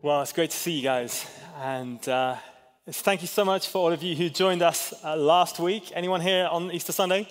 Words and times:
Well, 0.00 0.22
it's 0.22 0.32
great 0.32 0.50
to 0.50 0.56
see 0.56 0.70
you 0.70 0.82
guys. 0.84 1.26
And 1.60 2.08
uh, 2.08 2.36
thank 2.88 3.20
you 3.20 3.26
so 3.26 3.44
much 3.44 3.66
for 3.66 3.78
all 3.78 3.92
of 3.92 4.00
you 4.00 4.14
who 4.14 4.30
joined 4.30 4.62
us 4.62 4.94
uh, 5.02 5.16
last 5.16 5.58
week. 5.58 5.90
Anyone 5.92 6.20
here 6.20 6.46
on 6.52 6.70
Easter 6.70 6.92
Sunday? 6.92 7.26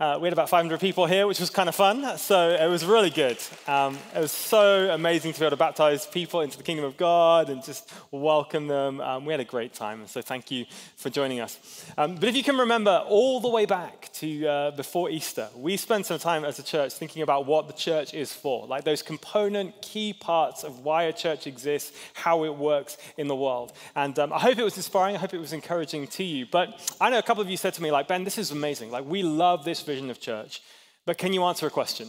Uh, 0.00 0.18
we 0.20 0.26
had 0.26 0.32
about 0.32 0.48
500 0.48 0.80
people 0.80 1.06
here, 1.06 1.26
which 1.28 1.38
was 1.38 1.50
kind 1.50 1.68
of 1.68 1.74
fun. 1.74 2.18
So 2.18 2.48
it 2.50 2.68
was 2.68 2.84
really 2.84 3.10
good. 3.10 3.38
Um, 3.68 3.96
it 4.14 4.18
was 4.18 4.32
so 4.32 4.90
amazing 4.90 5.32
to 5.34 5.38
be 5.38 5.46
able 5.46 5.50
to 5.50 5.56
baptize 5.56 6.04
people 6.06 6.40
into 6.40 6.56
the 6.56 6.64
kingdom 6.64 6.84
of 6.84 6.96
God 6.96 7.48
and 7.48 7.62
just 7.62 7.92
welcome 8.10 8.66
them. 8.66 9.00
Um, 9.00 9.24
we 9.24 9.32
had 9.32 9.38
a 9.40 9.44
great 9.44 9.72
time. 9.72 10.04
So 10.08 10.20
thank 10.20 10.50
you 10.50 10.66
for 10.96 11.10
joining 11.10 11.40
us. 11.40 11.86
Um, 11.96 12.16
but 12.16 12.24
if 12.24 12.34
you 12.34 12.42
can 12.42 12.58
remember 12.58 13.04
all 13.06 13.38
the 13.38 13.48
way 13.48 13.66
back 13.66 14.10
to 14.14 14.46
uh, 14.46 14.70
before 14.72 15.10
Easter, 15.10 15.48
we 15.56 15.76
spent 15.76 16.06
some 16.06 16.18
time 16.18 16.44
as 16.44 16.58
a 16.58 16.64
church 16.64 16.92
thinking 16.94 17.22
about 17.22 17.46
what 17.46 17.68
the 17.68 17.72
church 17.72 18.14
is 18.14 18.32
for, 18.32 18.66
like 18.66 18.82
those 18.82 19.02
component 19.02 19.80
key 19.80 20.12
parts 20.12 20.64
of 20.64 20.80
why 20.80 21.04
a 21.04 21.12
church 21.12 21.46
exists, 21.46 21.96
how 22.14 22.44
it 22.44 22.56
works 22.56 22.96
in 23.16 23.28
the 23.28 23.36
world. 23.36 23.72
And 23.94 24.18
um, 24.18 24.32
I 24.32 24.40
hope 24.40 24.58
it 24.58 24.64
was 24.64 24.76
inspiring. 24.76 25.14
I 25.14 25.20
hope 25.20 25.34
it 25.34 25.38
was 25.38 25.52
encouraging 25.52 26.08
to 26.08 26.24
you. 26.24 26.46
But 26.50 26.96
I 27.00 27.10
know 27.10 27.18
a 27.18 27.22
couple 27.22 27.42
of 27.42 27.48
you 27.48 27.56
said 27.56 27.74
to 27.74 27.82
me, 27.82 27.92
like, 27.92 28.08
Ben, 28.08 28.24
this 28.24 28.38
is 28.38 28.50
amazing. 28.50 28.90
Like, 28.90 29.04
we 29.06 29.22
love 29.22 29.64
this 29.64 29.83
vision 29.84 30.10
of 30.10 30.20
church. 30.20 30.60
But 31.06 31.18
can 31.18 31.32
you 31.32 31.44
answer 31.44 31.66
a 31.66 31.70
question? 31.70 32.08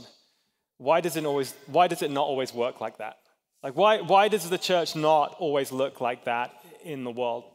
Why 0.77 1.01
does 1.01 1.15
it, 1.15 1.25
always, 1.25 1.53
why 1.67 1.87
does 1.87 2.01
it 2.01 2.11
not 2.11 2.25
always 2.25 2.53
work 2.53 2.81
like 2.81 2.97
that? 2.97 3.17
Like, 3.63 3.75
why, 3.75 4.01
why 4.01 4.27
does 4.27 4.49
the 4.49 4.57
church 4.57 4.95
not 4.95 5.35
always 5.39 5.71
look 5.71 6.01
like 6.01 6.25
that 6.25 6.53
in 6.83 7.03
the 7.03 7.11
world? 7.11 7.45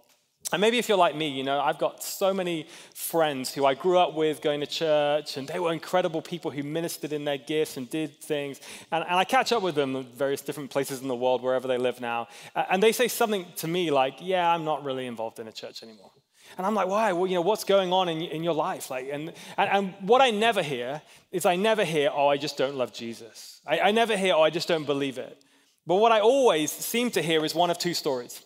And 0.53 0.61
maybe 0.61 0.79
if 0.79 0.89
you're 0.89 0.99
like 0.99 1.15
me, 1.15 1.29
you 1.29 1.45
know, 1.45 1.61
I've 1.61 1.79
got 1.79 2.03
so 2.03 2.35
many 2.35 2.67
friends 2.95 3.55
who 3.55 3.65
I 3.65 3.75
grew 3.75 3.99
up 3.99 4.15
with 4.15 4.43
going 4.43 4.61
to 4.61 4.67
church, 4.67 5.37
and 5.37 5.47
they 5.47 5.61
were 5.61 5.73
incredible 5.73 6.23
people 6.23 6.51
who 6.51 6.65
ministered 6.65 7.13
in 7.13 7.25
their 7.25 7.39
gifts 7.39 7.77
and 7.77 7.89
did 7.89 8.21
things. 8.21 8.61
And, 8.91 9.05
and 9.05 9.15
I 9.15 9.25
catch 9.25 9.53
up 9.53 9.63
with 9.63 9.77
them 9.77 9.95
in 9.95 10.05
various 10.05 10.41
different 10.41 10.71
places 10.71 11.03
in 11.03 11.09
the 11.09 11.15
world, 11.15 11.43
wherever 11.43 11.69
they 11.69 11.79
live 11.79 12.01
now. 12.01 12.27
And 12.55 12.83
they 12.83 12.91
say 12.91 13.07
something 13.07 13.47
to 13.59 13.69
me 13.69 13.91
like, 13.93 14.15
Yeah, 14.21 14.53
I'm 14.53 14.65
not 14.65 14.83
really 14.83 15.07
involved 15.07 15.39
in 15.39 15.47
a 15.47 15.53
church 15.53 15.85
anymore. 15.85 16.11
And 16.57 16.67
I'm 16.67 16.75
like, 16.75 16.89
why? 16.89 17.13
Well, 17.13 17.27
you 17.27 17.35
know, 17.35 17.41
what's 17.41 17.65
going 17.65 17.93
on 17.93 18.09
in, 18.09 18.21
in 18.23 18.43
your 18.43 18.55
life? 18.55 18.91
Like, 18.91 19.09
and, 19.11 19.33
and, 19.57 19.71
and 19.71 19.95
what 20.01 20.21
I 20.21 20.31
never 20.31 20.63
hear 20.63 21.03
is 21.33 21.47
I 21.47 21.57
never 21.57 21.85
hear, 21.85 22.11
oh, 22.13 22.29
I 22.29 22.37
just 22.37 22.57
don't 22.57 22.77
love 22.77 22.93
Jesus. 22.93 23.61
I, 23.67 23.81
I 23.81 23.91
never 23.91 24.17
hear, 24.17 24.35
oh, 24.35 24.43
I 24.43 24.51
just 24.51 24.69
don't 24.69 24.85
believe 24.85 25.19
it. 25.19 25.43
But 25.87 25.97
what 25.97 26.13
I 26.13 26.21
always 26.21 26.71
seem 26.71 27.11
to 27.13 27.23
hear 27.23 27.45
is 27.45 27.55
one 27.55 27.71
of 27.71 27.79
two 27.79 27.95
stories. 27.95 28.43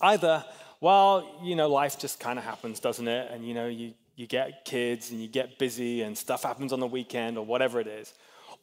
Either, 0.00 0.44
well, 0.80 1.40
you 1.42 1.56
know, 1.56 1.68
life 1.68 1.98
just 1.98 2.20
kind 2.20 2.38
of 2.38 2.44
happens, 2.44 2.80
doesn't 2.80 3.06
it? 3.06 3.30
And, 3.30 3.46
you 3.46 3.54
know, 3.54 3.68
you, 3.68 3.94
you 4.16 4.26
get 4.26 4.64
kids 4.64 5.10
and 5.10 5.20
you 5.20 5.28
get 5.28 5.58
busy 5.58 6.02
and 6.02 6.16
stuff 6.16 6.42
happens 6.42 6.72
on 6.72 6.80
the 6.80 6.86
weekend 6.86 7.38
or 7.38 7.44
whatever 7.44 7.80
it 7.80 7.86
is. 7.86 8.12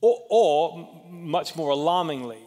Or, 0.01 0.23
or 0.29 1.05
much 1.09 1.55
more 1.55 1.71
alarmingly, 1.71 2.43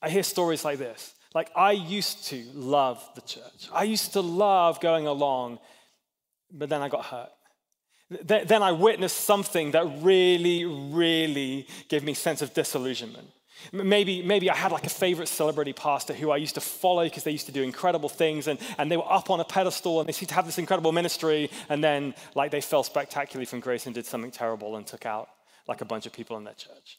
I 0.00 0.10
hear 0.10 0.22
stories 0.22 0.64
like 0.64 0.78
this 0.78 1.14
like, 1.34 1.50
I 1.56 1.72
used 1.72 2.26
to 2.26 2.44
love 2.54 3.02
the 3.14 3.22
church. 3.22 3.68
I 3.72 3.84
used 3.84 4.12
to 4.14 4.20
love 4.20 4.80
going 4.80 5.06
along, 5.06 5.58
but 6.50 6.68
then 6.68 6.82
I 6.82 6.88
got 6.88 7.06
hurt. 7.06 7.30
Then 8.10 8.62
I 8.62 8.72
witnessed 8.72 9.18
something 9.18 9.70
that 9.70 9.86
really, 10.02 10.66
really 10.66 11.66
gave 11.88 12.04
me 12.04 12.12
sense 12.12 12.42
of 12.42 12.52
disillusionment. 12.52 13.28
Maybe, 13.72 14.22
maybe 14.22 14.50
I 14.50 14.56
had 14.56 14.72
like 14.72 14.84
a 14.84 14.90
favorite 14.90 15.28
celebrity 15.28 15.72
pastor 15.72 16.12
who 16.12 16.30
I 16.30 16.36
used 16.36 16.56
to 16.56 16.60
follow 16.60 17.04
because 17.04 17.22
they 17.22 17.30
used 17.30 17.46
to 17.46 17.52
do 17.52 17.62
incredible 17.62 18.08
things 18.08 18.48
and, 18.48 18.58
and 18.76 18.90
they 18.90 18.96
were 18.96 19.10
up 19.10 19.30
on 19.30 19.40
a 19.40 19.44
pedestal 19.44 20.00
and 20.00 20.08
they 20.08 20.12
seemed 20.12 20.30
to 20.30 20.34
have 20.34 20.46
this 20.46 20.58
incredible 20.58 20.92
ministry. 20.92 21.48
And 21.68 21.82
then, 21.82 22.14
like, 22.34 22.50
they 22.50 22.60
fell 22.60 22.82
spectacularly 22.82 23.46
from 23.46 23.60
grace 23.60 23.86
and 23.86 23.94
did 23.94 24.04
something 24.04 24.30
terrible 24.30 24.76
and 24.76 24.86
took 24.86 25.06
out 25.06 25.28
like 25.68 25.80
a 25.80 25.84
bunch 25.84 26.06
of 26.06 26.12
people 26.12 26.36
in 26.36 26.44
their 26.44 26.54
church. 26.54 26.98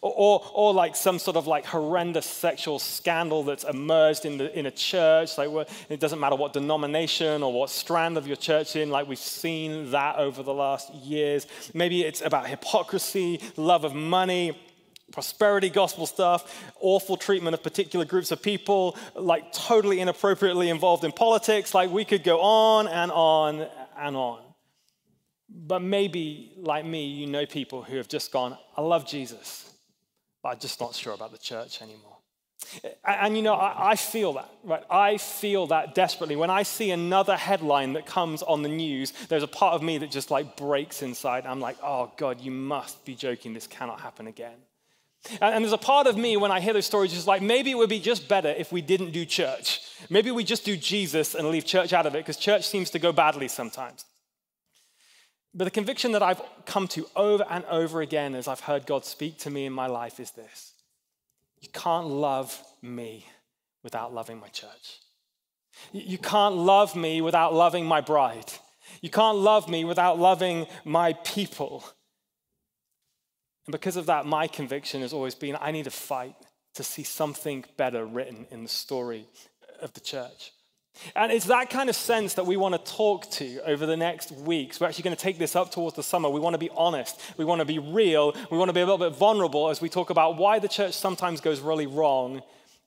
Or, 0.00 0.12
or, 0.16 0.50
or, 0.52 0.74
like 0.74 0.96
some 0.96 1.18
sort 1.18 1.36
of 1.36 1.46
like 1.46 1.64
horrendous 1.64 2.26
sexual 2.26 2.78
scandal 2.78 3.42
that's 3.42 3.64
emerged 3.64 4.24
in, 4.24 4.38
the, 4.38 4.58
in 4.58 4.66
a 4.66 4.70
church. 4.70 5.38
Like 5.38 5.50
it 5.88 6.00
doesn't 6.00 6.20
matter 6.20 6.36
what 6.36 6.52
denomination 6.52 7.42
or 7.42 7.52
what 7.52 7.70
strand 7.70 8.16
of 8.16 8.26
your 8.26 8.36
church 8.36 8.76
in. 8.76 8.90
Like 8.90 9.08
we've 9.08 9.18
seen 9.18 9.90
that 9.90 10.16
over 10.16 10.42
the 10.42 10.54
last 10.54 10.92
years. 10.94 11.46
Maybe 11.72 12.02
it's 12.02 12.20
about 12.20 12.46
hypocrisy, 12.46 13.40
love 13.56 13.84
of 13.84 13.94
money, 13.94 14.58
prosperity 15.12 15.70
gospel 15.70 16.06
stuff, 16.06 16.64
awful 16.80 17.16
treatment 17.16 17.54
of 17.54 17.62
particular 17.62 18.04
groups 18.04 18.32
of 18.32 18.42
people, 18.42 18.96
like 19.14 19.52
totally 19.52 20.00
inappropriately 20.00 20.68
involved 20.68 21.04
in 21.04 21.12
politics. 21.12 21.74
Like 21.74 21.90
we 21.90 22.04
could 22.04 22.24
go 22.24 22.40
on 22.40 22.88
and 22.88 23.12
on 23.12 23.66
and 23.98 24.16
on. 24.16 24.40
But 25.48 25.82
maybe, 25.82 26.52
like 26.56 26.84
me, 26.84 27.06
you 27.06 27.26
know 27.26 27.46
people 27.46 27.82
who 27.82 27.96
have 27.96 28.08
just 28.08 28.32
gone, 28.32 28.58
I 28.76 28.80
love 28.80 29.06
Jesus 29.06 29.73
but 30.44 30.50
I'm 30.50 30.58
just 30.58 30.78
not 30.78 30.94
sure 30.94 31.14
about 31.14 31.32
the 31.32 31.38
church 31.38 31.80
anymore. 31.80 32.18
And, 33.02 33.34
you 33.34 33.42
know, 33.42 33.54
I, 33.54 33.92
I, 33.92 33.96
feel 33.96 34.34
that, 34.34 34.50
right? 34.62 34.82
I 34.90 35.16
feel 35.16 35.68
that 35.68 35.94
desperately. 35.94 36.36
When 36.36 36.50
I 36.50 36.64
see 36.64 36.90
another 36.90 37.34
headline 37.34 37.94
that 37.94 38.04
comes 38.04 38.42
on 38.42 38.62
the 38.62 38.68
news, 38.68 39.12
there's 39.28 39.42
a 39.42 39.48
part 39.48 39.74
of 39.74 39.82
me 39.82 39.96
that 39.98 40.10
just 40.10 40.30
like 40.30 40.54
breaks 40.56 41.02
inside. 41.02 41.46
I'm 41.46 41.60
like, 41.60 41.78
oh 41.82 42.12
God, 42.18 42.42
you 42.42 42.50
must 42.50 43.04
be 43.06 43.14
joking. 43.14 43.54
This 43.54 43.66
cannot 43.66 44.00
happen 44.02 44.26
again. 44.26 44.56
And, 45.40 45.54
and 45.54 45.64
there's 45.64 45.72
a 45.72 45.78
part 45.78 46.06
of 46.06 46.18
me 46.18 46.36
when 46.36 46.50
I 46.50 46.60
hear 46.60 46.74
those 46.74 46.86
stories, 46.86 47.12
just 47.12 47.26
like, 47.26 47.40
maybe 47.40 47.70
it 47.70 47.78
would 47.78 47.88
be 47.88 48.00
just 48.00 48.28
better 48.28 48.50
if 48.50 48.70
we 48.70 48.82
didn't 48.82 49.12
do 49.12 49.24
church. 49.24 49.80
Maybe 50.10 50.30
we 50.30 50.44
just 50.44 50.66
do 50.66 50.76
Jesus 50.76 51.34
and 51.34 51.48
leave 51.48 51.64
church 51.64 51.94
out 51.94 52.04
of 52.04 52.14
it, 52.14 52.18
because 52.18 52.36
church 52.36 52.68
seems 52.68 52.90
to 52.90 52.98
go 52.98 53.12
badly 53.12 53.48
sometimes. 53.48 54.04
But 55.54 55.64
the 55.64 55.70
conviction 55.70 56.12
that 56.12 56.22
I've 56.22 56.42
come 56.66 56.88
to 56.88 57.06
over 57.14 57.46
and 57.48 57.64
over 57.66 58.00
again 58.00 58.34
as 58.34 58.48
I've 58.48 58.60
heard 58.60 58.86
God 58.86 59.04
speak 59.04 59.38
to 59.40 59.50
me 59.50 59.66
in 59.66 59.72
my 59.72 59.86
life 59.86 60.18
is 60.18 60.32
this 60.32 60.74
you 61.60 61.68
can't 61.72 62.08
love 62.08 62.62
me 62.82 63.26
without 63.82 64.12
loving 64.12 64.38
my 64.38 64.48
church. 64.48 65.00
You 65.92 66.18
can't 66.18 66.56
love 66.56 66.94
me 66.94 67.20
without 67.20 67.54
loving 67.54 67.86
my 67.86 68.00
bride. 68.00 68.52
You 69.00 69.10
can't 69.10 69.38
love 69.38 69.68
me 69.68 69.84
without 69.84 70.18
loving 70.18 70.66
my 70.84 71.14
people. 71.24 71.84
And 73.66 73.72
because 73.72 73.96
of 73.96 74.06
that, 74.06 74.26
my 74.26 74.46
conviction 74.46 75.00
has 75.00 75.12
always 75.12 75.34
been 75.34 75.56
I 75.60 75.70
need 75.70 75.84
to 75.84 75.90
fight 75.90 76.36
to 76.74 76.82
see 76.82 77.02
something 77.02 77.64
better 77.76 78.04
written 78.04 78.46
in 78.50 78.62
the 78.62 78.68
story 78.68 79.26
of 79.80 79.92
the 79.94 80.00
church. 80.00 80.52
And 81.16 81.32
it's 81.32 81.46
that 81.46 81.70
kind 81.70 81.90
of 81.90 81.96
sense 81.96 82.34
that 82.34 82.46
we 82.46 82.56
want 82.56 82.74
to 82.74 82.92
talk 82.92 83.30
to 83.32 83.60
over 83.66 83.86
the 83.86 83.96
next 83.96 84.32
weeks. 84.32 84.80
We're 84.80 84.86
actually 84.86 85.04
going 85.04 85.16
to 85.16 85.22
take 85.22 85.38
this 85.38 85.56
up 85.56 85.70
towards 85.70 85.96
the 85.96 86.02
summer. 86.02 86.28
We 86.28 86.40
want 86.40 86.54
to 86.54 86.58
be 86.58 86.70
honest. 86.76 87.20
We 87.36 87.44
want 87.44 87.60
to 87.60 87.64
be 87.64 87.78
real. 87.78 88.34
We 88.50 88.58
want 88.58 88.68
to 88.68 88.72
be 88.72 88.80
a 88.80 88.86
little 88.86 89.10
bit 89.10 89.16
vulnerable 89.16 89.70
as 89.70 89.80
we 89.80 89.88
talk 89.88 90.10
about 90.10 90.36
why 90.36 90.58
the 90.58 90.68
church 90.68 90.94
sometimes 90.94 91.40
goes 91.40 91.60
really 91.60 91.86
wrong 91.86 92.42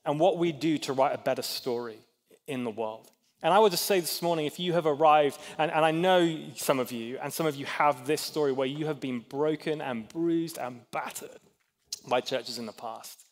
and 0.05 0.19
what 0.19 0.37
we 0.37 0.51
do 0.51 0.77
to 0.79 0.93
write 0.93 1.13
a 1.13 1.17
better 1.17 1.41
story 1.41 1.99
in 2.47 2.63
the 2.63 2.71
world. 2.71 3.11
And 3.43 3.53
I 3.53 3.59
would 3.59 3.71
just 3.71 3.85
say 3.85 3.99
this 3.99 4.21
morning 4.21 4.45
if 4.45 4.59
you 4.59 4.73
have 4.73 4.87
arrived, 4.87 5.37
and, 5.59 5.69
and 5.69 5.85
I 5.85 5.91
know 5.91 6.39
some 6.55 6.79
of 6.79 6.91
you, 6.91 7.19
and 7.21 7.31
some 7.31 7.45
of 7.45 7.55
you 7.55 7.65
have 7.65 8.07
this 8.07 8.21
story 8.21 8.51
where 8.51 8.67
you 8.67 8.87
have 8.87 8.99
been 8.99 9.19
broken 9.19 9.79
and 9.79 10.09
bruised 10.09 10.57
and 10.57 10.81
battered 10.91 11.39
by 12.07 12.21
churches 12.21 12.57
in 12.57 12.65
the 12.65 12.71
past. 12.71 13.26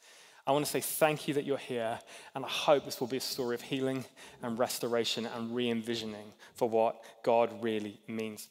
I 0.48 0.52
want 0.52 0.64
to 0.66 0.72
say 0.72 0.82
thank 0.82 1.28
you 1.28 1.34
that 1.34 1.46
you're 1.46 1.58
here, 1.58 2.00
and 2.36 2.46
I 2.46 2.48
hope 2.48 2.86
this 2.86 3.00
will 3.00 3.08
be 3.08 3.18
a 3.18 3.22
story 3.22 3.56
of 3.56 3.62
healing 3.62 4.06
and 4.44 4.60
restoration 4.60 5.26
and 5.26 5.56
re 5.56 5.70
envisioning 5.70 6.34
for 6.54 6.70
what 6.70 7.02
God 7.24 7.64
really 7.64 8.00
means. 8.08 8.48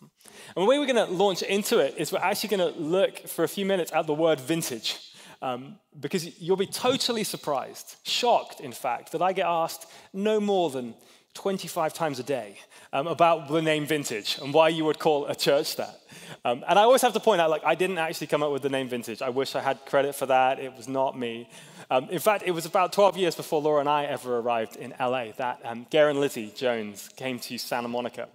And 0.00 0.62
the 0.62 0.64
way 0.64 0.78
we're 0.78 0.92
going 0.92 1.06
to 1.06 1.12
launch 1.12 1.42
into 1.42 1.78
it 1.78 1.94
is 1.98 2.12
we're 2.12 2.18
actually 2.18 2.56
going 2.56 2.72
to 2.74 2.80
look 2.80 3.28
for 3.28 3.44
a 3.44 3.48
few 3.48 3.66
minutes 3.66 3.92
at 3.92 4.06
the 4.06 4.14
word 4.14 4.40
vintage. 4.40 4.98
Um, 5.40 5.76
because 5.98 6.40
you'll 6.40 6.56
be 6.56 6.66
totally 6.66 7.24
surprised, 7.24 7.96
shocked, 8.04 8.60
in 8.60 8.70
fact, 8.70 9.10
that 9.10 9.20
I 9.20 9.32
get 9.32 9.46
asked 9.46 9.86
no 10.12 10.38
more 10.38 10.70
than 10.70 10.94
25 11.34 11.94
times 11.94 12.18
a 12.18 12.22
day 12.22 12.58
um, 12.92 13.06
about 13.06 13.48
the 13.48 13.62
name 13.62 13.86
Vintage 13.86 14.38
and 14.42 14.52
why 14.52 14.68
you 14.68 14.84
would 14.84 14.98
call 14.98 15.26
a 15.26 15.34
church 15.34 15.76
that. 15.76 16.00
Um, 16.44 16.64
and 16.68 16.78
I 16.78 16.82
always 16.82 17.02
have 17.02 17.12
to 17.14 17.20
point 17.20 17.40
out, 17.40 17.50
like, 17.50 17.64
I 17.64 17.74
didn't 17.74 17.98
actually 17.98 18.26
come 18.26 18.42
up 18.42 18.52
with 18.52 18.62
the 18.62 18.68
name 18.68 18.88
Vintage. 18.88 19.22
I 19.22 19.30
wish 19.30 19.54
I 19.54 19.60
had 19.60 19.84
credit 19.86 20.14
for 20.14 20.26
that. 20.26 20.58
It 20.58 20.74
was 20.76 20.88
not 20.88 21.18
me. 21.18 21.48
Um, 21.90 22.08
in 22.10 22.18
fact, 22.18 22.44
it 22.46 22.52
was 22.52 22.66
about 22.66 22.92
12 22.92 23.16
years 23.16 23.34
before 23.34 23.60
Laura 23.60 23.80
and 23.80 23.88
I 23.88 24.04
ever 24.04 24.38
arrived 24.38 24.76
in 24.76 24.94
LA 24.98 25.32
that 25.36 25.60
um, 25.64 25.86
Gare 25.90 26.10
and 26.10 26.20
Lizzie 26.20 26.52
Jones 26.54 27.08
came 27.16 27.38
to 27.40 27.58
Santa 27.58 27.88
Monica. 27.88 28.28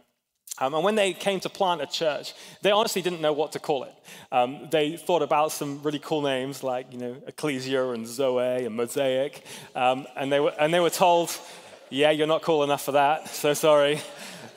Um, 0.60 0.74
and 0.74 0.84
when 0.84 0.96
they 0.96 1.14
came 1.14 1.40
to 1.42 1.50
plant 1.50 1.82
a 1.82 1.86
church, 1.86 2.34
they 2.62 2.72
honestly 2.72 3.02
didn't 3.02 3.22
know 3.22 3.34
what 3.34 3.52
to 3.52 3.60
call 3.60 3.84
it. 3.84 3.94
Um, 4.32 4.68
they 4.72 4.98
thought 4.98 5.22
about 5.22 5.52
some 5.52 5.84
really 5.84 6.00
cool 6.00 6.22
names 6.22 6.64
like, 6.64 6.92
you 6.92 6.98
know, 6.98 7.16
Ecclesia 7.28 7.90
and 7.92 8.08
Zoe 8.08 8.66
and 8.66 8.76
Mosaic. 8.76 9.44
Um, 9.76 10.08
and, 10.16 10.32
they 10.32 10.40
were, 10.40 10.54
and 10.60 10.74
they 10.74 10.80
were 10.80 10.90
told, 10.90 11.38
yeah, 11.90 12.12
you're 12.12 12.28
not 12.28 12.42
cool 12.42 12.64
enough 12.64 12.84
for 12.84 12.94
that, 12.94 13.30
so 13.30 13.54
sorry. 13.54 14.02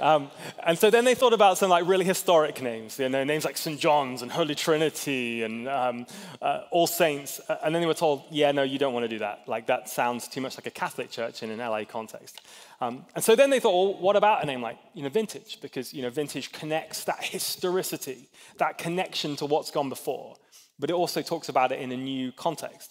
Um, 0.00 0.30
and 0.64 0.78
so 0.78 0.90
then 0.90 1.04
they 1.04 1.14
thought 1.14 1.34
about 1.34 1.58
some 1.58 1.68
like 1.68 1.86
really 1.86 2.06
historic 2.06 2.62
names, 2.62 2.98
you 2.98 3.08
know, 3.10 3.22
names 3.22 3.44
like 3.44 3.58
St. 3.58 3.78
John's 3.78 4.22
and 4.22 4.32
Holy 4.32 4.54
Trinity 4.54 5.42
and 5.42 5.68
um, 5.68 6.06
uh, 6.40 6.62
All 6.70 6.86
Saints. 6.86 7.38
Uh, 7.46 7.58
and 7.62 7.74
then 7.74 7.82
they 7.82 7.86
were 7.86 7.92
told, 7.92 8.24
yeah, 8.30 8.50
no, 8.50 8.62
you 8.62 8.78
don't 8.78 8.94
want 8.94 9.04
to 9.04 9.08
do 9.08 9.18
that. 9.18 9.42
Like 9.46 9.66
that 9.66 9.90
sounds 9.90 10.26
too 10.26 10.40
much 10.40 10.56
like 10.56 10.66
a 10.66 10.70
Catholic 10.70 11.10
church 11.10 11.42
in 11.42 11.50
an 11.50 11.58
LA 11.58 11.84
context. 11.84 12.40
Um, 12.80 13.04
and 13.14 13.22
so 13.22 13.36
then 13.36 13.50
they 13.50 13.60
thought, 13.60 13.72
well, 13.72 14.00
what 14.00 14.16
about 14.16 14.42
a 14.42 14.46
name 14.46 14.62
like, 14.62 14.78
you 14.94 15.02
know, 15.02 15.10
Vintage? 15.10 15.60
Because, 15.60 15.92
you 15.92 16.00
know, 16.00 16.08
Vintage 16.08 16.50
connects 16.50 17.04
that 17.04 17.22
historicity, 17.22 18.30
that 18.56 18.78
connection 18.78 19.36
to 19.36 19.44
what's 19.44 19.70
gone 19.70 19.90
before. 19.90 20.34
But 20.78 20.88
it 20.88 20.94
also 20.94 21.20
talks 21.20 21.50
about 21.50 21.72
it 21.72 21.78
in 21.78 21.92
a 21.92 21.96
new 21.96 22.32
context. 22.32 22.90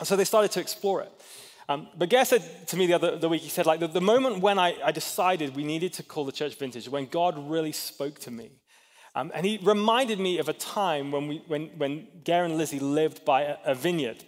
And 0.00 0.08
so 0.08 0.16
they 0.16 0.24
started 0.24 0.50
to 0.52 0.60
explore 0.60 1.02
it. 1.02 1.12
Um, 1.68 1.88
but 1.96 2.08
Gare 2.08 2.24
said 2.24 2.42
to 2.68 2.76
me 2.76 2.86
the 2.86 2.94
other 2.94 3.16
the 3.16 3.28
week, 3.28 3.42
he 3.42 3.48
said, 3.48 3.66
like, 3.66 3.80
the, 3.80 3.86
the 3.88 4.00
moment 4.00 4.40
when 4.40 4.58
I, 4.58 4.76
I, 4.84 4.92
decided 4.92 5.54
we 5.54 5.64
needed 5.64 5.92
to 5.94 6.02
call 6.02 6.24
the 6.24 6.32
church 6.32 6.56
vintage, 6.56 6.88
when 6.88 7.06
God 7.06 7.38
really 7.48 7.72
spoke 7.72 8.18
to 8.20 8.30
me. 8.30 8.50
Um, 9.14 9.30
and 9.34 9.44
he 9.46 9.58
reminded 9.62 10.18
me 10.18 10.38
of 10.38 10.48
a 10.48 10.52
time 10.54 11.12
when, 11.12 11.28
we, 11.28 11.42
when, 11.46 11.66
when 11.76 12.08
Gare 12.24 12.44
and 12.44 12.56
Lizzie 12.56 12.80
lived 12.80 13.24
by 13.24 13.42
a, 13.42 13.56
a 13.64 13.74
vineyard. 13.74 14.24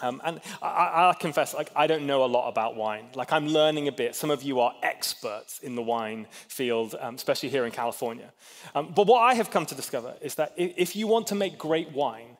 Um, 0.00 0.20
and 0.24 0.40
I, 0.62 1.10
I, 1.10 1.14
confess, 1.18 1.54
like, 1.54 1.70
I 1.74 1.86
don't 1.86 2.06
know 2.06 2.24
a 2.24 2.26
lot 2.26 2.48
about 2.48 2.76
wine. 2.76 3.06
Like, 3.14 3.32
I'm 3.32 3.48
learning 3.48 3.88
a 3.88 3.92
bit. 3.92 4.14
Some 4.14 4.30
of 4.30 4.42
you 4.42 4.60
are 4.60 4.72
experts 4.82 5.58
in 5.60 5.74
the 5.74 5.82
wine 5.82 6.26
field, 6.48 6.94
um, 7.00 7.16
especially 7.16 7.48
here 7.48 7.64
in 7.64 7.72
California. 7.72 8.32
Um, 8.74 8.92
but 8.94 9.06
what 9.06 9.20
I 9.20 9.34
have 9.34 9.50
come 9.50 9.66
to 9.66 9.74
discover 9.74 10.14
is 10.20 10.36
that 10.36 10.52
if 10.56 10.94
you 10.94 11.08
want 11.08 11.28
to 11.28 11.34
make 11.34 11.58
great 11.58 11.90
wine, 11.92 12.36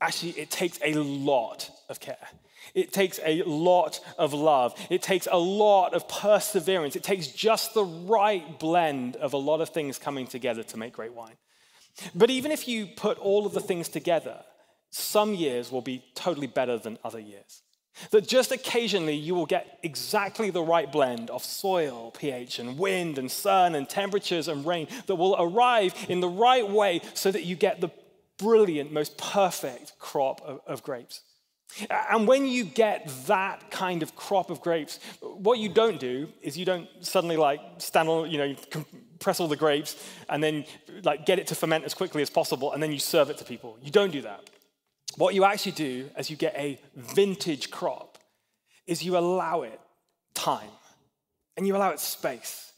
actually, 0.00 0.32
it 0.32 0.50
takes 0.50 0.78
a 0.82 0.94
lot 0.94 1.70
of 1.90 2.00
care. 2.00 2.28
It 2.74 2.92
takes 2.92 3.20
a 3.24 3.42
lot 3.42 4.00
of 4.18 4.32
love. 4.32 4.74
It 4.90 5.02
takes 5.02 5.28
a 5.30 5.38
lot 5.38 5.94
of 5.94 6.08
perseverance. 6.08 6.96
It 6.96 7.02
takes 7.02 7.26
just 7.28 7.74
the 7.74 7.84
right 7.84 8.58
blend 8.58 9.16
of 9.16 9.32
a 9.32 9.38
lot 9.38 9.60
of 9.60 9.70
things 9.70 9.98
coming 9.98 10.26
together 10.26 10.62
to 10.62 10.76
make 10.76 10.94
great 10.94 11.12
wine. 11.12 11.36
But 12.14 12.30
even 12.30 12.50
if 12.50 12.68
you 12.68 12.86
put 12.86 13.18
all 13.18 13.46
of 13.46 13.52
the 13.52 13.60
things 13.60 13.88
together, 13.88 14.42
some 14.90 15.34
years 15.34 15.70
will 15.70 15.82
be 15.82 16.04
totally 16.14 16.46
better 16.46 16.78
than 16.78 16.98
other 17.04 17.20
years. 17.20 17.62
That 18.10 18.26
just 18.26 18.52
occasionally 18.52 19.14
you 19.14 19.34
will 19.34 19.46
get 19.46 19.78
exactly 19.82 20.50
the 20.50 20.62
right 20.62 20.90
blend 20.90 21.28
of 21.28 21.44
soil, 21.44 22.10
pH, 22.12 22.58
and 22.58 22.78
wind, 22.78 23.18
and 23.18 23.30
sun, 23.30 23.74
and 23.74 23.88
temperatures, 23.88 24.48
and 24.48 24.64
rain 24.64 24.88
that 25.06 25.16
will 25.16 25.36
arrive 25.38 25.94
in 26.08 26.20
the 26.20 26.28
right 26.28 26.66
way 26.66 27.02
so 27.14 27.30
that 27.30 27.44
you 27.44 27.54
get 27.54 27.80
the 27.80 27.90
brilliant, 28.38 28.92
most 28.92 29.18
perfect 29.18 29.92
crop 29.98 30.40
of, 30.42 30.60
of 30.66 30.82
grapes. 30.82 31.20
And 32.10 32.28
when 32.28 32.46
you 32.46 32.64
get 32.64 33.10
that 33.26 33.70
kind 33.70 34.02
of 34.02 34.14
crop 34.14 34.50
of 34.50 34.60
grapes, 34.60 34.98
what 35.20 35.58
you 35.58 35.68
don't 35.68 35.98
do 35.98 36.28
is 36.42 36.56
you 36.56 36.64
don't 36.64 36.88
suddenly 37.00 37.36
like 37.36 37.60
stand 37.78 38.08
on, 38.08 38.30
you 38.30 38.38
know, 38.38 38.54
compress 38.70 39.40
all 39.40 39.48
the 39.48 39.56
grapes 39.56 39.96
and 40.28 40.42
then 40.42 40.64
like 41.02 41.26
get 41.26 41.38
it 41.38 41.46
to 41.48 41.54
ferment 41.54 41.84
as 41.84 41.94
quickly 41.94 42.22
as 42.22 42.30
possible 42.30 42.72
and 42.72 42.82
then 42.82 42.92
you 42.92 42.98
serve 42.98 43.30
it 43.30 43.38
to 43.38 43.44
people. 43.44 43.78
You 43.82 43.90
don't 43.90 44.10
do 44.10 44.22
that. 44.22 44.50
What 45.16 45.34
you 45.34 45.44
actually 45.44 45.72
do 45.72 46.10
as 46.16 46.30
you 46.30 46.36
get 46.36 46.54
a 46.56 46.80
vintage 46.96 47.70
crop 47.70 48.18
is 48.86 49.02
you 49.02 49.16
allow 49.16 49.62
it 49.62 49.80
time 50.34 50.70
and 51.56 51.66
you 51.66 51.76
allow 51.76 51.90
it 51.90 52.00
space 52.00 52.72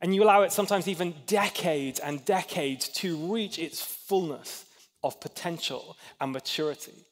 and 0.00 0.14
you 0.14 0.22
allow 0.22 0.42
it 0.42 0.52
sometimes 0.52 0.86
even 0.86 1.14
decades 1.26 1.98
and 1.98 2.24
decades 2.24 2.88
to 2.88 3.16
reach 3.32 3.58
its 3.58 3.80
fullness 3.80 4.64
of 5.02 5.20
potential 5.20 5.96
and 6.20 6.32
maturity. 6.32 7.06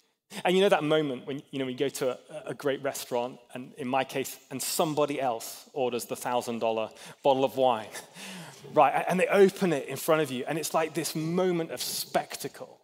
And 0.44 0.56
you 0.56 0.62
know 0.62 0.68
that 0.68 0.84
moment 0.84 1.26
when 1.26 1.42
you 1.50 1.58
know 1.58 1.66
we 1.66 1.74
go 1.74 1.88
to 1.88 2.10
a, 2.10 2.50
a, 2.50 2.54
great 2.54 2.82
restaurant, 2.82 3.38
and 3.54 3.72
in 3.78 3.88
my 3.88 4.04
case, 4.04 4.36
and 4.50 4.60
somebody 4.60 5.20
else 5.20 5.68
orders 5.72 6.04
the 6.06 6.16
thousand 6.16 6.58
dollar 6.58 6.90
bottle 7.22 7.44
of 7.44 7.56
wine, 7.56 7.88
right? 8.74 9.04
And 9.08 9.20
they 9.20 9.28
open 9.28 9.72
it 9.72 9.88
in 9.88 9.96
front 9.96 10.22
of 10.22 10.30
you, 10.30 10.44
and 10.46 10.58
it's 10.58 10.74
like 10.74 10.94
this 10.94 11.14
moment 11.14 11.70
of 11.70 11.80
spectacle. 11.80 12.78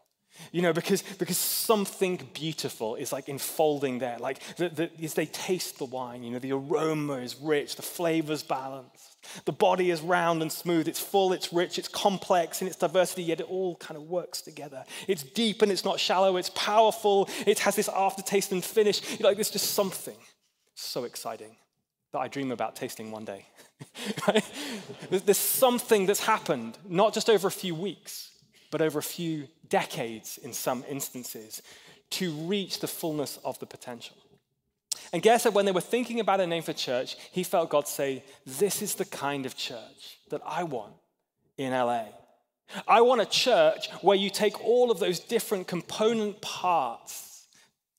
You 0.50 0.62
know, 0.62 0.72
because, 0.72 1.02
because 1.02 1.38
something 1.38 2.28
beautiful 2.34 2.96
is 2.96 3.12
like 3.12 3.28
enfolding 3.28 3.98
there. 3.98 4.18
Like 4.18 4.40
the, 4.56 4.68
the, 4.70 4.90
as 5.02 5.14
they 5.14 5.26
taste 5.26 5.78
the 5.78 5.84
wine, 5.84 6.24
you 6.24 6.32
know, 6.32 6.40
the 6.40 6.52
aroma 6.52 7.14
is 7.14 7.36
rich, 7.36 7.76
the 7.76 7.82
flavor's 7.82 8.42
balanced. 8.42 9.11
The 9.44 9.52
body 9.52 9.90
is 9.90 10.00
round 10.00 10.42
and 10.42 10.50
smooth, 10.50 10.88
it's 10.88 11.00
full, 11.00 11.32
it's 11.32 11.52
rich, 11.52 11.78
it's 11.78 11.88
complex 11.88 12.60
in 12.60 12.66
its 12.66 12.76
diversity, 12.76 13.22
yet 13.22 13.40
it 13.40 13.48
all 13.48 13.76
kind 13.76 13.96
of 13.96 14.04
works 14.04 14.42
together. 14.42 14.84
It's 15.06 15.22
deep 15.22 15.62
and 15.62 15.70
it's 15.70 15.84
not 15.84 16.00
shallow, 16.00 16.36
it's 16.36 16.50
powerful, 16.50 17.28
it 17.46 17.60
has 17.60 17.76
this 17.76 17.88
aftertaste 17.88 18.52
and 18.52 18.64
finish. 18.64 19.00
You're 19.18 19.28
like, 19.28 19.36
there's 19.36 19.50
just 19.50 19.74
something 19.74 20.16
so 20.74 21.04
exciting 21.04 21.56
that 22.12 22.18
I 22.18 22.28
dream 22.28 22.52
about 22.52 22.76
tasting 22.76 23.10
one 23.10 23.24
day. 23.24 23.46
right? 24.28 24.44
There's 25.10 25.38
something 25.38 26.06
that's 26.06 26.24
happened, 26.24 26.78
not 26.88 27.14
just 27.14 27.30
over 27.30 27.48
a 27.48 27.52
few 27.52 27.74
weeks, 27.74 28.30
but 28.70 28.80
over 28.80 28.98
a 28.98 29.02
few 29.02 29.48
decades 29.68 30.38
in 30.38 30.52
some 30.52 30.84
instances, 30.88 31.62
to 32.10 32.30
reach 32.32 32.80
the 32.80 32.88
fullness 32.88 33.38
of 33.44 33.58
the 33.58 33.66
potential. 33.66 34.16
And 35.12 35.22
guess 35.22 35.42
said 35.42 35.54
when 35.54 35.64
they 35.64 35.72
were 35.72 35.80
thinking 35.80 36.20
about 36.20 36.40
a 36.40 36.46
name 36.46 36.62
for 36.62 36.72
church, 36.72 37.16
he 37.32 37.42
felt 37.42 37.70
God 37.70 37.88
say, 37.88 38.22
This 38.46 38.82
is 38.82 38.94
the 38.94 39.04
kind 39.04 39.46
of 39.46 39.56
church 39.56 40.18
that 40.30 40.42
I 40.46 40.64
want 40.64 40.94
in 41.56 41.72
LA. 41.72 42.06
I 42.88 43.00
want 43.02 43.20
a 43.20 43.26
church 43.26 43.90
where 44.00 44.16
you 44.16 44.30
take 44.30 44.64
all 44.64 44.90
of 44.90 44.98
those 44.98 45.20
different 45.20 45.66
component 45.66 46.40
parts, 46.40 47.46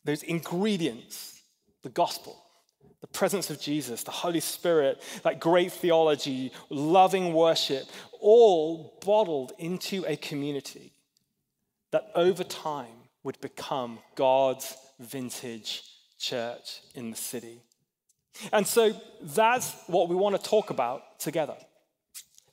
those 0.04 0.24
ingredients, 0.24 1.42
the 1.84 1.90
gospel, 1.90 2.44
the 3.02 3.08
presence 3.08 3.50
of 3.50 3.60
Jesus, 3.60 4.04
the 4.04 4.12
Holy 4.12 4.40
Spirit, 4.40 5.02
that 5.24 5.40
great 5.40 5.72
theology, 5.72 6.52
loving 6.70 7.34
worship, 7.34 7.84
all 8.20 8.98
bottled 9.06 9.52
into 9.60 10.04
a 10.08 10.16
community 10.16 10.94
that 11.92 12.10
over 12.16 12.44
time 12.44 13.10
would 13.24 13.40
become 13.42 14.00
God's 14.16 14.76
vintage 15.00 15.84
church 16.24 16.82
in 16.96 17.12
the 17.12 17.18
city. 17.18 17.62
And 18.52 18.66
so 18.66 18.94
that's 19.22 19.76
what 19.88 20.10
we 20.10 20.16
want 20.16 20.36
to 20.36 20.42
talk 20.42 20.70
about 20.70 21.20
together. 21.20 21.56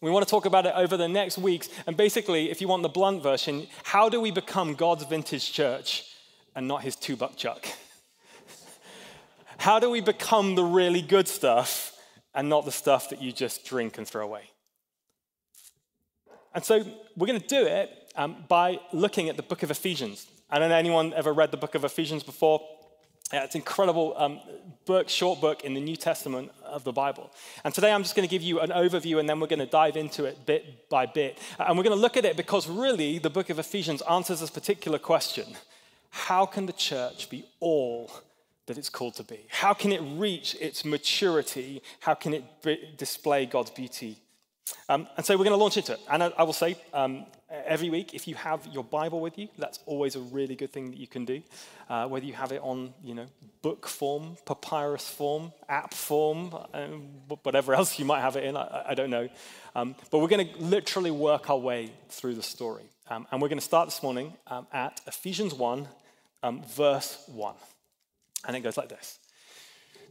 We 0.00 0.10
want 0.10 0.26
to 0.26 0.30
talk 0.30 0.46
about 0.46 0.66
it 0.66 0.72
over 0.74 0.96
the 0.96 1.08
next 1.08 1.38
weeks. 1.38 1.68
And 1.86 1.96
basically, 1.96 2.50
if 2.50 2.60
you 2.60 2.68
want 2.68 2.82
the 2.82 2.88
blunt 2.88 3.22
version, 3.22 3.66
how 3.84 4.08
do 4.08 4.20
we 4.20 4.30
become 4.30 4.74
God's 4.74 5.04
vintage 5.04 5.52
church 5.52 6.04
and 6.56 6.66
not 6.66 6.82
his 6.82 6.96
two 6.96 7.16
buck 7.16 7.36
chuck? 7.36 7.66
how 9.58 9.78
do 9.78 9.90
we 9.90 10.00
become 10.00 10.54
the 10.54 10.64
really 10.64 11.02
good 11.02 11.28
stuff 11.28 11.94
and 12.34 12.48
not 12.48 12.64
the 12.64 12.72
stuff 12.72 13.10
that 13.10 13.22
you 13.22 13.30
just 13.30 13.64
drink 13.64 13.98
and 13.98 14.08
throw 14.08 14.24
away? 14.24 14.50
And 16.54 16.64
so 16.64 16.82
we're 17.16 17.26
going 17.26 17.40
to 17.40 17.46
do 17.46 17.66
it 17.66 17.90
um, 18.16 18.44
by 18.48 18.80
looking 18.92 19.28
at 19.28 19.36
the 19.36 19.42
book 19.42 19.62
of 19.62 19.70
Ephesians. 19.70 20.26
I 20.48 20.58
don't 20.58 20.70
know 20.70 20.76
anyone 20.76 21.12
ever 21.14 21.32
read 21.32 21.50
the 21.50 21.56
book 21.56 21.74
of 21.74 21.84
Ephesians 21.84 22.24
before. 22.24 22.60
Yeah, 23.32 23.44
it's 23.44 23.54
an 23.54 23.60
incredible 23.60 24.14
um, 24.16 24.40
book, 24.86 25.08
short 25.08 25.40
book 25.40 25.62
in 25.62 25.74
the 25.74 25.80
New 25.80 25.94
Testament 25.94 26.50
of 26.64 26.82
the 26.82 26.92
Bible. 26.92 27.30
And 27.62 27.72
today 27.72 27.92
I'm 27.92 28.02
just 28.02 28.16
going 28.16 28.28
to 28.28 28.30
give 28.30 28.42
you 28.42 28.58
an 28.58 28.70
overview 28.70 29.20
and 29.20 29.28
then 29.28 29.38
we're 29.38 29.46
going 29.46 29.60
to 29.60 29.66
dive 29.66 29.96
into 29.96 30.24
it 30.24 30.44
bit 30.46 30.88
by 30.88 31.06
bit. 31.06 31.38
And 31.58 31.78
we're 31.78 31.84
going 31.84 31.96
to 31.96 32.00
look 32.00 32.16
at 32.16 32.24
it 32.24 32.36
because 32.36 32.68
really 32.68 33.18
the 33.18 33.30
book 33.30 33.48
of 33.48 33.60
Ephesians 33.60 34.02
answers 34.02 34.40
this 34.40 34.50
particular 34.50 34.98
question 34.98 35.56
How 36.10 36.44
can 36.44 36.66
the 36.66 36.72
church 36.72 37.30
be 37.30 37.44
all 37.60 38.10
that 38.66 38.76
it's 38.76 38.90
called 38.90 39.14
to 39.14 39.22
be? 39.22 39.46
How 39.48 39.74
can 39.74 39.92
it 39.92 40.00
reach 40.00 40.56
its 40.60 40.84
maturity? 40.84 41.82
How 42.00 42.14
can 42.14 42.34
it 42.34 42.44
be- 42.62 42.94
display 42.96 43.46
God's 43.46 43.70
beauty 43.70 44.18
um, 44.88 45.08
and 45.16 45.24
so 45.24 45.36
we're 45.36 45.44
going 45.44 45.56
to 45.56 45.62
launch 45.62 45.76
into 45.76 45.92
it. 45.92 46.00
And 46.10 46.22
I, 46.22 46.32
I 46.38 46.42
will 46.42 46.52
say 46.52 46.76
um, 46.92 47.26
every 47.50 47.90
week, 47.90 48.14
if 48.14 48.28
you 48.28 48.34
have 48.36 48.66
your 48.66 48.84
Bible 48.84 49.20
with 49.20 49.38
you, 49.38 49.48
that's 49.58 49.80
always 49.86 50.16
a 50.16 50.20
really 50.20 50.54
good 50.54 50.72
thing 50.72 50.90
that 50.90 50.98
you 50.98 51.06
can 51.06 51.24
do. 51.24 51.42
Uh, 51.88 52.06
whether 52.06 52.24
you 52.24 52.32
have 52.32 52.52
it 52.52 52.60
on, 52.62 52.94
you 53.02 53.14
know, 53.14 53.26
book 53.62 53.86
form, 53.86 54.36
papyrus 54.46 55.08
form, 55.08 55.52
app 55.68 55.92
form, 55.92 56.54
um, 56.72 57.08
whatever 57.42 57.74
else 57.74 57.98
you 57.98 58.04
might 58.04 58.20
have 58.20 58.36
it 58.36 58.44
in, 58.44 58.56
I, 58.56 58.90
I 58.90 58.94
don't 58.94 59.10
know. 59.10 59.28
Um, 59.74 59.94
but 60.10 60.18
we're 60.18 60.28
going 60.28 60.46
to 60.46 60.62
literally 60.62 61.10
work 61.10 61.50
our 61.50 61.58
way 61.58 61.92
through 62.08 62.34
the 62.34 62.42
story. 62.42 62.84
Um, 63.08 63.26
and 63.30 63.42
we're 63.42 63.48
going 63.48 63.58
to 63.58 63.64
start 63.64 63.88
this 63.88 64.02
morning 64.02 64.32
um, 64.46 64.66
at 64.72 65.00
Ephesians 65.06 65.52
1, 65.52 65.88
verse 66.68 67.22
1. 67.26 67.54
And 68.46 68.56
it 68.56 68.60
goes 68.60 68.76
like 68.76 68.88
this. 68.88 69.18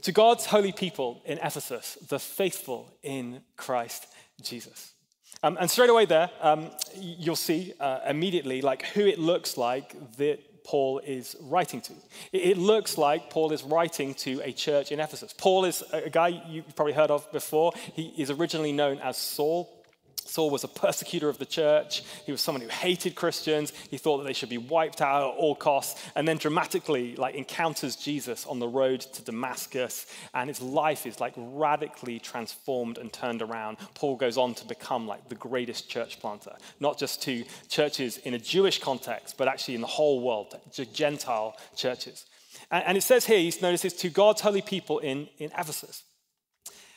To 0.03 0.11
God's 0.11 0.45
holy 0.45 0.71
people 0.71 1.21
in 1.25 1.37
Ephesus, 1.39 1.97
the 2.07 2.19
faithful 2.19 2.93
in 3.03 3.41
Christ 3.57 4.07
Jesus. 4.41 4.93
Um, 5.41 5.57
and 5.59 5.71
straight 5.71 5.89
away 5.89 6.05
there, 6.05 6.29
um, 6.41 6.69
you'll 6.95 7.35
see 7.35 7.73
uh, 7.79 7.99
immediately 8.07 8.61
like 8.61 8.85
who 8.87 9.05
it 9.05 9.19
looks 9.19 9.57
like 9.57 9.95
that 10.17 10.63
Paul 10.63 10.99
is 10.99 11.35
writing 11.41 11.81
to. 11.81 11.93
It, 12.31 12.57
looks 12.57 12.97
like 12.97 13.29
Paul 13.29 13.51
is 13.51 13.63
writing 13.63 14.13
to 14.15 14.41
a 14.43 14.51
church 14.51 14.91
in 14.91 14.99
Ephesus. 14.99 15.33
Paul 15.35 15.65
is 15.65 15.83
a 15.91 16.09
guy 16.09 16.43
you've 16.47 16.75
probably 16.75 16.93
heard 16.93 17.09
of 17.09 17.31
before. 17.31 17.71
He 17.95 18.13
is 18.17 18.29
originally 18.29 18.71
known 18.71 18.99
as 18.99 19.17
Saul. 19.17 19.78
Saul 20.29 20.51
was 20.51 20.63
a 20.63 20.67
persecutor 20.67 21.27
of 21.27 21.39
the 21.39 21.45
church. 21.45 22.03
He 22.25 22.31
was 22.31 22.39
someone 22.39 22.61
who 22.61 22.69
hated 22.69 23.15
Christians. 23.15 23.73
He 23.89 23.97
thought 23.97 24.19
that 24.19 24.25
they 24.25 24.33
should 24.33 24.49
be 24.49 24.59
wiped 24.59 25.01
out 25.01 25.23
at 25.23 25.37
all 25.37 25.55
costs. 25.55 25.99
And 26.15 26.27
then 26.27 26.37
dramatically, 26.37 27.15
like, 27.15 27.33
encounters 27.33 27.95
Jesus 27.95 28.45
on 28.45 28.59
the 28.59 28.67
road 28.67 29.01
to 29.01 29.23
Damascus, 29.23 30.05
and 30.35 30.47
his 30.47 30.61
life 30.61 31.07
is 31.07 31.19
like 31.19 31.33
radically 31.35 32.19
transformed 32.19 32.99
and 32.99 33.11
turned 33.11 33.41
around. 33.41 33.77
Paul 33.95 34.17
goes 34.17 34.37
on 34.37 34.53
to 34.55 34.67
become 34.67 35.07
like 35.07 35.27
the 35.29 35.35
greatest 35.35 35.89
church 35.89 36.19
planter, 36.19 36.55
not 36.79 36.99
just 36.99 37.23
to 37.23 37.43
churches 37.67 38.17
in 38.17 38.35
a 38.35 38.39
Jewish 38.39 38.79
context, 38.79 39.35
but 39.35 39.47
actually 39.47 39.75
in 39.75 39.81
the 39.81 39.87
whole 39.87 40.21
world, 40.21 40.59
to 40.73 40.85
Gentile 40.85 41.57
churches. 41.75 42.25
And, 42.69 42.83
and 42.85 42.97
it 42.97 43.01
says 43.01 43.25
here, 43.25 43.39
he 43.39 43.51
notices 43.63 43.93
to 43.93 44.09
God's 44.09 44.41
holy 44.41 44.61
people 44.61 44.99
in, 44.99 45.27
in 45.39 45.49
Ephesus. 45.57 46.03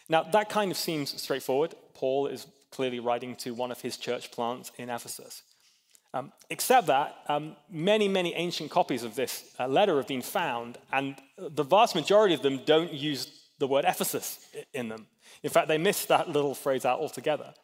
Now, 0.09 0.23
that 0.23 0.51
kind 0.51 0.71
of 0.71 0.77
seems 0.77 1.19
straightforward. 1.21 1.75
Paul 1.95 2.27
is 2.27 2.47
clearly 2.73 3.00
writing 3.00 3.37
to 3.37 3.55
one 3.55 3.71
of 3.71 3.81
his 3.81 3.97
church 3.97 4.33
plants 4.33 4.73
in 4.79 4.91
Ephesus. 4.91 5.43
Um, 6.14 6.33
except 6.50 6.88
that 6.88 7.17
um, 7.29 7.57
many, 7.71 8.07
many 8.07 8.35
ancient 8.35 8.71
copies 8.71 9.02
of 9.02 9.14
this 9.14 9.55
uh, 9.59 9.67
letter 9.67 9.97
have 9.97 10.09
been 10.09 10.21
found, 10.21 10.76
and 10.93 11.17
the 11.38 11.62
vast 11.62 11.95
majority 11.95 12.35
of 12.35 12.43
them 12.43 12.61
don't 12.67 12.93
use 12.93 13.29
the 13.59 13.67
word 13.67 13.85
Ephesus 13.87 14.47
in 14.75 14.88
them. 14.88 15.07
In 15.43 15.50
fact, 15.50 15.69
they 15.69 15.79
miss 15.79 16.05
that 16.07 16.29
little 16.29 16.55
phrase 16.55 16.85
out 16.85 17.00
altogether. 17.00 17.55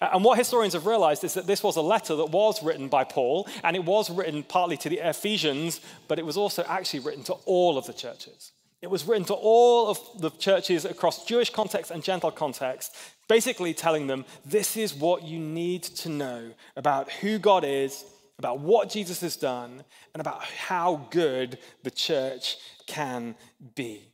And 0.00 0.24
what 0.24 0.38
historians 0.38 0.74
have 0.74 0.86
realized 0.86 1.24
is 1.24 1.34
that 1.34 1.46
this 1.46 1.62
was 1.62 1.76
a 1.76 1.82
letter 1.82 2.14
that 2.16 2.30
was 2.30 2.62
written 2.62 2.88
by 2.88 3.04
Paul, 3.04 3.48
and 3.62 3.76
it 3.76 3.84
was 3.84 4.10
written 4.10 4.42
partly 4.42 4.76
to 4.78 4.88
the 4.88 4.98
Ephesians, 4.98 5.80
but 6.08 6.18
it 6.18 6.26
was 6.26 6.36
also 6.36 6.64
actually 6.68 7.00
written 7.00 7.24
to 7.24 7.34
all 7.44 7.76
of 7.76 7.86
the 7.86 7.92
churches. 7.92 8.52
It 8.82 8.90
was 8.90 9.06
written 9.06 9.24
to 9.26 9.34
all 9.34 9.88
of 9.88 9.98
the 10.18 10.30
churches 10.30 10.84
across 10.84 11.24
Jewish 11.24 11.50
context 11.50 11.92
and 11.92 12.02
Gentile 12.02 12.32
context, 12.32 12.94
basically 13.28 13.72
telling 13.72 14.08
them 14.08 14.24
this 14.44 14.76
is 14.76 14.92
what 14.92 15.22
you 15.22 15.38
need 15.38 15.84
to 15.84 16.08
know 16.08 16.50
about 16.76 17.10
who 17.10 17.38
God 17.38 17.64
is, 17.64 18.04
about 18.38 18.58
what 18.58 18.90
Jesus 18.90 19.20
has 19.20 19.36
done, 19.36 19.84
and 20.14 20.20
about 20.20 20.42
how 20.42 21.06
good 21.10 21.58
the 21.84 21.92
church 21.92 22.56
can 22.88 23.36
be. 23.76 24.08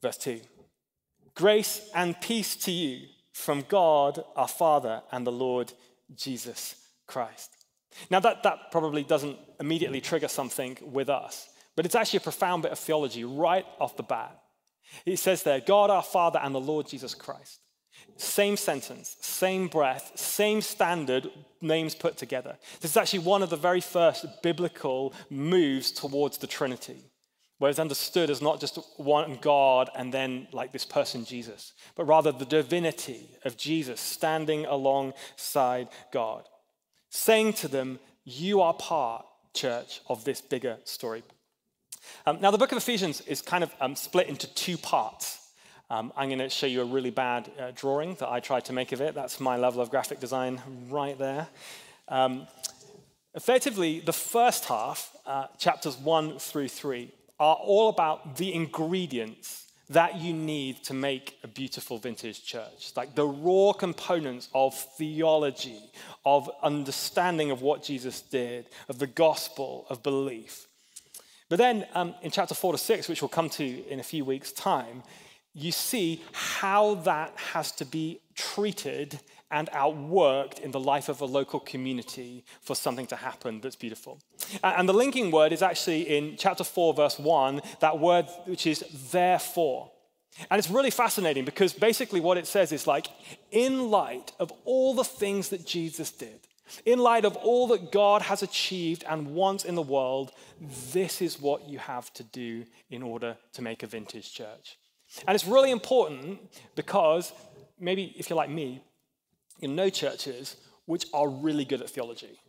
Verse 0.00 0.16
2 0.16 0.40
Grace 1.34 1.90
and 1.94 2.18
peace 2.20 2.56
to 2.56 2.70
you 2.70 3.08
from 3.32 3.64
God 3.68 4.24
our 4.36 4.48
Father 4.48 5.02
and 5.12 5.26
the 5.26 5.32
Lord 5.32 5.72
Jesus 6.16 6.76
Christ. 7.06 7.50
Now, 8.10 8.20
that, 8.20 8.42
that 8.42 8.70
probably 8.70 9.02
doesn't 9.02 9.38
immediately 9.60 10.00
trigger 10.00 10.28
something 10.28 10.78
with 10.80 11.08
us, 11.08 11.48
but 11.78 11.86
it's 11.86 11.94
actually 11.94 12.16
a 12.16 12.20
profound 12.22 12.64
bit 12.64 12.72
of 12.72 12.78
theology 12.80 13.22
right 13.22 13.64
off 13.78 13.96
the 13.96 14.02
bat. 14.02 14.36
It 15.06 15.18
says 15.18 15.44
there, 15.44 15.60
God 15.60 15.90
our 15.90 16.02
Father 16.02 16.40
and 16.42 16.52
the 16.52 16.58
Lord 16.58 16.88
Jesus 16.88 17.14
Christ. 17.14 17.60
Same 18.16 18.56
sentence, 18.56 19.16
same 19.20 19.68
breath, 19.68 20.10
same 20.16 20.60
standard, 20.60 21.30
names 21.60 21.94
put 21.94 22.16
together. 22.16 22.58
This 22.80 22.90
is 22.90 22.96
actually 22.96 23.20
one 23.20 23.44
of 23.44 23.50
the 23.50 23.56
very 23.56 23.80
first 23.80 24.26
biblical 24.42 25.14
moves 25.30 25.92
towards 25.92 26.38
the 26.38 26.48
Trinity 26.48 27.04
where 27.58 27.70
it's 27.70 27.78
understood 27.78 28.28
as 28.28 28.42
not 28.42 28.58
just 28.58 28.80
one 28.96 29.38
God 29.40 29.88
and 29.94 30.12
then 30.12 30.48
like 30.50 30.72
this 30.72 30.84
person 30.84 31.24
Jesus, 31.24 31.74
but 31.94 32.06
rather 32.08 32.32
the 32.32 32.44
divinity 32.44 33.36
of 33.44 33.56
Jesus 33.56 34.00
standing 34.00 34.66
alongside 34.66 35.86
God, 36.12 36.42
saying 37.08 37.52
to 37.52 37.68
them, 37.68 38.00
You 38.24 38.62
are 38.62 38.74
part, 38.74 39.24
church, 39.54 40.00
of 40.08 40.24
this 40.24 40.40
bigger 40.40 40.78
story. 40.82 41.22
Um, 42.26 42.40
now, 42.40 42.50
the 42.50 42.58
book 42.58 42.72
of 42.72 42.78
Ephesians 42.78 43.20
is 43.22 43.42
kind 43.42 43.64
of 43.64 43.74
um, 43.80 43.96
split 43.96 44.28
into 44.28 44.46
two 44.54 44.76
parts. 44.76 45.38
Um, 45.90 46.12
I'm 46.16 46.28
going 46.28 46.38
to 46.40 46.50
show 46.50 46.66
you 46.66 46.82
a 46.82 46.84
really 46.84 47.10
bad 47.10 47.50
uh, 47.58 47.70
drawing 47.74 48.14
that 48.16 48.28
I 48.28 48.40
tried 48.40 48.66
to 48.66 48.72
make 48.72 48.92
of 48.92 49.00
it. 49.00 49.14
That's 49.14 49.40
my 49.40 49.56
level 49.56 49.80
of 49.80 49.90
graphic 49.90 50.20
design 50.20 50.60
right 50.90 51.18
there. 51.18 51.48
Um, 52.08 52.46
effectively, 53.34 54.00
the 54.00 54.12
first 54.12 54.66
half, 54.66 55.16
uh, 55.24 55.46
chapters 55.58 55.96
1 55.96 56.38
through 56.38 56.68
3, 56.68 57.10
are 57.40 57.56
all 57.56 57.88
about 57.88 58.36
the 58.36 58.52
ingredients 58.52 59.68
that 59.90 60.16
you 60.16 60.34
need 60.34 60.84
to 60.84 60.94
make 60.94 61.38
a 61.42 61.48
beautiful 61.48 61.98
vintage 61.98 62.44
church. 62.44 62.92
Like 62.94 63.14
the 63.14 63.26
raw 63.26 63.72
components 63.72 64.48
of 64.54 64.74
theology, 64.74 65.80
of 66.26 66.50
understanding 66.62 67.50
of 67.50 67.62
what 67.62 67.82
Jesus 67.82 68.20
did, 68.20 68.66
of 68.88 68.98
the 68.98 69.06
gospel, 69.06 69.86
of 69.88 70.02
belief. 70.02 70.67
But 71.48 71.58
then 71.58 71.86
um, 71.94 72.14
in 72.22 72.30
chapter 72.30 72.54
4 72.54 72.72
to 72.72 72.78
6, 72.78 73.08
which 73.08 73.22
we'll 73.22 73.28
come 73.28 73.48
to 73.50 73.86
in 73.88 74.00
a 74.00 74.02
few 74.02 74.24
weeks' 74.24 74.52
time, 74.52 75.02
you 75.54 75.72
see 75.72 76.22
how 76.32 76.96
that 76.96 77.36
has 77.52 77.72
to 77.72 77.84
be 77.84 78.20
treated 78.34 79.18
and 79.50 79.70
outworked 79.70 80.60
in 80.60 80.70
the 80.72 80.80
life 80.80 81.08
of 81.08 81.20
a 81.20 81.24
local 81.24 81.58
community 81.58 82.44
for 82.60 82.76
something 82.76 83.06
to 83.06 83.16
happen 83.16 83.60
that's 83.60 83.76
beautiful. 83.76 84.20
And 84.62 84.88
the 84.88 84.92
linking 84.92 85.30
word 85.30 85.52
is 85.52 85.62
actually 85.62 86.02
in 86.02 86.36
chapter 86.36 86.64
4, 86.64 86.94
verse 86.94 87.18
1, 87.18 87.62
that 87.80 87.98
word 87.98 88.26
which 88.44 88.66
is 88.66 88.84
therefore. 89.10 89.90
And 90.50 90.58
it's 90.58 90.70
really 90.70 90.90
fascinating 90.90 91.44
because 91.44 91.72
basically 91.72 92.20
what 92.20 92.38
it 92.38 92.46
says 92.46 92.72
is 92.72 92.86
like, 92.86 93.08
in 93.50 93.90
light 93.90 94.32
of 94.38 94.52
all 94.64 94.94
the 94.94 95.04
things 95.04 95.48
that 95.48 95.66
Jesus 95.66 96.10
did, 96.10 96.40
in 96.84 96.98
light 96.98 97.24
of 97.24 97.36
all 97.36 97.68
that 97.68 97.92
God 97.92 98.22
has 98.22 98.42
achieved 98.42 99.04
and 99.08 99.34
wants 99.34 99.64
in 99.64 99.74
the 99.74 99.82
world, 99.82 100.32
this 100.92 101.22
is 101.22 101.40
what 101.40 101.68
you 101.68 101.78
have 101.78 102.12
to 102.14 102.24
do 102.24 102.64
in 102.90 103.02
order 103.02 103.36
to 103.54 103.62
make 103.62 103.82
a 103.82 103.86
vintage 103.86 104.32
church. 104.32 104.78
And 105.26 105.34
it's 105.34 105.46
really 105.46 105.70
important 105.70 106.40
because 106.74 107.32
maybe 107.78 108.14
if 108.16 108.28
you're 108.28 108.36
like 108.36 108.50
me, 108.50 108.82
you 109.60 109.68
know 109.68 109.90
churches 109.90 110.56
which 110.86 111.06
are 111.12 111.28
really 111.28 111.64
good 111.64 111.82
at 111.82 111.90
theology. 111.90 112.40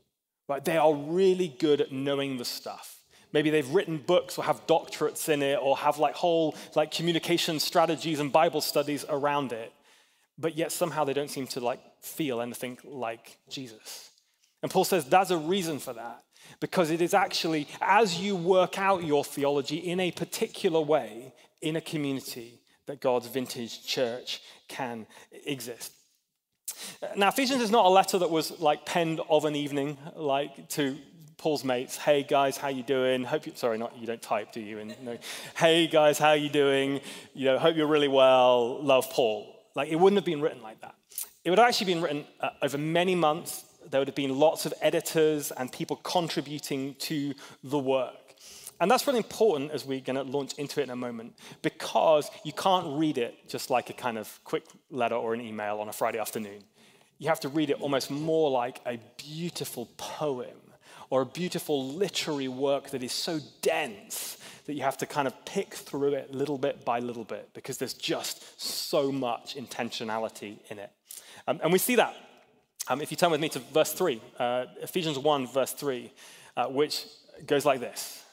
Right? 0.47 0.63
They 0.63 0.77
are 0.77 0.93
really 0.93 1.47
good 1.47 1.81
at 1.81 1.91
knowing 1.91 2.38
the 2.38 2.45
stuff. 2.45 2.99
Maybe 3.31 3.49
they've 3.51 3.69
written 3.69 3.97
books 3.97 4.38
or 4.38 4.43
have 4.45 4.65
doctorates 4.65 5.29
in 5.29 5.43
it 5.43 5.59
or 5.61 5.77
have 5.77 5.99
like 5.99 6.15
whole 6.15 6.55
like 6.75 6.91
communication 6.91 7.59
strategies 7.59 8.19
and 8.19 8.31
Bible 8.31 8.61
studies 8.61 9.05
around 9.07 9.51
it. 9.51 9.71
But 10.38 10.57
yet 10.57 10.71
somehow 10.71 11.03
they 11.03 11.13
don't 11.13 11.29
seem 11.29 11.45
to 11.47 11.59
like 11.59 11.79
feel 12.01 12.41
anything 12.41 12.79
like 12.83 13.38
Jesus. 13.49 14.08
And 14.61 14.71
Paul 14.71 14.83
says 14.83 15.05
that's 15.05 15.31
a 15.31 15.37
reason 15.37 15.79
for 15.79 15.93
that. 15.93 16.23
Because 16.59 16.89
it 16.89 17.01
is 17.01 17.13
actually 17.13 17.67
as 17.81 18.19
you 18.19 18.35
work 18.35 18.77
out 18.79 19.03
your 19.03 19.23
theology 19.23 19.77
in 19.77 19.99
a 19.99 20.11
particular 20.11 20.81
way 20.81 21.33
in 21.61 21.75
a 21.75 21.81
community 21.81 22.59
that 22.87 23.01
God's 23.01 23.27
vintage 23.27 23.85
church 23.85 24.41
can 24.67 25.05
exist. 25.45 25.93
Now, 27.15 27.29
Ephesians 27.29 27.61
is 27.61 27.71
not 27.71 27.85
a 27.85 27.89
letter 27.89 28.17
that 28.19 28.29
was 28.29 28.59
like 28.59 28.85
penned 28.85 29.21
of 29.29 29.45
an 29.45 29.55
evening, 29.55 29.97
like 30.15 30.69
to 30.69 30.97
Paul's 31.37 31.63
mates. 31.63 31.97
Hey 31.97 32.23
guys, 32.23 32.57
how 32.57 32.67
you 32.67 32.83
doing? 32.83 33.23
Hope 33.23 33.45
you. 33.45 33.53
Sorry, 33.55 33.77
not 33.77 33.97
you 33.97 34.05
don't 34.05 34.21
type, 34.21 34.51
do 34.51 34.59
you? 34.59 34.79
And 34.79 34.95
no, 35.03 35.17
hey 35.55 35.87
guys, 35.87 36.19
how 36.19 36.33
you 36.33 36.49
doing? 36.49 36.99
You 37.33 37.45
know, 37.45 37.59
hope 37.59 37.75
you're 37.75 37.87
really 37.87 38.07
well. 38.07 38.83
Love, 38.83 39.09
Paul. 39.09 39.55
Like 39.75 39.89
it 39.89 39.95
wouldn't 39.95 40.17
have 40.17 40.25
been 40.25 40.41
written 40.41 40.61
like 40.61 40.81
that. 40.81 40.95
It 41.45 41.49
would 41.49 41.59
have 41.59 41.67
actually 41.67 41.93
been 41.93 42.01
written 42.01 42.25
uh, 42.41 42.49
over 42.61 42.77
many 42.77 43.15
months. 43.15 43.63
There 43.89 44.00
would 44.00 44.08
have 44.08 44.15
been 44.15 44.38
lots 44.38 44.65
of 44.65 44.74
editors 44.81 45.51
and 45.51 45.72
people 45.72 45.98
contributing 45.98 46.96
to 47.00 47.34
the 47.63 47.79
work. 47.79 48.13
And 48.81 48.89
that's 48.89 49.05
really 49.08 49.19
important 49.19 49.72
as 49.72 49.86
we're 49.86 50.00
going 50.00 50.15
to 50.15 50.24
launch 50.24 50.53
into 50.53 50.79
it 50.79 50.84
in 50.84 50.89
a 50.89 50.96
moment 50.96 51.34
because 51.62 52.31
you 52.46 52.53
can't 52.53 52.98
read 52.98 53.17
it 53.17 53.50
just 53.50 53.69
like 53.69 53.89
a 53.89 53.93
kind 53.93 54.17
of 54.17 54.39
quick 54.46 54.63
letter 54.89 55.15
or 55.15 55.34
an 55.34 55.41
email 55.41 55.79
on 55.79 55.89
a 55.89 55.93
Friday 55.93 56.17
afternoon. 56.17 56.63
You 57.17 57.27
have 57.27 57.41
to 57.41 57.50
read 57.50 57.69
it 57.69 57.81
almost 57.81 58.10
more 58.10 58.50
like 58.50 58.79
a 58.86 58.98
beautiful 59.17 59.89
poem 59.98 60.55
or 61.10 61.22
a 61.22 61.25
beautiful 61.25 61.86
literary 61.93 62.48
work 62.48 62.91
that 62.91 63.03
is 63.03 63.12
so 63.12 63.39
dense 63.62 64.38
that 64.65 64.75
you 64.75 64.84
have 64.84 64.98
to 64.98 65.05
kind 65.05 65.27
of 65.27 65.34
pick 65.46 65.74
through 65.74 66.13
it 66.13 66.34
little 66.34 66.58
bit 66.58 66.86
by 66.86 67.00
little 67.00 67.24
bit 67.25 67.50
because 67.53 67.79
there's 67.79 67.96
just 67.96 68.62
so 68.62 69.12
much 69.12 69.55
intentionality 69.55 70.60
in 70.69 70.79
it. 70.79 70.91
Um, 71.48 71.60
and 71.63 71.74
we 71.74 71.79
see 71.79 71.96
that. 71.96 72.15
Um, 72.91 73.01
if 73.01 73.12
you 73.12 73.17
turn 73.17 73.29
with 73.29 73.39
me 73.39 73.50
to 73.50 73.60
verse 73.60 73.93
3, 73.93 74.19
uh, 74.39 74.65
Ephesians 74.81 75.19
1, 75.19 75.48
verse 75.48 75.74
3, 75.74 76.12
uh, 76.58 76.65
which 76.67 77.05
goes 77.46 77.63
like 77.63 77.79
this 77.79 78.24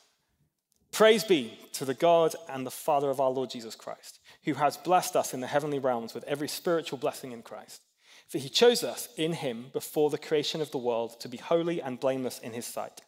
Praise 0.92 1.24
be 1.24 1.58
to 1.74 1.84
the 1.84 1.92
God 1.92 2.34
and 2.48 2.66
the 2.66 2.70
Father 2.70 3.10
of 3.10 3.20
our 3.20 3.30
Lord 3.30 3.50
Jesus 3.50 3.74
Christ, 3.74 4.18
who 4.44 4.54
has 4.54 4.78
blessed 4.78 5.14
us 5.14 5.34
in 5.34 5.40
the 5.40 5.46
heavenly 5.46 5.78
realms 5.78 6.14
with 6.14 6.24
every 6.24 6.48
spiritual 6.48 6.98
blessing 6.98 7.32
in 7.32 7.42
Christ. 7.42 7.82
For 8.28 8.38
he 8.38 8.48
chose 8.48 8.82
us 8.82 9.08
in 9.16 9.34
him 9.34 9.66
before 9.74 10.08
the 10.08 10.18
creation 10.18 10.62
of 10.62 10.70
the 10.70 10.78
world 10.78 11.20
to 11.20 11.28
be 11.28 11.36
holy 11.36 11.82
and 11.82 12.00
blameless 12.00 12.38
in 12.38 12.54
his 12.54 12.64
sight. 12.64 13.02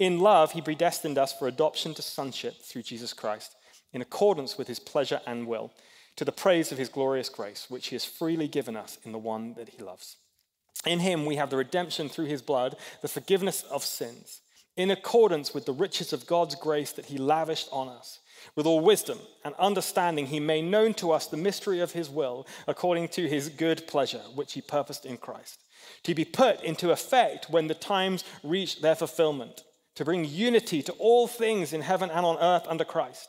In 0.00 0.18
love, 0.18 0.52
he 0.52 0.60
predestined 0.60 1.18
us 1.18 1.32
for 1.32 1.46
adoption 1.46 1.94
to 1.94 2.02
sonship 2.02 2.60
through 2.62 2.82
Jesus 2.82 3.12
Christ, 3.12 3.54
in 3.92 4.02
accordance 4.02 4.58
with 4.58 4.66
his 4.66 4.80
pleasure 4.80 5.20
and 5.24 5.46
will, 5.46 5.72
to 6.16 6.24
the 6.24 6.32
praise 6.32 6.72
of 6.72 6.78
his 6.78 6.88
glorious 6.88 7.28
grace, 7.28 7.66
which 7.70 7.86
he 7.88 7.94
has 7.94 8.04
freely 8.04 8.48
given 8.48 8.76
us 8.76 8.98
in 9.04 9.12
the 9.12 9.18
one 9.18 9.54
that 9.54 9.68
he 9.70 9.82
loves. 9.82 10.16
In 10.86 11.00
him 11.00 11.26
we 11.26 11.36
have 11.36 11.50
the 11.50 11.56
redemption 11.56 12.08
through 12.08 12.26
his 12.26 12.42
blood, 12.42 12.76
the 13.02 13.08
forgiveness 13.08 13.62
of 13.64 13.84
sins 13.84 14.40
in 14.80 14.90
accordance 14.90 15.52
with 15.52 15.66
the 15.66 15.72
riches 15.72 16.12
of 16.12 16.26
God's 16.26 16.54
grace 16.54 16.92
that 16.92 17.06
He 17.06 17.18
lavished 17.18 17.68
on 17.70 17.88
us. 17.88 18.20
With 18.56 18.64
all 18.64 18.80
wisdom 18.80 19.18
and 19.44 19.54
understanding, 19.58 20.26
He 20.26 20.40
made 20.40 20.64
known 20.64 20.94
to 20.94 21.12
us 21.12 21.26
the 21.26 21.36
mystery 21.36 21.80
of 21.80 21.92
His 21.92 22.08
will 22.08 22.46
according 22.66 23.08
to 23.08 23.28
His 23.28 23.50
good 23.50 23.86
pleasure, 23.86 24.22
which 24.34 24.54
He 24.54 24.62
purposed 24.62 25.04
in 25.04 25.18
Christ, 25.18 25.58
to 26.04 26.14
be 26.14 26.24
put 26.24 26.62
into 26.62 26.92
effect 26.92 27.50
when 27.50 27.66
the 27.66 27.74
times 27.74 28.24
reach 28.42 28.80
their 28.80 28.94
fulfillment, 28.94 29.64
to 29.96 30.04
bring 30.04 30.24
unity 30.24 30.82
to 30.82 30.92
all 30.92 31.26
things 31.26 31.74
in 31.74 31.82
heaven 31.82 32.10
and 32.10 32.24
on 32.24 32.38
earth 32.38 32.66
under 32.66 32.84
Christ. 32.84 33.28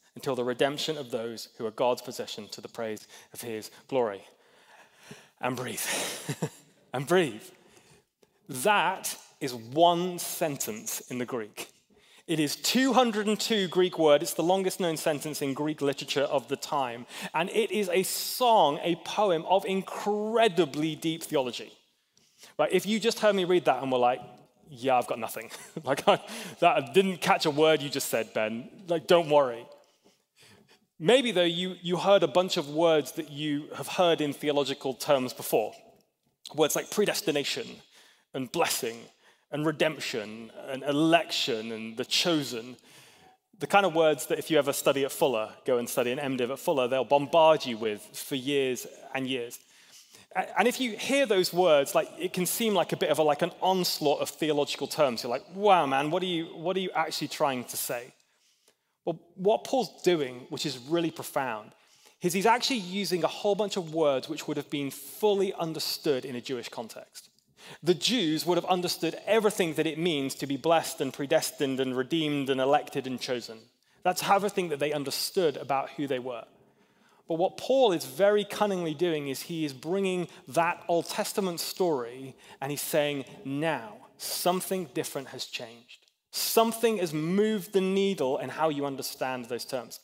until 0.15 0.35
the 0.35 0.43
redemption 0.43 0.97
of 0.97 1.11
those 1.11 1.49
who 1.57 1.65
are 1.65 1.71
God's 1.71 2.01
possession 2.01 2.47
to 2.49 2.61
the 2.61 2.67
praise 2.67 3.07
of 3.33 3.41
his 3.41 3.71
glory. 3.87 4.23
And 5.39 5.55
breathe. 5.55 5.81
and 6.93 7.07
breathe. 7.07 7.43
That 8.49 9.17
is 9.39 9.53
one 9.53 10.19
sentence 10.19 11.01
in 11.09 11.17
the 11.17 11.25
Greek. 11.25 11.69
It 12.27 12.39
is 12.39 12.55
202 12.55 13.67
Greek 13.67 13.97
word. 13.97 14.21
It's 14.21 14.35
the 14.35 14.43
longest 14.43 14.79
known 14.79 14.95
sentence 14.95 15.41
in 15.41 15.53
Greek 15.53 15.81
literature 15.81 16.21
of 16.21 16.47
the 16.47 16.55
time. 16.55 17.05
And 17.33 17.49
it 17.49 17.71
is 17.71 17.89
a 17.89 18.03
song, 18.03 18.79
a 18.83 18.95
poem 18.97 19.43
of 19.49 19.65
incredibly 19.65 20.95
deep 20.95 21.23
theology. 21.23 21.73
Right? 22.57 22.71
If 22.71 22.85
you 22.85 22.99
just 22.99 23.19
heard 23.19 23.35
me 23.35 23.43
read 23.43 23.65
that 23.65 23.81
and 23.81 23.91
were 23.91 23.97
like, 23.97 24.21
yeah, 24.69 24.97
I've 24.97 25.07
got 25.07 25.19
nothing. 25.19 25.51
like, 25.83 26.07
I, 26.07 26.21
that 26.59 26.77
I 26.77 26.91
didn't 26.93 27.17
catch 27.17 27.45
a 27.45 27.51
word 27.51 27.81
you 27.81 27.89
just 27.89 28.09
said, 28.09 28.33
Ben. 28.33 28.69
Like, 28.87 29.07
don't 29.07 29.29
worry. 29.29 29.65
Maybe, 31.03 31.31
though, 31.31 31.41
you, 31.41 31.77
you 31.81 31.97
heard 31.97 32.21
a 32.21 32.27
bunch 32.27 32.57
of 32.57 32.69
words 32.69 33.13
that 33.13 33.31
you 33.31 33.69
have 33.75 33.87
heard 33.87 34.21
in 34.21 34.33
theological 34.33 34.93
terms 34.93 35.33
before. 35.33 35.73
Words 36.53 36.75
like 36.75 36.91
predestination 36.91 37.65
and 38.35 38.51
blessing 38.51 38.99
and 39.51 39.65
redemption 39.65 40.51
and 40.69 40.83
election 40.83 41.71
and 41.71 41.97
the 41.97 42.05
chosen. 42.05 42.77
The 43.57 43.65
kind 43.65 43.83
of 43.83 43.95
words 43.95 44.27
that 44.27 44.37
if 44.37 44.51
you 44.51 44.59
ever 44.59 44.73
study 44.73 45.03
at 45.03 45.11
Fuller, 45.11 45.49
go 45.65 45.79
and 45.79 45.89
study 45.89 46.11
an 46.11 46.19
MDiv 46.19 46.51
at 46.51 46.59
Fuller, 46.59 46.87
they'll 46.87 47.03
bombard 47.03 47.65
you 47.65 47.79
with 47.79 48.01
for 48.13 48.35
years 48.35 48.85
and 49.15 49.25
years. 49.25 49.57
And 50.55 50.67
if 50.67 50.79
you 50.79 50.95
hear 50.97 51.25
those 51.25 51.51
words, 51.51 51.95
like 51.95 52.09
it 52.19 52.31
can 52.31 52.45
seem 52.45 52.75
like 52.75 52.93
a 52.93 52.97
bit 52.97 53.09
of 53.09 53.17
a, 53.17 53.23
like 53.23 53.41
an 53.41 53.51
onslaught 53.59 54.21
of 54.21 54.29
theological 54.29 54.85
terms. 54.85 55.23
You're 55.23 55.31
like, 55.31 55.45
wow, 55.55 55.87
man, 55.87 56.11
what 56.11 56.21
are 56.21 56.27
you, 56.27 56.45
what 56.55 56.77
are 56.77 56.79
you 56.79 56.91
actually 56.93 57.29
trying 57.29 57.63
to 57.63 57.75
say? 57.75 58.13
Well, 59.05 59.19
what 59.35 59.63
Paul's 59.63 60.01
doing, 60.03 60.45
which 60.49 60.65
is 60.65 60.77
really 60.77 61.11
profound, 61.11 61.71
is 62.21 62.33
he's 62.33 62.45
actually 62.45 62.77
using 62.77 63.23
a 63.23 63.27
whole 63.27 63.55
bunch 63.55 63.77
of 63.77 63.93
words 63.93 64.29
which 64.29 64.47
would 64.47 64.57
have 64.57 64.69
been 64.69 64.91
fully 64.91 65.53
understood 65.53 66.23
in 66.23 66.35
a 66.35 66.41
Jewish 66.41 66.69
context. 66.69 67.29
The 67.83 67.93
Jews 67.93 68.45
would 68.45 68.57
have 68.57 68.65
understood 68.65 69.19
everything 69.25 69.73
that 69.75 69.87
it 69.87 69.97
means 69.97 70.35
to 70.35 70.47
be 70.47 70.57
blessed 70.57 71.01
and 71.01 71.13
predestined 71.13 71.79
and 71.79 71.95
redeemed 71.97 72.49
and 72.49 72.59
elected 72.61 73.07
and 73.07 73.19
chosen. 73.19 73.59
That's 74.03 74.27
everything 74.27 74.69
that 74.69 74.79
they 74.79 74.93
understood 74.93 75.57
about 75.57 75.91
who 75.91 76.07
they 76.07 76.19
were. 76.19 76.45
But 77.27 77.35
what 77.35 77.57
Paul 77.57 77.91
is 77.91 78.05
very 78.05 78.43
cunningly 78.43 78.93
doing 78.93 79.27
is 79.27 79.43
he 79.43 79.63
is 79.63 79.73
bringing 79.73 80.27
that 80.49 80.83
Old 80.87 81.07
Testament 81.07 81.59
story 81.59 82.35
and 82.59 82.71
he's 82.71 82.81
saying, 82.81 83.25
now 83.45 83.93
something 84.17 84.89
different 84.93 85.29
has 85.29 85.45
changed. 85.45 86.00
Something 86.31 86.97
has 86.97 87.13
moved 87.13 87.73
the 87.73 87.81
needle 87.81 88.37
in 88.37 88.49
how 88.49 88.69
you 88.69 88.85
understand 88.85 89.45
those 89.45 89.65
terms. 89.65 89.99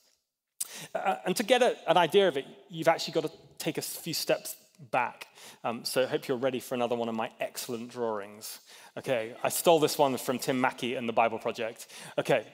Uh, 0.94 1.16
and 1.26 1.36
to 1.36 1.44
get 1.44 1.64
a, 1.64 1.76
an 1.90 1.98
idea 1.98 2.28
of 2.28 2.38
it, 2.38 2.46
you've 2.70 2.90
actually 2.90 3.14
got 3.14 3.24
to 3.24 3.32
take 3.58 3.78
a 3.78 3.82
few 3.82 4.14
steps 4.14 4.56
back. 4.92 5.28
Um, 5.64 5.86
so 5.86 6.04
I 6.04 6.06
hope 6.06 6.28
you're 6.28 6.38
ready 6.38 6.60
for 6.60 6.76
another 6.76 6.96
one 6.96 7.10
of 7.10 7.16
my 7.16 7.32
excellent 7.40 7.90
drawings. 7.90 8.60
Okay, 8.98 9.36
I 9.44 9.50
stole 9.50 9.80
this 9.80 9.98
one 9.98 10.18
from 10.18 10.40
Tim 10.40 10.60
Mackie 10.60 10.96
and 10.96 11.08
the 11.08 11.14
Bible 11.14 11.40
Project. 11.40 11.88
Okay, 12.18 12.46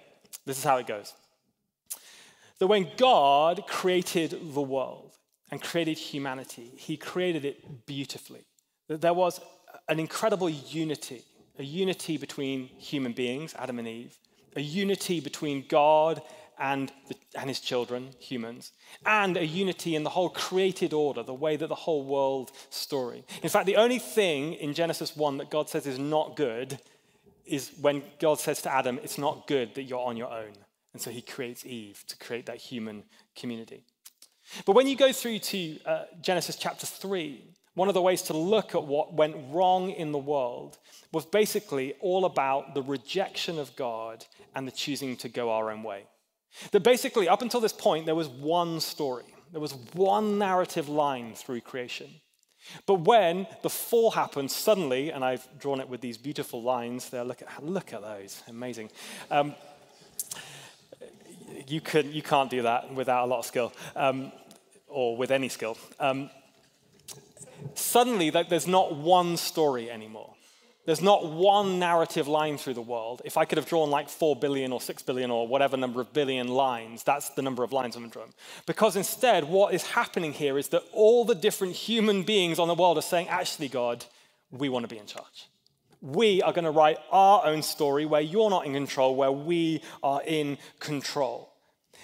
this 0.45 0.57
is 0.57 0.63
how 0.63 0.77
it 0.77 0.87
goes. 0.87 1.13
That 2.59 2.67
when 2.67 2.87
God 2.97 3.63
created 3.67 4.53
the 4.53 4.61
world 4.61 5.11
and 5.51 5.61
created 5.61 5.97
humanity, 5.97 6.71
he 6.77 6.95
created 6.95 7.45
it 7.45 7.85
beautifully. 7.85 8.45
There 8.87 9.13
was 9.13 9.41
an 9.89 9.99
incredible 9.99 10.49
unity 10.49 11.23
a 11.57 11.63
unity 11.63 12.17
between 12.17 12.67
human 12.77 13.13
beings, 13.13 13.53
Adam 13.57 13.79
and 13.79 13.87
Eve, 13.87 14.17
a 14.55 14.61
unity 14.61 15.19
between 15.19 15.65
God 15.67 16.21
and, 16.59 16.91
the, 17.07 17.15
and 17.35 17.49
his 17.49 17.59
children, 17.59 18.09
humans, 18.19 18.71
and 19.05 19.37
a 19.37 19.45
unity 19.45 19.95
in 19.95 20.03
the 20.03 20.09
whole 20.09 20.29
created 20.29 20.93
order, 20.93 21.23
the 21.23 21.33
way 21.33 21.55
that 21.55 21.67
the 21.67 21.75
whole 21.75 22.03
world 22.03 22.51
story. 22.69 23.23
In 23.41 23.49
fact, 23.49 23.65
the 23.65 23.75
only 23.75 23.99
thing 23.99 24.53
in 24.53 24.73
Genesis 24.73 25.15
1 25.15 25.37
that 25.37 25.49
God 25.49 25.69
says 25.69 25.87
is 25.87 25.99
not 25.99 26.35
good 26.35 26.79
is 27.45 27.71
when 27.81 28.03
God 28.19 28.39
says 28.39 28.61
to 28.63 28.71
Adam, 28.71 28.99
It's 29.03 29.17
not 29.17 29.47
good 29.47 29.75
that 29.75 29.83
you're 29.83 29.99
on 29.99 30.17
your 30.17 30.31
own. 30.31 30.53
And 30.93 31.01
so 31.01 31.09
he 31.09 31.21
creates 31.21 31.65
Eve 31.65 32.03
to 32.07 32.17
create 32.17 32.45
that 32.45 32.57
human 32.57 33.03
community. 33.35 33.83
But 34.65 34.75
when 34.75 34.87
you 34.87 34.95
go 34.95 35.11
through 35.11 35.39
to 35.39 35.79
uh, 35.85 36.03
Genesis 36.21 36.55
chapter 36.55 36.85
3, 36.85 37.43
one 37.73 37.87
of 37.87 37.95
the 37.95 38.01
ways 38.01 38.21
to 38.23 38.37
look 38.37 38.75
at 38.75 38.83
what 38.83 39.13
went 39.13 39.35
wrong 39.49 39.89
in 39.89 40.11
the 40.11 40.19
world 40.19 40.77
was 41.13 41.25
basically 41.25 41.93
all 42.01 42.25
about 42.25 42.73
the 42.73 42.81
rejection 42.81 43.59
of 43.59 43.73
God 43.75 44.25
and 44.55 44.67
the 44.67 44.71
choosing 44.71 45.15
to 45.17 45.29
go 45.29 45.51
our 45.51 45.71
own 45.71 45.83
way. 45.83 46.05
That 46.71 46.81
basically, 46.81 47.29
up 47.29 47.41
until 47.41 47.61
this 47.61 47.71
point, 47.71 48.05
there 48.05 48.15
was 48.15 48.27
one 48.27 48.79
story, 48.79 49.25
there 49.51 49.61
was 49.61 49.73
one 49.93 50.37
narrative 50.39 50.89
line 50.89 51.35
through 51.35 51.61
creation. 51.61 52.09
But 52.85 53.01
when 53.01 53.45
the 53.61 53.69
fall 53.69 54.11
happened, 54.11 54.49
suddenly, 54.49 55.11
and 55.11 55.23
I've 55.23 55.47
drawn 55.59 55.79
it 55.79 55.89
with 55.89 56.01
these 56.01 56.17
beautiful 56.17 56.63
lines 56.63 57.09
there, 57.09 57.23
look 57.23 57.41
at, 57.41 57.63
look 57.63 57.93
at 57.93 58.01
those, 58.01 58.41
amazing. 58.47 58.89
Um, 59.29 59.53
you, 61.67 61.81
can, 61.81 62.11
you 62.11 62.21
can't 62.21 62.49
do 62.49 62.63
that 62.63 62.93
without 62.93 63.25
a 63.25 63.27
lot 63.27 63.39
of 63.39 63.45
skill, 63.45 63.73
um, 63.95 64.31
or 64.87 65.17
with 65.17 65.29
any 65.29 65.49
skill. 65.49 65.77
Um, 65.99 66.29
suddenly 67.75 68.29
there's 68.29 68.67
not 68.67 68.95
one 68.95 69.37
story 69.37 69.91
anymore. 69.91 70.33
There's 70.85 71.01
not 71.01 71.31
one 71.31 71.79
narrative 71.79 72.27
line 72.27 72.57
through 72.57 72.73
the 72.73 72.81
world. 72.81 73.21
If 73.23 73.37
I 73.37 73.45
could 73.45 73.57
have 73.57 73.67
drawn 73.67 73.89
like 73.89 74.09
4 74.09 74.35
billion 74.35 74.73
or 74.73 74.81
6 74.81 75.03
billion 75.03 75.31
or 75.31 75.47
whatever 75.47 75.77
number 75.77 76.01
of 76.01 76.11
billion 76.11 76.49
lines, 76.49 77.03
that's 77.03 77.29
the 77.29 77.41
number 77.41 77.63
of 77.63 77.71
lines 77.71 77.95
I'm 77.95 78.09
drawing. 78.09 78.33
Because 78.65 78.97
instead, 78.97 79.45
what 79.45 79.73
is 79.73 79.83
happening 79.83 80.33
here 80.33 80.57
is 80.57 80.67
that 80.69 80.83
all 80.91 81.23
the 81.23 81.35
different 81.35 81.73
human 81.73 82.23
beings 82.23 82.59
on 82.59 82.67
the 82.67 82.75
world 82.75 82.97
are 82.97 83.01
saying, 83.01 83.29
actually, 83.29 83.69
God, 83.69 84.03
we 84.51 84.67
want 84.67 84.83
to 84.83 84.93
be 84.93 84.99
in 84.99 85.05
charge. 85.05 85.47
We 86.01 86.41
are 86.41 86.51
going 86.51 86.65
to 86.65 86.71
write 86.71 86.97
our 87.11 87.45
own 87.45 87.63
story 87.63 88.05
where 88.05 88.19
you're 88.19 88.49
not 88.49 88.65
in 88.65 88.73
control, 88.73 89.15
where 89.15 89.31
we 89.31 89.81
are 90.03 90.21
in 90.25 90.57
control. 90.79 91.53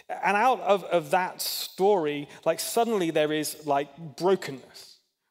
And 0.08 0.38
out 0.38 0.62
of, 0.62 0.86
of 0.86 1.12
that 1.12 1.42
story, 1.42 2.30
like 2.46 2.62
suddenly 2.62 3.12
there 3.12 3.34
is 3.34 3.66
like 3.66 3.96
brokenness 4.16 4.89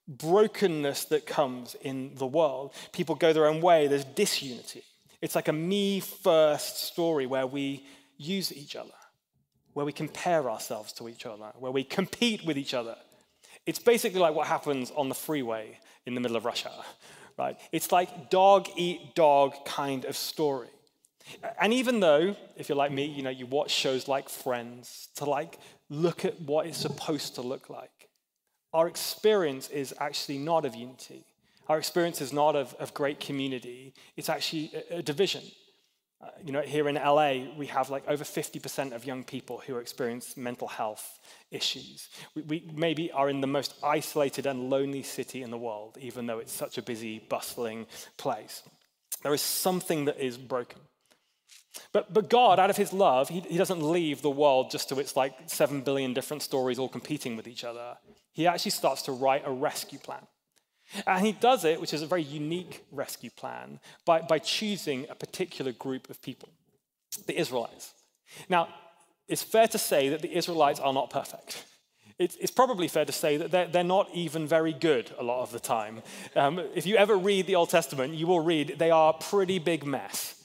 brokenness 0.09 1.05
that 1.07 1.27
comes 1.27 1.77
in 1.83 2.15
the 2.15 2.27
world. 2.27 2.73
People 2.93 3.15
go 3.15 3.33
their 3.33 3.47
own 3.47 3.61
way, 3.61 3.87
there's 3.87 4.05
disunity. 4.05 4.83
It's 5.21 5.35
like 5.35 5.49
a 5.49 5.53
me 5.53 6.01
first 6.01 6.85
story 6.85 7.27
where 7.27 7.47
we 7.47 7.85
use 8.17 8.53
each 8.53 8.75
other, 8.75 8.91
where 9.75 9.85
we 9.85 9.93
compare 9.93 10.51
ourselves 10.51 10.93
to 10.95 11.09
each 11.09 11.27
other, 11.27 11.53
where 11.59 11.73
we 11.73 11.85
compete 11.85 12.45
with 12.47 12.57
each 12.57 12.75
other. 12.75 12.97
It's 13.67 13.79
basically 13.79 14.21
like 14.21 14.35
what 14.35 14.47
happens 14.47 14.91
on 14.97 15.09
the 15.09 15.15
freeway 15.15 15.79
in 16.07 16.15
the 16.15 16.21
middle 16.21 16.37
of 16.37 16.47
hour, 16.47 16.85
right? 17.37 17.59
It's 17.71 17.93
like 17.93 18.31
dog 18.31 18.69
eat 18.77 19.15
dog 19.15 19.55
kind 19.67 20.05
of 20.07 20.17
story. 20.17 20.69
And 21.61 21.75
even 21.75 22.01
though, 22.01 22.35
if 22.57 22.71
you're 22.71 22.79
like 22.79 22.93
me, 22.93 23.05
you 23.05 23.23
know, 23.23 23.31
you 23.31 23.45
watch 23.45 23.71
shows 23.71 24.09
like 24.09 24.31
Friends 24.31 25.09
to 25.17 25.27
like 25.27 25.59
look 25.91 26.25
at 26.25 26.41
what 26.41 26.67
it's 26.67 26.79
supposed 26.79 27.35
to 27.35 27.43
look 27.43 27.69
like 27.69 27.98
our 28.73 28.89
experience 28.89 29.69
is 29.69 29.95
actually 29.99 30.39
not 30.39 30.65
of 30.65 30.75
unity. 30.75 31.25
Our 31.69 31.79
experience 31.79 32.21
is 32.21 32.33
not 32.33 32.57
of, 32.57 32.75
of 32.79 32.95
great 32.95 33.21
community. 33.21 33.95
It's 34.17 34.29
actually 34.29 34.73
a, 34.91 34.97
a 34.99 35.03
division. 35.03 35.43
Uh, 36.21 36.29
you 36.45 36.53
know, 36.53 36.63
here 36.63 36.89
in 36.89 36.97
LA, 36.97 37.55
we 37.57 37.67
have 37.67 37.91
like 37.91 38.03
over 38.09 38.25
50% 38.25 38.93
of 38.93 39.05
young 39.05 39.23
people 39.23 39.63
who 39.65 39.77
experience 39.77 40.37
mental 40.37 40.67
health 40.67 41.21
issues. 41.51 42.09
We, 42.35 42.43
we, 42.43 42.71
maybe 42.75 43.13
are 43.13 43.29
in 43.29 43.41
the 43.41 43.47
most 43.47 43.75
isolated 43.85 44.47
and 44.47 44.69
lonely 44.69 45.05
city 45.05 45.43
in 45.43 45.51
the 45.51 45.59
world, 45.59 45.97
even 46.01 46.27
though 46.27 46.39
it's 46.39 46.53
such 46.53 46.77
a 46.77 46.83
busy, 46.83 47.21
bustling 47.29 47.87
place. 48.17 48.63
There 49.23 49.35
is 49.35 49.43
something 49.43 50.07
that 50.07 50.19
is 50.19 50.37
broken. 50.37 50.81
But, 51.93 52.13
but 52.13 52.29
God, 52.29 52.59
out 52.59 52.71
of 52.71 52.77
his 52.77 52.93
love, 52.93 53.29
he, 53.29 53.41
he 53.41 53.57
doesn't 53.57 53.83
leave 53.83 54.23
the 54.23 54.31
world 54.31 54.71
just 54.71 54.89
to 54.89 54.99
its 54.99 55.17
like 55.17 55.35
7 55.47 55.83
billion 55.83 56.15
different 56.15 56.43
stories 56.43 56.79
all 56.79 56.89
competing 56.89 57.37
with 57.37 57.47
each 57.49 57.65
other 57.65 57.97
he 58.39 58.47
actually 58.47 58.71
starts 58.71 59.03
to 59.03 59.11
write 59.11 59.43
a 59.45 59.51
rescue 59.51 59.99
plan. 59.99 60.25
And 61.09 61.27
he 61.27 61.33
does 61.33 61.65
it, 61.65 61.81
which 61.81 61.93
is 61.93 62.03
a 62.03 62.07
very 62.07 62.23
unique 62.23 62.85
rescue 62.93 63.31
plan, 63.31 63.81
by, 64.05 64.21
by 64.21 64.39
choosing 64.39 65.07
a 65.11 65.17
particular 65.17 65.73
group 65.73 66.09
of 66.09 66.23
people, 66.23 66.49
the 67.27 67.37
Israelites. 67.37 67.95
Now, 68.49 68.69
it's 69.27 69.43
fair 69.43 69.67
to 69.67 69.77
say 69.77 70.09
that 70.11 70.23
the 70.23 70.33
Israelites 70.33 70.79
are 70.79 70.93
not 70.93 71.11
perfect. 71.11 71.65
It's, 72.21 72.37
it's 72.37 72.53
probably 72.53 72.87
fair 72.87 73.05
to 73.05 73.13
say 73.13 73.39
that 73.39 73.51
they're, 73.51 73.67
they're, 73.67 73.83
not 73.83 74.09
even 74.15 74.47
very 74.47 74.73
good 74.73 75.11
a 75.19 75.25
lot 75.25 75.43
of 75.43 75.51
the 75.51 75.59
time. 75.59 76.03
Um, 76.37 76.61
if 76.77 76.87
you 76.87 76.95
ever 76.95 77.17
read 77.17 77.49
the 77.49 77.57
Old 77.57 77.71
Testament, 77.71 78.15
you 78.15 78.29
will 78.29 78.41
read 78.41 78.77
they 78.79 78.93
are 78.93 79.15
a 79.15 79.21
pretty 79.21 79.59
big 79.59 79.85
mess. 79.85 80.38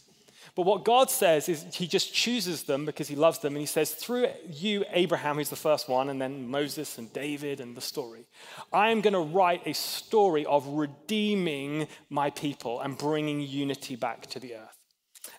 But 0.55 0.67
what 0.67 0.85
God 0.85 1.09
says 1.09 1.49
is 1.49 1.65
he 1.73 1.87
just 1.87 2.13
chooses 2.13 2.63
them 2.63 2.85
because 2.85 3.07
he 3.07 3.15
loves 3.15 3.39
them. 3.39 3.53
And 3.53 3.61
he 3.61 3.65
says, 3.65 3.91
through 3.91 4.27
you, 4.47 4.85
Abraham, 4.91 5.37
who's 5.37 5.49
the 5.49 5.55
first 5.55 5.89
one, 5.89 6.09
and 6.09 6.21
then 6.21 6.47
Moses 6.47 6.99
and 6.99 7.11
David 7.11 7.59
and 7.59 7.75
the 7.75 7.81
story, 7.81 8.27
I 8.71 8.89
am 8.89 9.01
going 9.01 9.13
to 9.13 9.19
write 9.19 9.65
a 9.65 9.73
story 9.73 10.45
of 10.45 10.67
redeeming 10.67 11.87
my 12.09 12.29
people 12.29 12.81
and 12.81 12.97
bringing 12.97 13.41
unity 13.41 13.95
back 13.95 14.27
to 14.27 14.39
the 14.39 14.55
earth. 14.55 14.77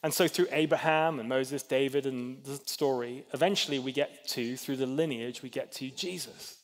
And 0.03 0.13
so 0.13 0.27
through 0.27 0.49
Abraham 0.51 1.21
and 1.21 1.29
Moses, 1.29 1.63
David, 1.63 2.07
and 2.07 2.43
the 2.45 2.57
story, 2.67 3.25
eventually 3.33 3.79
we 3.79 3.93
get 3.93 4.27
to, 4.31 4.57
through 4.57 4.77
the 4.77 4.87
lineage, 4.87 5.43
we 5.43 5.51
get 5.51 5.71
to 5.73 5.91
Jesus. 5.91 6.57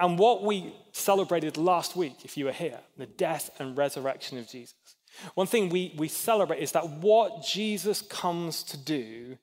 And 0.00 0.18
what 0.18 0.42
we 0.42 0.74
celebrated 0.92 1.56
last 1.58 1.94
week, 1.94 2.24
if 2.24 2.36
you 2.36 2.46
were 2.46 2.52
here, 2.52 2.80
the 2.96 3.06
death 3.06 3.50
and 3.58 3.76
resurrection 3.76 4.38
of 4.38 4.48
Jesus. 4.48 4.74
One 5.34 5.46
thing 5.46 5.68
we, 5.68 5.94
we 5.96 6.08
celebrate 6.08 6.60
is 6.60 6.72
that 6.72 6.88
what 6.88 7.44
Jesus 7.44 8.02
comes 8.02 8.62
to 8.64 8.76
do 8.76 9.38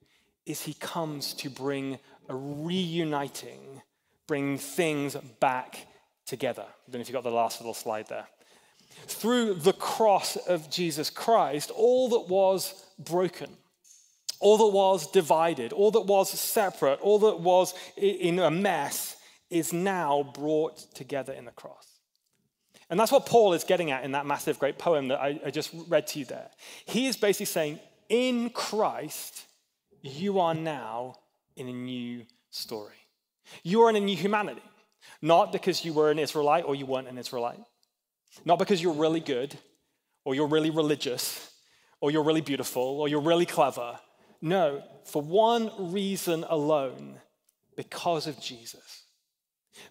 is 0.46 0.64
he 0.64 0.74
comes 0.74 1.34
to 1.36 1.50
bring 1.50 2.00
a 2.30 2.36
reuniting, 2.36 3.82
bring 4.28 4.58
things 4.58 5.16
back 5.40 5.88
together. 6.26 6.64
I 6.64 6.92
don't 6.92 6.96
know 6.96 7.02
if 7.02 7.10
you 7.10 7.14
got 7.14 7.24
the 7.24 7.32
last 7.32 7.60
little 7.60 7.74
slide 7.74 8.08
there. 8.08 8.28
Through 9.08 9.56
the 9.56 9.74
cross 9.74 10.36
of 10.36 10.70
Jesus 10.70 11.10
Christ, 11.10 11.72
all 11.72 12.10
that 12.10 12.28
was 12.28 12.86
broken, 13.00 13.50
all 14.40 14.58
that 14.58 14.76
was 14.76 15.10
divided, 15.12 15.72
all 15.74 15.92
that 15.92 16.02
was 16.02 16.30
separate, 16.30 17.00
all 17.02 17.20
that 17.20 17.40
was 17.40 17.74
in 17.96 18.40
a 18.40 18.52
mess 18.52 19.16
is 19.50 19.74
now 19.74 20.24
brought 20.34 20.78
together 20.96 21.34
in 21.34 21.46
the 21.46 21.52
cross. 21.52 21.91
And 22.92 23.00
that's 23.00 23.12
what 23.12 23.26
Paul 23.26 23.54
is 23.54 23.64
getting 23.64 23.90
at 23.90 24.04
in 24.04 24.12
that 24.12 24.26
massive, 24.26 24.60
great 24.60 24.78
poem 24.78 25.08
that 25.08 25.20
I, 25.20 25.40
I 25.46 25.50
just 25.50 25.72
read 25.88 26.08
to 26.08 26.20
you 26.20 26.26
there. 26.26 26.50
He 26.86 27.08
is 27.08 27.16
basically 27.16 27.46
saying, 27.46 27.80
in 28.10 28.50
Christ, 28.50 29.46
you 30.02 30.42
are 30.42 30.54
now 30.54 31.16
in 31.56 31.70
a 31.70 31.74
new 31.74 32.26
story. 32.50 32.96
You 33.64 33.84
are 33.84 33.90
in 33.90 33.96
a 33.96 34.02
new 34.02 34.18
humanity. 34.18 34.62
Not 35.22 35.54
because 35.54 35.86
you 35.86 35.94
were 35.94 36.12
an 36.12 36.20
Israelite 36.20 36.66
or 36.66 36.76
you 36.76 36.86
weren't 36.86 37.08
an 37.08 37.18
Israelite. 37.18 37.60
Not 38.44 38.60
because 38.60 38.84
you're 38.84 38.94
really 38.94 39.22
good 39.22 39.58
or 40.26 40.36
you're 40.36 40.48
really 40.48 40.70
religious 40.70 41.50
or 42.02 42.12
you're 42.12 42.24
really 42.24 42.42
beautiful 42.42 43.00
or 43.00 43.08
you're 43.08 43.22
really 43.22 43.46
clever. 43.46 44.00
No, 44.42 44.84
for 45.06 45.22
one 45.22 45.94
reason 45.94 46.44
alone 46.50 47.22
because 47.78 48.28
of 48.28 48.42
Jesus. 48.42 49.01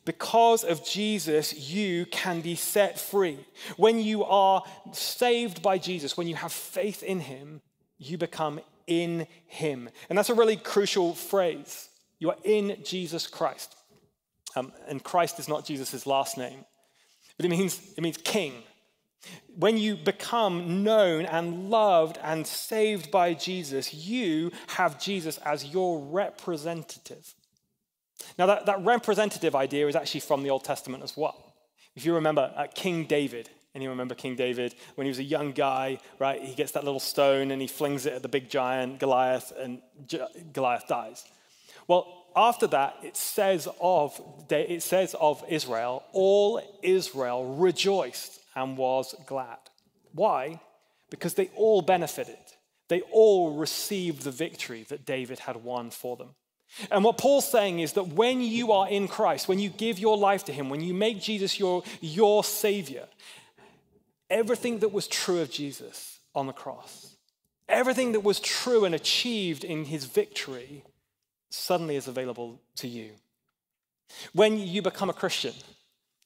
Because 0.04 0.64
of 0.64 0.84
Jesus, 0.84 1.70
you 1.70 2.06
can 2.06 2.40
be 2.40 2.54
set 2.54 2.98
free. 2.98 3.38
When 3.76 3.98
you 3.98 4.24
are 4.24 4.62
saved 4.92 5.62
by 5.62 5.78
Jesus, 5.78 6.16
when 6.16 6.26
you 6.26 6.34
have 6.36 6.52
faith 6.52 7.02
in 7.02 7.20
Him, 7.20 7.60
you 7.98 8.18
become 8.18 8.60
in 8.86 9.26
Him. 9.46 9.88
And 10.08 10.18
that's 10.18 10.30
a 10.30 10.34
really 10.34 10.56
crucial 10.56 11.14
phrase. 11.14 11.88
You 12.18 12.30
are 12.30 12.36
in 12.44 12.76
Jesus 12.84 13.26
Christ. 13.26 13.74
Um, 14.56 14.72
and 14.88 15.02
Christ 15.02 15.38
is 15.38 15.48
not 15.48 15.64
Jesus' 15.64 16.06
last 16.06 16.36
name, 16.36 16.64
but 17.36 17.46
it 17.46 17.50
means, 17.50 17.80
it 17.96 18.00
means 18.00 18.16
king. 18.18 18.54
When 19.56 19.76
you 19.76 19.96
become 19.96 20.82
known 20.82 21.26
and 21.26 21.70
loved 21.70 22.18
and 22.22 22.46
saved 22.46 23.10
by 23.10 23.34
Jesus, 23.34 23.92
you 23.92 24.50
have 24.68 25.00
Jesus 25.00 25.38
as 25.38 25.64
your 25.66 26.00
representative. 26.00 27.34
Now, 28.38 28.46
that, 28.46 28.66
that 28.66 28.84
representative 28.84 29.54
idea 29.54 29.88
is 29.88 29.96
actually 29.96 30.20
from 30.20 30.42
the 30.42 30.50
Old 30.50 30.64
Testament 30.64 31.02
as 31.02 31.16
well. 31.16 31.54
If 31.96 32.04
you 32.04 32.14
remember 32.14 32.52
uh, 32.56 32.66
King 32.74 33.04
David, 33.04 33.48
and 33.74 33.82
you 33.82 33.90
remember 33.90 34.14
King 34.14 34.36
David 34.36 34.74
when 34.96 35.04
he 35.04 35.10
was 35.10 35.18
a 35.18 35.24
young 35.24 35.52
guy, 35.52 35.98
right? 36.18 36.42
He 36.42 36.54
gets 36.54 36.72
that 36.72 36.84
little 36.84 37.00
stone 37.00 37.50
and 37.50 37.60
he 37.60 37.68
flings 37.68 38.06
it 38.06 38.14
at 38.14 38.22
the 38.22 38.28
big 38.28 38.48
giant 38.48 38.98
Goliath, 38.98 39.52
and 39.56 39.80
Goliath 40.52 40.88
dies. 40.88 41.24
Well, 41.86 42.26
after 42.36 42.66
that, 42.68 42.96
it 43.02 43.16
says 43.16 43.68
of 43.80 44.20
it 44.50 44.82
says 44.82 45.14
of 45.20 45.44
Israel, 45.48 46.04
all 46.12 46.60
Israel 46.82 47.56
rejoiced 47.56 48.40
and 48.54 48.76
was 48.76 49.14
glad. 49.26 49.58
Why? 50.12 50.60
Because 51.10 51.34
they 51.34 51.50
all 51.56 51.82
benefited. 51.82 52.38
They 52.88 53.02
all 53.12 53.56
received 53.56 54.22
the 54.22 54.30
victory 54.32 54.84
that 54.88 55.06
David 55.06 55.40
had 55.40 55.56
won 55.56 55.90
for 55.90 56.16
them. 56.16 56.34
And 56.90 57.04
what 57.04 57.18
Paul's 57.18 57.50
saying 57.50 57.80
is 57.80 57.94
that 57.94 58.08
when 58.08 58.40
you 58.40 58.72
are 58.72 58.88
in 58.88 59.08
Christ, 59.08 59.48
when 59.48 59.58
you 59.58 59.70
give 59.70 59.98
your 59.98 60.16
life 60.16 60.44
to 60.44 60.52
Him, 60.52 60.70
when 60.70 60.80
you 60.80 60.94
make 60.94 61.20
Jesus 61.20 61.58
your, 61.58 61.82
your 62.00 62.44
Savior, 62.44 63.06
everything 64.28 64.78
that 64.80 64.92
was 64.92 65.08
true 65.08 65.40
of 65.40 65.50
Jesus 65.50 66.20
on 66.34 66.46
the 66.46 66.52
cross, 66.52 67.16
everything 67.68 68.12
that 68.12 68.20
was 68.20 68.40
true 68.40 68.84
and 68.84 68.94
achieved 68.94 69.64
in 69.64 69.84
His 69.84 70.04
victory, 70.04 70.84
suddenly 71.50 71.96
is 71.96 72.08
available 72.08 72.60
to 72.76 72.88
you. 72.88 73.10
When 74.32 74.56
you 74.56 74.82
become 74.82 75.10
a 75.10 75.14
Christian, 75.14 75.54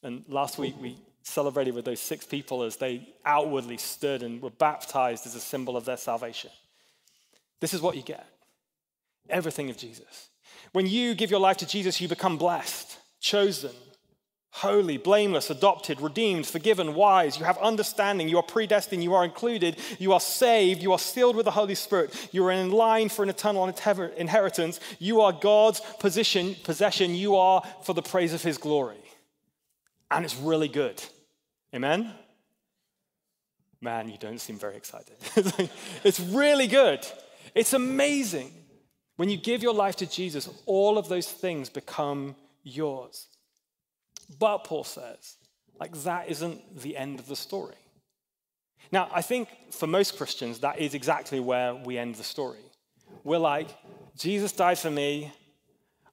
and 0.02 0.24
last 0.28 0.58
week 0.58 0.74
we 0.80 0.98
celebrated 1.22 1.74
with 1.74 1.86
those 1.86 2.00
six 2.00 2.26
people 2.26 2.62
as 2.62 2.76
they 2.76 3.08
outwardly 3.24 3.78
stood 3.78 4.22
and 4.22 4.42
were 4.42 4.50
baptized 4.50 5.26
as 5.26 5.34
a 5.34 5.40
symbol 5.40 5.76
of 5.76 5.86
their 5.86 5.96
salvation. 5.96 6.50
This 7.60 7.72
is 7.72 7.80
what 7.80 7.96
you 7.96 8.02
get 8.02 8.26
everything 9.30 9.70
of 9.70 9.76
Jesus. 9.78 10.28
When 10.74 10.88
you 10.88 11.14
give 11.14 11.30
your 11.30 11.38
life 11.38 11.58
to 11.58 11.66
Jesus, 11.66 12.00
you 12.00 12.08
become 12.08 12.36
blessed, 12.36 12.98
chosen, 13.20 13.70
holy, 14.50 14.96
blameless, 14.96 15.48
adopted, 15.48 16.00
redeemed, 16.00 16.48
forgiven, 16.48 16.94
wise. 16.94 17.38
You 17.38 17.44
have 17.44 17.56
understanding. 17.58 18.28
You 18.28 18.38
are 18.38 18.42
predestined. 18.42 19.04
You 19.04 19.14
are 19.14 19.24
included. 19.24 19.76
You 20.00 20.14
are 20.14 20.18
saved. 20.18 20.82
You 20.82 20.90
are 20.90 20.98
sealed 20.98 21.36
with 21.36 21.44
the 21.44 21.52
Holy 21.52 21.76
Spirit. 21.76 22.28
You 22.32 22.44
are 22.46 22.50
in 22.50 22.72
line 22.72 23.08
for 23.08 23.22
an 23.22 23.28
eternal 23.28 23.64
inheritance. 24.16 24.80
You 24.98 25.20
are 25.20 25.32
God's 25.32 25.78
position, 26.00 26.56
possession. 26.64 27.14
You 27.14 27.36
are 27.36 27.62
for 27.84 27.92
the 27.92 28.02
praise 28.02 28.34
of 28.34 28.42
his 28.42 28.58
glory. 28.58 29.04
And 30.10 30.24
it's 30.24 30.36
really 30.36 30.66
good. 30.68 31.00
Amen? 31.72 32.10
Man, 33.80 34.08
you 34.08 34.18
don't 34.18 34.40
seem 34.40 34.58
very 34.58 34.74
excited. 34.74 35.14
it's 36.02 36.18
really 36.18 36.66
good. 36.66 37.06
It's 37.54 37.74
amazing. 37.74 38.50
When 39.16 39.28
you 39.28 39.36
give 39.36 39.62
your 39.62 39.74
life 39.74 39.96
to 39.96 40.06
Jesus, 40.06 40.48
all 40.66 40.98
of 40.98 41.08
those 41.08 41.30
things 41.30 41.70
become 41.70 42.34
yours. 42.62 43.28
But 44.38 44.58
Paul 44.64 44.84
says, 44.84 45.36
like, 45.78 45.94
that 46.02 46.28
isn't 46.28 46.80
the 46.80 46.96
end 46.96 47.20
of 47.20 47.26
the 47.26 47.36
story. 47.36 47.76
Now, 48.90 49.08
I 49.12 49.22
think 49.22 49.48
for 49.70 49.86
most 49.86 50.16
Christians, 50.16 50.60
that 50.60 50.78
is 50.78 50.94
exactly 50.94 51.40
where 51.40 51.74
we 51.74 51.98
end 51.98 52.16
the 52.16 52.24
story. 52.24 52.58
We're 53.22 53.38
like, 53.38 53.68
Jesus 54.16 54.52
died 54.52 54.78
for 54.78 54.90
me. 54.90 55.32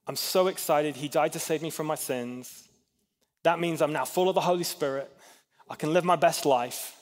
I'm 0.07 0.15
so 0.15 0.47
excited. 0.47 0.95
He 0.95 1.07
died 1.07 1.33
to 1.33 1.39
save 1.39 1.61
me 1.61 1.69
from 1.69 1.87
my 1.87 1.95
sins. 1.95 2.67
That 3.43 3.59
means 3.59 3.81
I'm 3.81 3.93
now 3.93 4.05
full 4.05 4.29
of 4.29 4.35
the 4.35 4.41
Holy 4.41 4.63
Spirit. 4.63 5.11
I 5.69 5.75
can 5.75 5.93
live 5.93 6.03
my 6.03 6.15
best 6.15 6.45
life. 6.45 6.95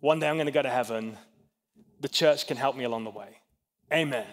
One 0.00 0.18
day 0.18 0.28
I'm 0.28 0.36
going 0.36 0.46
to 0.46 0.52
go 0.52 0.62
to 0.62 0.70
heaven. 0.70 1.16
The 2.00 2.08
church 2.08 2.46
can 2.46 2.56
help 2.56 2.76
me 2.76 2.84
along 2.84 3.04
the 3.04 3.10
way. 3.10 3.38
Amen. 3.92 4.26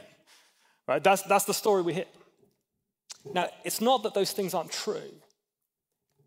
Right? 0.90 1.04
That's, 1.04 1.22
that's 1.22 1.46
the 1.46 1.54
story 1.54 1.84
we 1.84 1.94
hear. 1.94 2.06
Now, 3.32 3.48
it's 3.64 3.80
not 3.80 4.02
that 4.02 4.16
those 4.16 4.32
things 4.32 4.56
aren't 4.56 4.72
true. 4.72 5.12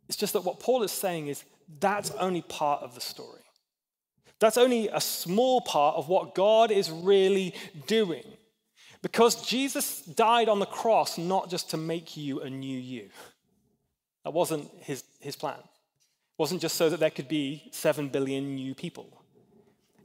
It's 0.08 0.16
just 0.16 0.34
that 0.34 0.44
what 0.44 0.60
Paul 0.60 0.84
is 0.84 0.92
saying 0.92 1.26
is 1.26 1.42
that's 1.80 2.12
only 2.12 2.42
part 2.42 2.80
of 2.84 2.94
the 2.94 3.00
story. 3.00 3.40
That's 4.38 4.56
only 4.56 4.86
a 4.86 5.00
small 5.00 5.62
part 5.62 5.96
of 5.96 6.08
what 6.08 6.36
God 6.36 6.70
is 6.70 6.92
really 6.92 7.56
doing. 7.88 8.22
Because 9.02 9.44
Jesus 9.44 10.02
died 10.02 10.48
on 10.48 10.60
the 10.60 10.66
cross 10.66 11.18
not 11.18 11.50
just 11.50 11.70
to 11.70 11.76
make 11.76 12.16
you 12.16 12.40
a 12.42 12.48
new 12.48 12.78
you. 12.78 13.08
That 14.22 14.32
wasn't 14.32 14.70
his, 14.82 15.02
his 15.18 15.34
plan. 15.34 15.58
It 15.58 16.38
wasn't 16.38 16.60
just 16.60 16.76
so 16.76 16.88
that 16.88 17.00
there 17.00 17.10
could 17.10 17.26
be 17.26 17.68
seven 17.72 18.08
billion 18.08 18.54
new 18.54 18.76
people. 18.76 19.24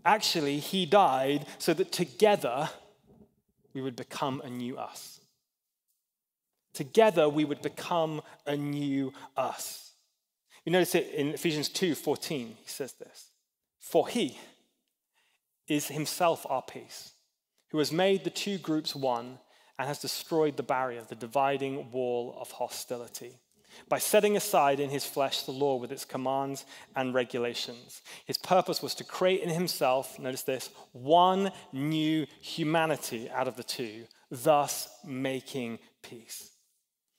Actually, 0.04 0.58
he 0.58 0.88
died 0.88 1.46
so 1.60 1.76
that 1.76 1.92
together 1.92 2.72
we 3.78 3.84
would 3.84 3.96
become 3.96 4.42
a 4.44 4.50
new 4.50 4.76
us. 4.76 5.20
Together, 6.74 7.30
we 7.30 7.46
would 7.46 7.62
become 7.62 8.24
a 8.48 8.58
new 8.58 9.14
us. 9.36 9.92
You 10.66 10.72
notice 10.72 10.96
it 10.96 11.14
in 11.14 11.28
Ephesians 11.28 11.70
2 11.70 11.94
14, 11.94 12.58
he 12.60 12.68
says 12.68 12.94
this 12.94 13.30
For 13.80 14.08
he 14.08 14.40
is 15.68 15.90
himself 15.90 16.44
our 16.50 16.64
peace, 16.64 17.12
who 17.70 17.78
has 17.78 17.92
made 17.92 18.24
the 18.24 18.32
two 18.32 18.58
groups 18.58 18.96
one 18.96 19.38
and 19.78 19.88
has 19.88 20.00
destroyed 20.00 20.58
the 20.58 20.64
barrier, 20.64 21.04
the 21.08 21.14
dividing 21.14 21.92
wall 21.92 22.36
of 22.42 22.50
hostility 22.50 23.36
by 23.90 23.98
setting 23.98 24.38
aside 24.38 24.80
in 24.80 24.90
his 24.90 25.06
flesh 25.06 25.44
the 25.44 25.52
law 25.52 25.76
with 25.76 25.92
its 25.92 26.06
commands 26.06 26.66
and 26.96 27.14
regulations. 27.14 28.02
His 28.26 28.38
purpose 28.38 28.82
was 28.82 28.96
to 28.96 29.04
create 29.04 29.42
in 29.42 29.50
himself, 29.50 30.20
notice 30.20 30.44
this, 30.44 30.70
one 30.92 31.52
new 31.72 32.26
humanity 32.42 33.30
out 33.30 33.48
of 33.48 33.56
the 33.56 33.64
two, 33.64 34.06
thus 34.30 34.90
making 35.06 35.80
peace. 36.02 36.52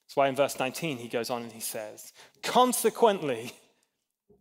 That's 0.07 0.17
why 0.17 0.29
in 0.29 0.37
verse 0.37 0.59
19 0.59 0.99
he 0.99 1.09
goes 1.09 1.31
on 1.31 1.43
and 1.43 1.53
he 1.53 1.61
says, 1.61 2.13
Consequently, 2.43 3.53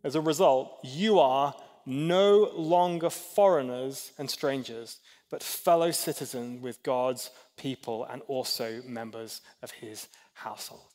as 0.02 0.14
a 0.14 0.20
result, 0.20 0.78
you 0.82 1.18
are 1.18 1.54
no 1.84 2.50
longer 2.54 3.10
foreigners 3.10 4.12
and 4.18 4.30
strangers, 4.30 4.98
but 5.30 5.42
fellow 5.42 5.90
citizen 5.90 6.60
with 6.62 6.82
God's 6.82 7.30
people 7.56 8.04
and 8.04 8.22
also 8.28 8.82
members 8.86 9.40
of 9.62 9.70
his 9.72 10.08
household. 10.34 10.94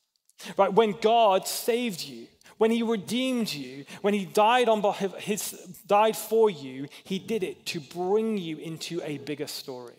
Right? 0.58 0.74
When 0.74 0.94
God 0.94 1.48
saved 1.48 2.04
you, 2.04 2.28
when 2.58 2.72
he 2.72 2.84
redeemed 2.84 3.52
you, 3.52 3.86
when 4.02 4.14
he 4.14 4.26
died 4.26 4.70
on 4.70 4.82
his 5.20 5.52
died 5.86 6.16
for 6.16 6.50
you, 6.50 6.88
he 7.04 7.20
did 7.20 7.44
it 7.44 7.66
to 7.68 7.80
bring 7.80 8.38
you 8.38 8.58
into 8.58 9.02
a 9.04 9.18
bigger 9.18 9.48
story. 9.48 9.96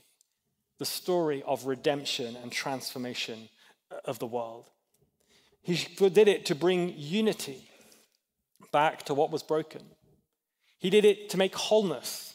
The 0.78 0.84
story 0.84 1.42
of 1.46 1.66
redemption 1.66 2.36
and 2.42 2.50
transformation 2.50 3.48
uh, 3.90 3.96
of 4.04 4.18
the 4.18 4.26
world. 4.26 4.70
He 5.62 5.76
did 6.08 6.28
it 6.28 6.46
to 6.46 6.54
bring 6.54 6.94
unity 6.96 7.68
back 8.72 9.04
to 9.04 9.14
what 9.14 9.30
was 9.30 9.42
broken. 9.42 9.82
He 10.78 10.90
did 10.90 11.04
it 11.04 11.30
to 11.30 11.38
make 11.38 11.54
wholeness 11.54 12.34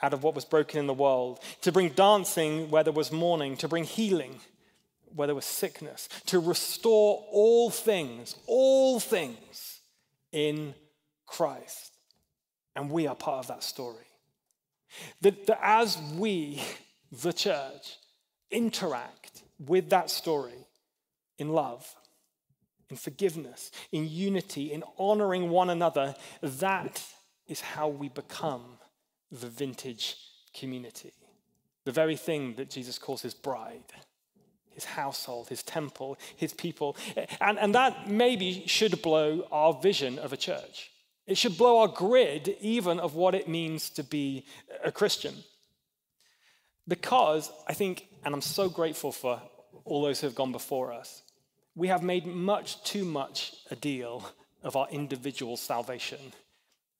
out 0.00 0.14
of 0.14 0.22
what 0.22 0.34
was 0.34 0.44
broken 0.44 0.78
in 0.78 0.86
the 0.86 0.94
world, 0.94 1.40
to 1.62 1.72
bring 1.72 1.90
dancing 1.90 2.70
where 2.70 2.84
there 2.84 2.92
was 2.92 3.12
mourning, 3.12 3.56
to 3.58 3.68
bring 3.68 3.84
healing 3.84 4.40
where 5.14 5.26
there 5.26 5.34
was 5.34 5.44
sickness, 5.44 6.08
to 6.26 6.38
restore 6.38 7.24
all 7.30 7.70
things, 7.70 8.34
all 8.46 8.98
things 8.98 9.80
in 10.32 10.74
Christ. 11.26 11.92
And 12.76 12.90
we 12.90 13.06
are 13.06 13.14
part 13.14 13.44
of 13.44 13.48
that 13.48 13.62
story. 13.62 14.06
That, 15.20 15.46
that 15.46 15.60
as 15.62 15.98
we, 16.16 16.62
the 17.22 17.32
church, 17.32 17.96
interact 18.50 19.42
with 19.58 19.90
that 19.90 20.10
story 20.10 20.66
in 21.38 21.50
love, 21.50 21.94
in 22.90 22.96
forgiveness, 22.96 23.70
in 23.92 24.08
unity, 24.08 24.72
in 24.72 24.82
honoring 24.98 25.50
one 25.50 25.70
another, 25.70 26.14
that 26.42 27.04
is 27.46 27.60
how 27.60 27.88
we 27.88 28.08
become 28.08 28.78
the 29.30 29.48
vintage 29.48 30.16
community. 30.54 31.12
The 31.84 31.92
very 31.92 32.16
thing 32.16 32.54
that 32.56 32.70
Jesus 32.70 32.98
calls 32.98 33.22
his 33.22 33.34
bride, 33.34 33.82
his 34.74 34.84
household, 34.84 35.48
his 35.48 35.62
temple, 35.62 36.18
his 36.36 36.52
people. 36.52 36.96
And, 37.40 37.58
and 37.58 37.74
that 37.74 38.08
maybe 38.08 38.64
should 38.66 39.00
blow 39.02 39.46
our 39.50 39.72
vision 39.72 40.18
of 40.18 40.32
a 40.32 40.36
church. 40.36 40.90
It 41.26 41.38
should 41.38 41.56
blow 41.56 41.78
our 41.80 41.88
grid 41.88 42.56
even 42.60 43.00
of 43.00 43.14
what 43.14 43.34
it 43.34 43.48
means 43.48 43.90
to 43.90 44.04
be 44.04 44.44
a 44.84 44.92
Christian. 44.92 45.34
Because 46.86 47.50
I 47.66 47.72
think, 47.72 48.06
and 48.24 48.34
I'm 48.34 48.42
so 48.42 48.68
grateful 48.68 49.10
for 49.10 49.40
all 49.84 50.02
those 50.02 50.20
who 50.20 50.26
have 50.26 50.36
gone 50.36 50.52
before 50.52 50.92
us, 50.92 51.22
we 51.74 51.88
have 51.88 52.02
made 52.02 52.26
much 52.26 52.82
too 52.84 53.04
much 53.04 53.54
a 53.70 53.76
deal 53.76 54.30
of 54.62 54.76
our 54.76 54.88
individual 54.90 55.56
salvation. 55.56 56.18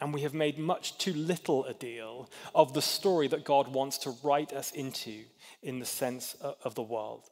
And 0.00 0.12
we 0.12 0.22
have 0.22 0.34
made 0.34 0.58
much 0.58 0.98
too 0.98 1.12
little 1.12 1.64
a 1.64 1.74
deal 1.74 2.28
of 2.54 2.74
the 2.74 2.82
story 2.82 3.28
that 3.28 3.44
God 3.44 3.68
wants 3.68 3.98
to 3.98 4.14
write 4.22 4.52
us 4.52 4.72
into 4.72 5.24
in 5.62 5.78
the 5.78 5.86
sense 5.86 6.34
of 6.40 6.74
the 6.74 6.82
world. 6.82 7.30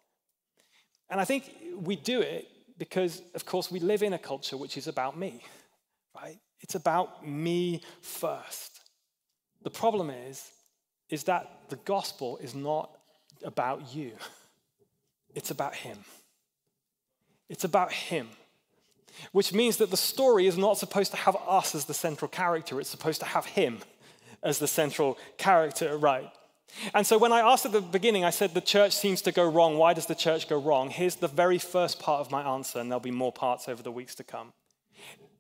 And 1.12 1.20
I 1.20 1.27
think 1.27 1.53
we 1.77 1.94
do 1.94 2.22
it 2.22 2.48
because, 2.79 3.20
of 3.35 3.44
course, 3.44 3.70
we 3.70 3.81
live 3.81 4.03
in 4.03 4.14
a 4.14 4.18
culture 4.18 4.57
which 4.57 4.79
is 4.79 4.87
about 4.87 5.16
me, 5.18 5.42
right? 6.16 6.38
It's 6.62 6.75
about 6.75 7.29
me 7.29 7.83
first. 8.01 8.81
The 9.62 9.68
problem 9.68 10.09
is, 10.09 10.51
is 11.11 11.25
that 11.25 11.68
the 11.68 11.77
gospel 11.77 12.38
is 12.38 12.55
not 12.55 12.96
about 13.44 13.94
you. 13.94 14.12
It's 15.35 15.51
about 15.51 15.75
him. 15.75 15.98
It's 17.51 17.64
about 17.64 17.92
him. 17.92 18.29
Which 19.33 19.53
means 19.53 19.77
that 19.77 19.90
the 19.90 19.98
story 19.98 20.46
is 20.46 20.57
not 20.57 20.79
supposed 20.79 21.11
to 21.11 21.18
have 21.18 21.37
us 21.46 21.75
as 21.75 21.85
the 21.85 21.94
central 21.94 22.29
character, 22.31 22.81
it's 22.81 22.88
supposed 22.88 23.20
to 23.20 23.27
have 23.27 23.44
him 23.44 23.81
as 24.42 24.59
the 24.59 24.66
central 24.66 25.18
character, 25.37 25.98
right? 25.98 26.31
And 26.95 27.07
so 27.07 27.19
when 27.19 27.33
I 27.33 27.41
asked 27.41 27.67
at 27.67 27.73
the 27.73 27.81
beginning, 27.81 28.25
I 28.25 28.31
said 28.31 28.55
the 28.55 28.61
church 28.61 28.93
seems 28.93 29.23
to 29.23 29.33
go 29.33 29.49
wrong. 29.49 29.77
Why 29.77 29.93
does 29.95 30.07
the 30.07 30.15
church 30.15 30.49
go 30.49 30.59
wrong? 30.59 30.91
Here's 30.91 31.17
the 31.17 31.29
very 31.29 31.59
first 31.59 32.01
part 32.01 32.21
of 32.21 32.31
my 32.31 32.43
answer, 32.43 32.79
and 32.79 32.91
there'll 32.91 33.01
be 33.01 33.11
more 33.11 33.33
parts 33.33 33.69
over 33.69 33.83
the 33.83 33.93
weeks 33.93 34.15
to 34.17 34.25
come. 34.25 34.53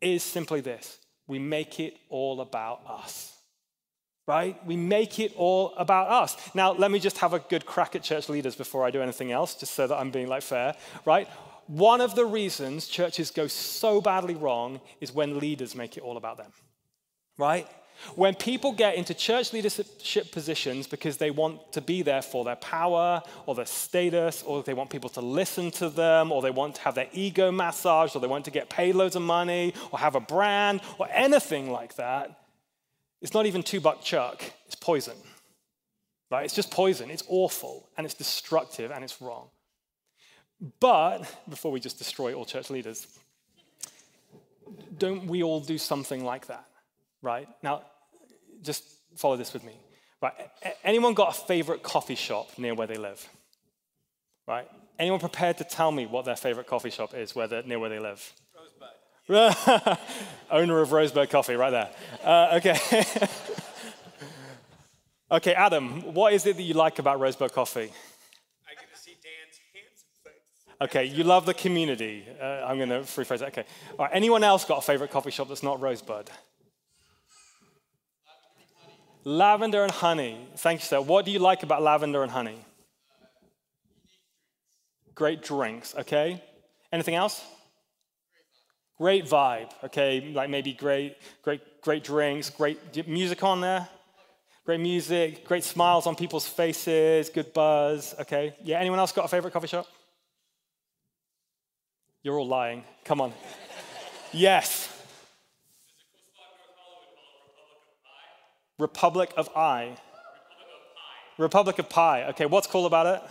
Is 0.00 0.22
simply 0.22 0.60
this 0.60 0.98
we 1.26 1.38
make 1.38 1.80
it 1.80 1.96
all 2.08 2.40
about 2.40 2.80
us. 2.86 3.36
Right? 4.26 4.64
We 4.66 4.76
make 4.76 5.18
it 5.18 5.32
all 5.36 5.74
about 5.76 6.08
us. 6.08 6.36
Now, 6.54 6.72
let 6.72 6.90
me 6.90 7.00
just 7.00 7.18
have 7.18 7.32
a 7.32 7.40
good 7.40 7.66
crack 7.66 7.96
at 7.96 8.02
church 8.02 8.28
leaders 8.28 8.54
before 8.54 8.84
I 8.84 8.90
do 8.90 9.02
anything 9.02 9.32
else, 9.32 9.54
just 9.56 9.74
so 9.74 9.86
that 9.86 9.96
I'm 9.96 10.10
being 10.10 10.28
like 10.28 10.42
fair, 10.42 10.76
right? 11.04 11.28
One 11.66 12.00
of 12.00 12.14
the 12.14 12.24
reasons 12.24 12.86
churches 12.86 13.30
go 13.30 13.46
so 13.46 14.00
badly 14.00 14.34
wrong 14.34 14.80
is 15.00 15.12
when 15.12 15.38
leaders 15.38 15.74
make 15.74 15.96
it 15.96 16.02
all 16.02 16.16
about 16.16 16.36
them. 16.36 16.52
Right? 17.38 17.66
When 18.14 18.34
people 18.34 18.72
get 18.72 18.96
into 18.96 19.14
church 19.14 19.52
leadership 19.52 20.32
positions 20.32 20.86
because 20.86 21.16
they 21.16 21.30
want 21.30 21.72
to 21.72 21.80
be 21.80 22.02
there 22.02 22.22
for 22.22 22.44
their 22.44 22.56
power 22.56 23.22
or 23.46 23.54
their 23.54 23.66
status, 23.66 24.42
or 24.42 24.62
they 24.62 24.74
want 24.74 24.90
people 24.90 25.10
to 25.10 25.20
listen 25.20 25.70
to 25.72 25.88
them, 25.88 26.32
or 26.32 26.42
they 26.42 26.50
want 26.50 26.74
to 26.76 26.80
have 26.82 26.94
their 26.94 27.08
ego 27.12 27.50
massaged, 27.50 28.16
or 28.16 28.20
they 28.20 28.26
want 28.26 28.44
to 28.44 28.50
get 28.50 28.68
paid 28.68 28.94
loads 28.94 29.16
of 29.16 29.22
money, 29.22 29.72
or 29.90 29.98
have 29.98 30.14
a 30.14 30.20
brand, 30.20 30.80
or 30.98 31.08
anything 31.12 31.70
like 31.70 31.96
that, 31.96 32.40
it's 33.20 33.34
not 33.34 33.46
even 33.46 33.62
two 33.62 33.80
buck 33.80 34.02
chuck, 34.02 34.42
it's 34.66 34.74
poison. 34.74 35.16
Right? 36.30 36.44
It's 36.44 36.54
just 36.54 36.70
poison. 36.70 37.10
It's 37.10 37.24
awful, 37.28 37.88
and 37.96 38.04
it's 38.04 38.14
destructive, 38.14 38.90
and 38.90 39.04
it's 39.04 39.20
wrong. 39.20 39.48
But 40.80 41.24
before 41.48 41.70
we 41.70 41.78
just 41.78 41.98
destroy 41.98 42.34
all 42.34 42.44
church 42.44 42.70
leaders, 42.70 43.06
don't 44.96 45.26
we 45.26 45.42
all 45.42 45.60
do 45.60 45.76
something 45.76 46.24
like 46.24 46.46
that? 46.46 46.64
Right? 47.20 47.48
Now, 47.62 47.82
just 48.62 48.84
follow 49.16 49.36
this 49.36 49.52
with 49.52 49.64
me. 49.64 49.74
Right? 50.20 50.32
Anyone 50.84 51.14
got 51.14 51.36
a 51.36 51.46
favorite 51.46 51.82
coffee 51.82 52.14
shop 52.14 52.50
near 52.56 52.74
where 52.74 52.86
they 52.86 52.96
live? 52.96 53.28
Right? 54.46 54.68
Anyone 54.98 55.20
prepared 55.20 55.58
to 55.58 55.64
tell 55.64 55.90
me 55.90 56.06
what 56.06 56.24
their 56.24 56.36
favorite 56.36 56.66
coffee 56.66 56.90
shop 56.90 57.14
is 57.14 57.34
where 57.34 57.48
near 57.64 57.78
where 57.78 57.90
they 57.90 57.98
live? 57.98 58.32
Rosebud. 59.28 59.98
Owner 60.50 60.80
of 60.80 60.92
Rosebud 60.92 61.30
Coffee, 61.30 61.54
right 61.54 61.70
there. 61.70 61.90
Uh, 62.22 62.58
okay. 62.58 62.78
okay, 65.30 65.54
Adam, 65.54 66.14
what 66.14 66.32
is 66.32 66.46
it 66.46 66.56
that 66.56 66.62
you 66.62 66.74
like 66.74 66.98
about 66.98 67.20
Rosebud 67.20 67.52
Coffee? 67.52 67.90
I 68.68 68.74
get 68.74 68.92
to 68.92 69.00
see 69.00 69.16
Dan's 69.22 69.58
handsome 69.72 70.08
face. 70.22 70.74
Okay, 70.80 71.04
you 71.04 71.24
love 71.24 71.46
the 71.46 71.54
community. 71.54 72.26
Uh, 72.40 72.64
I'm 72.66 72.76
going 72.76 72.90
to 72.90 73.00
rephrase 73.00 73.38
that. 73.38 73.48
Okay. 73.48 73.64
All 73.98 74.06
right, 74.06 74.14
anyone 74.14 74.44
else 74.44 74.64
got 74.64 74.78
a 74.78 74.82
favorite 74.82 75.10
coffee 75.10 75.30
shop 75.30 75.48
that's 75.48 75.62
not 75.62 75.80
Rosebud? 75.80 76.30
Lavender 79.24 79.82
and 79.82 79.92
honey. 79.92 80.48
Thank 80.56 80.80
you, 80.80 80.86
sir. 80.86 81.00
What 81.00 81.24
do 81.24 81.30
you 81.30 81.38
like 81.38 81.62
about 81.62 81.82
lavender 81.82 82.22
and 82.22 82.30
honey? 82.30 82.58
Great 85.14 85.42
drinks, 85.42 85.94
okay? 85.96 86.42
Anything 86.92 87.14
else? 87.14 87.44
Great 88.98 89.24
vibe, 89.26 89.70
okay? 89.84 90.32
Like 90.32 90.50
maybe 90.50 90.72
great, 90.72 91.16
great, 91.42 91.82
great 91.82 92.04
drinks, 92.04 92.50
great 92.50 93.06
music 93.06 93.42
on 93.42 93.60
there. 93.60 93.88
Great 94.64 94.80
music, 94.80 95.44
great 95.44 95.64
smiles 95.64 96.06
on 96.06 96.14
people's 96.14 96.46
faces, 96.46 97.28
good 97.30 97.52
buzz, 97.52 98.14
okay? 98.20 98.54
Yeah, 98.62 98.78
anyone 98.78 99.00
else 99.00 99.10
got 99.10 99.24
a 99.24 99.28
favorite 99.28 99.52
coffee 99.52 99.66
shop? 99.66 99.86
You're 102.22 102.38
all 102.38 102.46
lying. 102.46 102.84
Come 103.04 103.20
on. 103.20 103.32
yes. 104.32 105.01
Republic 108.78 109.32
of 109.36 109.48
I. 109.56 109.96
Republic 111.38 111.78
of 111.78 111.88
Pie. 111.88 112.24
Okay, 112.30 112.46
what's 112.46 112.66
cool 112.66 112.86
about 112.86 113.06
it? 113.06 113.22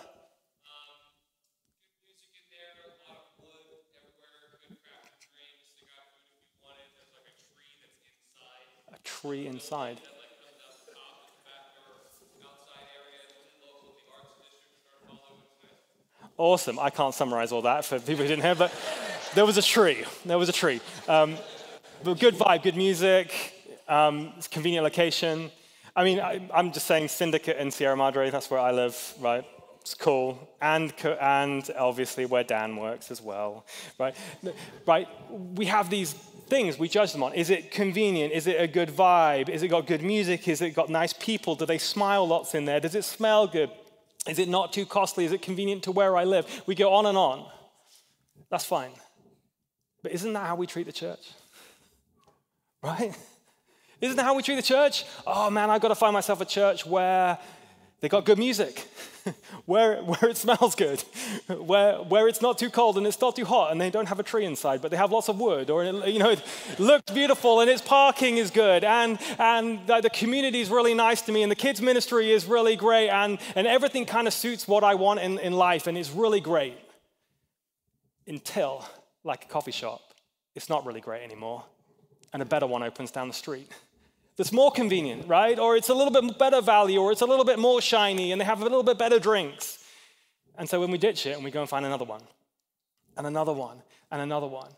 A 8.94 8.98
tree 9.04 9.48
inside. 9.48 10.00
Awesome. 16.38 16.80
I 16.80 16.90
can't 16.90 17.14
summarize 17.14 17.52
all 17.52 17.62
that 17.62 17.86
for 17.86 18.00
people 18.00 18.24
who 18.24 18.28
didn't 18.28 18.44
hear, 18.44 18.56
but 18.56 18.74
there 19.36 19.46
was 19.46 19.58
a 19.58 19.62
tree. 19.62 20.06
There 20.26 20.40
was 20.40 20.50
a 20.50 20.54
tree. 20.54 20.82
Um, 21.08 21.38
but 22.04 22.20
good 22.20 22.34
vibe, 22.34 22.64
good 22.64 22.76
music, 22.76 23.32
um, 23.92 24.34
it's 24.38 24.48
convenient 24.48 24.84
location. 24.86 25.52
I 25.96 26.06
mean, 26.06 26.22
I, 26.22 26.50
am 26.54 26.72
just 26.72 26.88
saying 26.88 27.10
Syndicate 27.10 27.58
in 27.58 27.70
Sierra 27.70 27.98
Madre, 27.98 28.30
that's 28.30 28.50
where 28.50 28.60
I 28.60 28.72
live, 28.72 29.14
right? 29.20 29.46
It's 29.82 29.94
cool. 29.94 30.50
And, 30.62 30.94
and 31.20 31.70
obviously 31.78 32.26
where 32.26 32.44
Dan 32.46 32.78
works 32.78 33.12
as 33.12 33.22
well, 33.22 33.66
right? 34.00 34.16
Right? 34.88 35.08
We 35.30 35.66
have 35.66 35.90
these 35.90 36.14
things 36.14 36.80
we 36.80 36.88
judge 36.88 37.12
them 37.12 37.24
on. 37.24 37.34
Is 37.34 37.50
it 37.50 37.72
convenient? 37.72 38.32
Is 38.32 38.48
it 38.48 38.62
a 38.62 38.68
good 38.68 38.90
vibe? 38.90 39.50
Is 39.50 39.62
it 39.62 39.68
got 39.68 39.88
good 39.88 40.02
music? 40.02 40.48
Is 40.48 40.62
it 40.62 40.72
got 40.72 40.90
nice 40.90 41.12
people? 41.12 41.56
Do 41.56 41.66
they 41.66 41.78
smile 41.78 42.26
lots 42.26 42.56
in 42.56 42.64
there? 42.64 42.80
Does 42.80 42.96
it 42.96 43.04
smell 43.04 43.48
good? 43.48 43.72
Is 44.26 44.40
it 44.40 44.48
not 44.48 44.72
too 44.72 44.86
costly? 44.86 45.26
Is 45.26 45.34
it 45.34 45.42
convenient 45.42 45.84
to 45.84 45.92
where 45.92 46.16
I 46.16 46.24
live? 46.24 46.64
We 46.66 46.76
go 46.76 46.94
on 46.94 47.08
and 47.08 47.18
on. 47.18 47.46
That's 48.50 48.66
fine. 48.66 48.92
But 50.02 50.14
isn't 50.14 50.32
that 50.32 50.46
how 50.46 50.56
we 50.56 50.68
treat 50.68 50.86
the 50.86 50.94
church? 50.94 51.32
Right? 52.84 53.16
Isn't 54.02 54.18
that 54.18 54.24
how 54.24 54.34
we 54.34 54.44
treat 54.44 54.56
the 54.56 54.62
church? 54.62 55.06
Oh 55.26 55.50
man, 55.50 55.70
I've 55.70 55.82
got 55.82 55.90
to 55.90 55.96
find 55.96 56.14
myself 56.14 56.42
a 56.42 56.46
church 56.46 56.86
where 56.86 57.38
They 58.02 58.10
got 58.10 58.26
good 58.26 58.40
music, 58.40 58.88
where, 59.68 60.02
where 60.02 60.32
it 60.32 60.36
smells 60.36 60.74
good, 60.74 61.02
where, 61.48 61.98
where 61.98 62.28
it's 62.28 62.42
not 62.42 62.58
too 62.58 62.72
cold 62.72 62.98
and 62.98 63.06
it's 63.06 63.22
not 63.22 63.36
too 63.36 63.46
hot, 63.46 63.72
and 63.72 63.80
they 63.80 63.92
don't 63.92 64.08
have 64.08 64.20
a 64.20 64.24
tree 64.24 64.44
inside, 64.44 64.82
but 64.82 64.90
they 64.90 64.98
have 64.98 65.12
lots 65.12 65.30
of 65.30 65.40
wood, 65.40 65.70
or 65.70 65.86
you 65.86 66.18
know, 66.18 66.32
it 66.32 66.44
looks 66.80 67.12
beautiful 67.12 67.62
and 67.62 67.70
its 67.70 67.82
parking 67.82 68.38
is 68.38 68.50
good, 68.50 68.84
and, 68.84 69.20
and 69.38 69.86
the 69.86 70.10
community 70.12 70.62
is 70.62 70.72
really 70.72 70.96
nice 70.96 71.22
to 71.22 71.32
me, 71.32 71.44
and 71.44 71.52
the 71.52 71.56
kids' 71.56 71.80
ministry 71.80 72.32
is 72.32 72.48
really 72.48 72.76
great, 72.76 73.10
and, 73.10 73.38
and 73.56 73.68
everything 73.68 74.08
kind 74.08 74.28
of 74.28 74.34
suits 74.34 74.68
what 74.68 74.84
I 74.84 74.96
want 74.96 75.20
in, 75.20 75.38
in 75.38 75.54
life, 75.54 75.86
and 75.86 75.96
it's 75.96 76.10
really 76.10 76.40
great. 76.42 76.78
Until, 78.26 78.84
like 79.24 79.46
a 79.46 79.48
coffee 79.48 79.72
shop, 79.72 80.02
it's 80.56 80.70
not 80.70 80.88
really 80.88 81.02
great 81.02 81.22
anymore, 81.22 81.66
and 82.34 82.42
a 82.42 82.46
better 82.46 82.66
one 82.66 82.82
opens 82.82 83.12
down 83.12 83.28
the 83.28 83.34
street 83.36 83.70
that's 84.38 84.52
more 84.52 84.72
convenient, 84.72 85.28
right? 85.28 85.60
Or 85.60 85.76
it's 85.76 85.90
a 85.90 85.94
little 85.94 86.12
bit 86.12 86.38
better 86.38 86.62
value, 86.62 87.00
or 87.00 87.12
it's 87.12 87.22
a 87.22 87.26
little 87.26 87.46
bit 87.46 87.60
more 87.60 87.82
shiny, 87.82 88.32
and 88.32 88.40
they 88.40 88.46
have 88.46 88.62
a 88.62 88.64
little 88.64 88.84
bit 88.84 88.98
better 88.98 89.20
drinks. 89.20 89.84
And 90.58 90.70
so 90.70 90.80
when 90.80 90.92
we 90.92 90.98
ditch 90.98 91.26
it 91.26 91.36
and 91.36 91.44
we 91.44 91.52
go 91.52 91.62
and 91.62 91.70
find 91.70 91.86
another 91.86 92.06
one, 92.06 92.22
and 93.18 93.28
another 93.28 93.54
one, 93.54 93.82
and 94.10 94.22
another 94.22 94.48
one. 94.48 94.72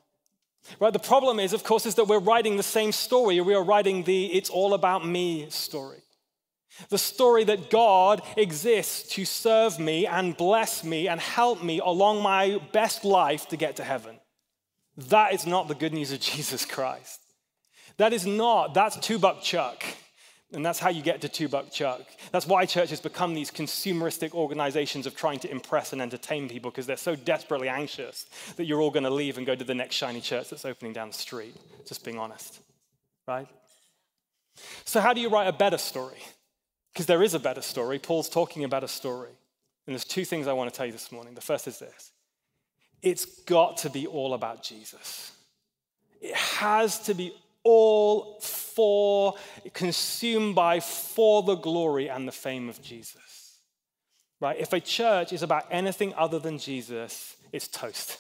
Right, 0.80 0.94
the 0.94 1.00
problem 1.00 1.40
is, 1.40 1.54
of 1.54 1.64
course, 1.64 1.86
is 1.86 1.96
that 1.96 2.06
we're 2.06 2.20
writing 2.20 2.56
the 2.56 2.64
same 2.64 2.92
story. 2.92 3.40
We 3.42 3.54
are 3.54 3.64
writing 3.64 4.04
the 4.04 4.26
it's 4.28 4.50
all 4.50 4.74
about 4.74 5.06
me 5.06 5.50
story. 5.50 6.00
The 6.90 6.98
story 6.98 7.44
that 7.44 7.70
God 7.70 8.22
exists 8.36 9.14
to 9.16 9.26
serve 9.26 9.78
me 9.78 10.08
and 10.08 10.36
bless 10.36 10.84
me 10.84 11.08
and 11.08 11.20
help 11.20 11.64
me 11.64 11.80
along 11.80 12.24
my 12.24 12.60
best 12.72 13.06
life 13.06 13.48
to 13.50 13.58
get 13.58 13.76
to 13.76 13.84
heaven. 13.84 14.20
That 14.98 15.34
is 15.34 15.46
not 15.46 15.68
the 15.68 15.76
good 15.76 15.94
news 15.94 16.12
of 16.12 16.20
Jesus 16.32 16.66
Christ. 16.66 17.23
That 17.98 18.14
is 18.14 18.26
not, 18.26 18.74
that's 18.74 18.98
two 18.98 19.20
buck 19.20 19.42
chuck. 19.42 19.84
And 20.54 20.64
that's 20.64 20.78
how 20.78 20.90
you 20.90 21.02
get 21.02 21.22
to 21.22 21.30
two 21.30 21.48
buck 21.48 21.72
chuck. 21.72 22.02
That's 22.32 22.46
why 22.46 22.66
churches 22.66 23.00
become 23.02 23.34
these 23.34 23.50
consumeristic 23.50 24.34
organizations 24.34 25.08
of 25.08 25.16
trying 25.16 25.40
to 25.40 25.52
impress 25.52 25.94
and 25.94 26.02
entertain 26.02 26.48
people 26.48 26.70
because 26.70 26.86
they're 26.86 26.96
so 26.96 27.16
desperately 27.16 27.70
anxious 27.70 28.28
that 28.56 28.66
you're 28.66 28.80
all 28.80 28.92
going 28.92 29.04
to 29.04 29.10
leave 29.10 29.38
and 29.38 29.48
go 29.48 29.56
to 29.56 29.64
the 29.64 29.74
next 29.74 29.96
shiny 29.96 30.22
church 30.22 30.52
that's 30.52 30.66
opening 30.66 30.94
down 30.94 31.08
the 31.08 31.16
street. 31.16 31.56
Just 31.88 32.06
being 32.06 32.20
honest, 32.20 32.60
right? 33.28 33.48
So, 34.86 35.02
how 35.02 35.14
do 35.14 35.22
you 35.22 35.30
write 35.30 35.48
a 35.48 35.54
better 35.54 35.80
story? 35.80 36.20
Because 36.94 37.08
there 37.08 37.24
is 37.24 37.34
a 37.34 37.40
better 37.40 37.64
story. 37.64 37.98
Paul's 37.98 38.30
talking 38.30 38.64
about 38.64 38.84
a 38.84 38.88
story. 38.88 39.32
And 39.88 39.94
there's 39.94 40.06
two 40.06 40.24
things 40.24 40.48
I 40.48 40.54
want 40.54 40.72
to 40.72 40.78
tell 40.78 40.86
you 40.86 40.92
this 40.92 41.12
morning. 41.12 41.34
The 41.34 41.42
first 41.42 41.68
is 41.68 41.80
this 41.80 42.12
it's 43.02 43.26
got 43.26 43.78
to 43.78 43.90
be 43.90 44.08
all 44.08 44.34
about 44.34 44.64
Jesus. 44.64 45.32
It 46.22 46.36
has 46.36 47.00
to 47.00 47.14
be 47.14 47.34
all 47.64 48.40
for, 48.40 49.36
consumed 49.74 50.56
by, 50.56 50.80
for 50.80 51.44
the 51.44 51.56
glory 51.56 52.10
and 52.10 52.28
the 52.28 52.32
fame 52.32 52.70
of 52.70 52.82
Jesus. 52.82 53.60
Right? 54.40 54.60
If 54.60 54.74
a 54.74 54.80
church 54.80 55.32
is 55.32 55.44
about 55.44 55.66
anything 55.72 56.14
other 56.16 56.40
than 56.40 56.58
Jesus, 56.58 57.38
it's 57.52 57.68
toast. 57.68 58.20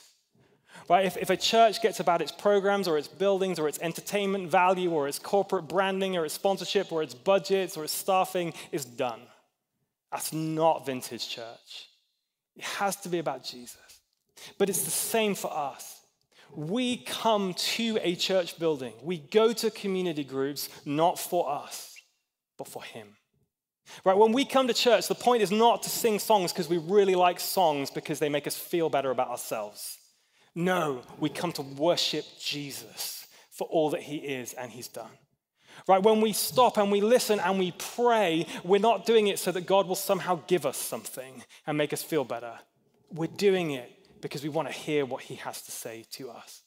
Right? 0.89 1.06
If, 1.06 1.17
if 1.17 1.29
a 1.29 1.38
church 1.38 1.82
gets 1.82 1.99
about 1.99 2.21
its 2.21 2.32
programs 2.32 2.88
or 2.88 2.97
its 2.97 3.08
buildings 3.08 3.60
or 3.60 3.67
its 3.67 3.79
entertainment 3.79 4.49
value 4.49 4.91
or 4.91 5.08
its 5.08 5.19
corporate 5.19 5.67
branding 5.67 6.17
or 6.17 6.25
its 6.25 6.34
sponsorship 6.34 6.91
or 6.91 7.03
its 7.03 7.13
budgets 7.13 7.77
or 7.77 7.84
its 7.84 7.93
staffing, 7.93 8.53
it's 8.71 8.86
done. 8.86 9.21
That's 10.12 10.32
not 10.32 10.86
vintage 10.86 11.27
church. 11.27 11.89
It 12.56 12.63
has 12.63 12.95
to 12.97 13.10
be 13.10 13.19
about 13.19 13.43
Jesus. 13.43 13.77
But 14.58 14.69
it's 14.69 14.84
the 14.84 14.91
same 14.91 15.36
for 15.36 15.51
us 15.51 15.92
we 16.58 16.98
come 16.98 17.54
to 17.54 18.00
a 18.02 18.16
church 18.16 18.60
building, 18.60 18.94
we 19.02 19.18
go 19.18 19.54
to 19.54 19.72
community 19.72 20.24
groups 20.24 20.70
not 20.86 21.20
for 21.20 21.50
us, 21.50 21.96
but 22.58 22.68
for 22.68 22.84
Him. 22.84 23.16
Right? 24.06 24.18
When 24.18 24.32
we 24.32 24.46
come 24.46 24.68
to 24.68 24.74
church, 24.74 25.08
the 25.08 25.16
point 25.16 25.44
is 25.44 25.52
not 25.52 25.84
to 25.84 25.89
sing 25.89 26.20
songs 26.20 26.52
because 26.52 26.70
we 26.70 26.78
really 26.78 27.16
like 27.16 27.39
songs 27.39 27.92
because 27.92 28.20
they 28.20 28.30
make 28.30 28.48
us 28.48 28.56
feel 28.56 28.89
better 28.89 29.12
about 29.12 29.30
ourselves. 29.30 29.98
No, 30.56 31.02
we 31.20 31.30
come 31.30 31.52
to 31.54 31.62
worship 31.62 32.26
Jesus 32.39 33.28
for 33.52 33.68
all 33.68 33.89
that 33.92 34.02
He 34.02 34.18
is 34.18 34.54
and 34.54 34.72
He's 34.72 34.88
done. 34.88 35.12
Right? 35.88 36.02
When 36.02 36.22
we 36.22 36.34
stop 36.34 36.78
and 36.78 36.92
we 36.92 37.02
listen 37.02 37.39
and 37.39 37.60
we 37.60 37.74
pray, 37.78 38.46
we're 38.63 38.80
not 38.80 39.06
doing 39.06 39.28
it 39.28 39.39
so 39.39 39.52
that 39.52 39.66
God 39.66 39.88
will 39.88 39.96
somehow 39.96 40.42
give 40.48 40.66
us 40.66 40.78
something 40.78 41.44
and 41.68 41.78
make 41.78 41.94
us 41.94 42.04
feel 42.04 42.24
better. 42.24 42.54
We're 43.12 43.28
doing 43.28 43.72
it 43.72 43.92
because 44.24 44.42
we 44.42 44.50
want 44.50 44.68
to 44.68 44.74
hear 44.74 45.06
what 45.06 45.22
he 45.22 45.36
has 45.36 45.62
to 45.62 45.72
say 45.72 46.06
to 46.14 46.32
us. 46.32 46.62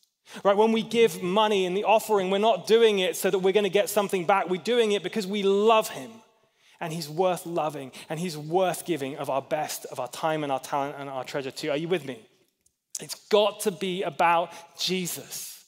Right? 0.45 0.57
When 0.57 0.73
we 0.73 0.83
give 0.83 1.23
money 1.23 1.65
in 1.65 1.75
the 1.75 1.85
offering, 1.85 2.31
we're 2.31 2.39
not 2.39 2.67
doing 2.67 3.01
it 3.01 3.17
so 3.17 3.31
that 3.31 3.41
we're 3.41 3.53
going 3.53 3.65
to 3.65 3.71
get 3.71 3.89
something 3.89 4.25
back. 4.25 4.49
We're 4.49 4.61
doing 4.61 4.93
it 4.93 5.03
because 5.03 5.27
we 5.27 5.43
love 5.43 5.89
him 5.89 6.11
and 6.81 6.93
he's 6.93 7.09
worth 7.09 7.47
loving 7.47 7.93
and 8.09 8.21
he's 8.21 8.37
worth 8.37 8.85
giving 8.85 9.17
of 9.17 9.31
our 9.31 9.43
best, 9.43 9.87
of 9.87 9.99
our 9.99 10.09
time 10.09 10.43
and 10.43 10.53
our 10.53 10.61
talent 10.61 10.97
and 10.99 11.09
our 11.09 11.25
treasure 11.25 11.51
to. 11.51 11.69
Are 11.69 11.77
you 11.77 11.89
with 11.89 12.05
me? 12.05 12.21
It's 13.01 13.15
got 13.29 13.61
to 13.61 13.71
be 13.71 14.03
about 14.03 14.53
Jesus 14.79 15.65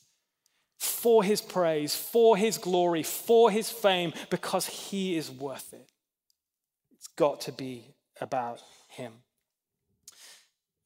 for 0.79 1.22
his 1.22 1.40
praise, 1.40 1.94
for 1.94 2.37
his 2.37 2.59
glory, 2.59 3.03
for 3.03 3.51
his 3.51 3.70
fame, 3.70 4.12
because 4.31 4.66
he 4.66 5.16
is 5.16 5.31
worth 5.31 5.72
it. 5.72 5.88
It's 6.92 7.09
got 7.09 7.42
to 7.42 7.53
be 7.53 7.94
about 8.20 8.61
him. 8.88 9.12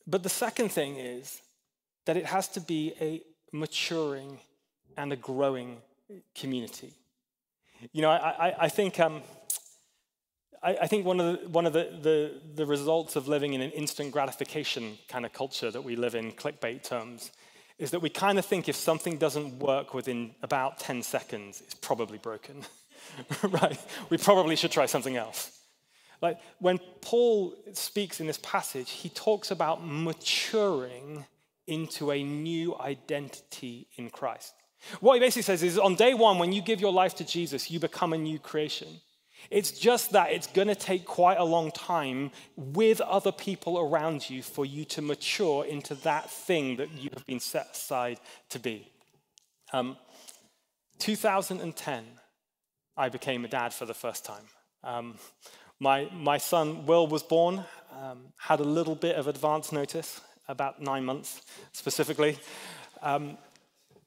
But 0.07 0.23
the 0.23 0.29
second 0.29 0.71
thing 0.71 0.97
is 0.97 1.41
that 2.07 2.17
it 2.17 2.27
has 2.27 2.49
to 2.49 2.61
be 2.61 2.95
a 3.01 3.23
maturing 3.53 4.39
and 4.97 5.13
a 5.13 5.17
growing 5.17 5.79
community. 6.35 6.95
You 7.93 8.03
know, 8.03 8.11
I, 8.11 8.49
I, 8.49 8.55
I 8.61 8.69
think, 8.69 9.01
um, 9.01 9.23
I, 10.63 10.87
think 10.87 11.05
one 11.05 11.19
of, 11.21 11.41
the, 11.41 11.49
one 11.49 11.67
of 11.67 11.73
the, 11.73 11.99
the, 12.01 12.41
the 12.55 12.67
results 12.67 13.17
of 13.17 13.27
living 13.27 13.55
in 13.55 13.61
an 13.61 13.71
instant 13.73 14.13
gratification 14.13 14.99
kind 15.09 15.27
of 15.27 15.33
culture 15.33 15.71
that 15.71 15.83
we 15.83 15.97
live 15.97 16.15
in, 16.15 16.33
clickbait 16.33 16.83
terms, 16.85 17.33
is 17.79 17.91
that 17.91 18.01
we 18.01 18.09
kind 18.09 18.39
of 18.39 18.45
think 18.45 18.69
if 18.69 18.77
something 18.77 19.17
doesn't 19.17 19.59
work 19.59 19.95
within 19.95 20.35
about 20.43 20.79
10 20.79 21.03
seconds, 21.03 21.61
it's 21.61 21.75
probably 21.75 22.19
broken. 22.19 22.63
right? 23.43 23.79
We 24.11 24.19
probably 24.19 24.55
should 24.55 24.71
try 24.71 24.87
something 24.87 25.17
else. 25.17 25.59
Like 26.23 26.39
when 26.61 26.79
Paul 27.01 27.55
speaks 27.73 28.21
in 28.21 28.29
this 28.29 28.39
passage, 28.43 28.91
he 28.91 29.09
talks 29.09 29.51
about 29.51 29.85
maturing 29.85 31.27
into 31.67 32.13
a 32.13 32.23
new 32.23 32.79
identity 32.79 33.89
in 33.97 34.09
Christ. 34.09 34.55
What 35.01 35.15
he 35.15 35.21
basically 35.21 35.43
says 35.43 35.63
is 35.63 35.79
on 35.79 35.97
day 35.97 36.15
one, 36.15 36.39
when 36.39 36.53
you 36.53 36.63
give 36.63 36.81
your 36.81 36.93
life 36.93 37.15
to 37.17 37.25
Jesus, 37.25 37.71
you 37.71 37.79
become 37.79 38.13
a 38.13 38.19
new 38.19 38.39
creation. 38.39 38.89
It's 39.51 39.73
just 39.73 40.13
that 40.13 40.33
it's 40.33 40.47
going 40.47 40.69
to 40.69 40.75
take 40.75 41.05
quite 41.05 41.39
a 41.39 41.45
long 41.45 41.73
time 41.73 42.31
with 42.57 43.01
other 43.01 43.33
people 43.33 43.79
around 43.79 44.31
you 44.31 44.43
for 44.43 44.65
you 44.65 44.85
to 44.87 45.03
mature 45.03 45.65
into 45.65 45.95
that 45.97 46.31
thing 46.31 46.77
that 46.77 46.93
you 46.93 47.11
have 47.15 47.27
been 47.27 47.41
set 47.41 47.71
aside 47.73 48.21
to 48.51 48.61
be. 48.61 48.89
Um, 49.73 49.97
2010, 50.99 52.05
I 52.97 53.09
became 53.09 53.45
a 53.45 53.49
dad 53.49 53.73
for 53.73 53.87
the 53.87 53.95
first 53.95 54.25
time. 54.25 54.45
Um, 54.85 55.17
my, 55.83 56.09
my 56.15 56.39
son, 56.39 56.87
Will, 56.87 57.09
was 57.09 57.25
born, 57.25 57.65
um, 58.01 58.19
had 58.37 58.61
a 58.61 58.65
little 58.65 58.95
bit 58.95 59.17
of 59.17 59.27
advance 59.27 59.73
notice, 59.73 60.21
about 60.47 60.81
nine 60.81 61.05
months 61.05 61.43
specifically. 61.73 62.39
Um, 63.03 63.37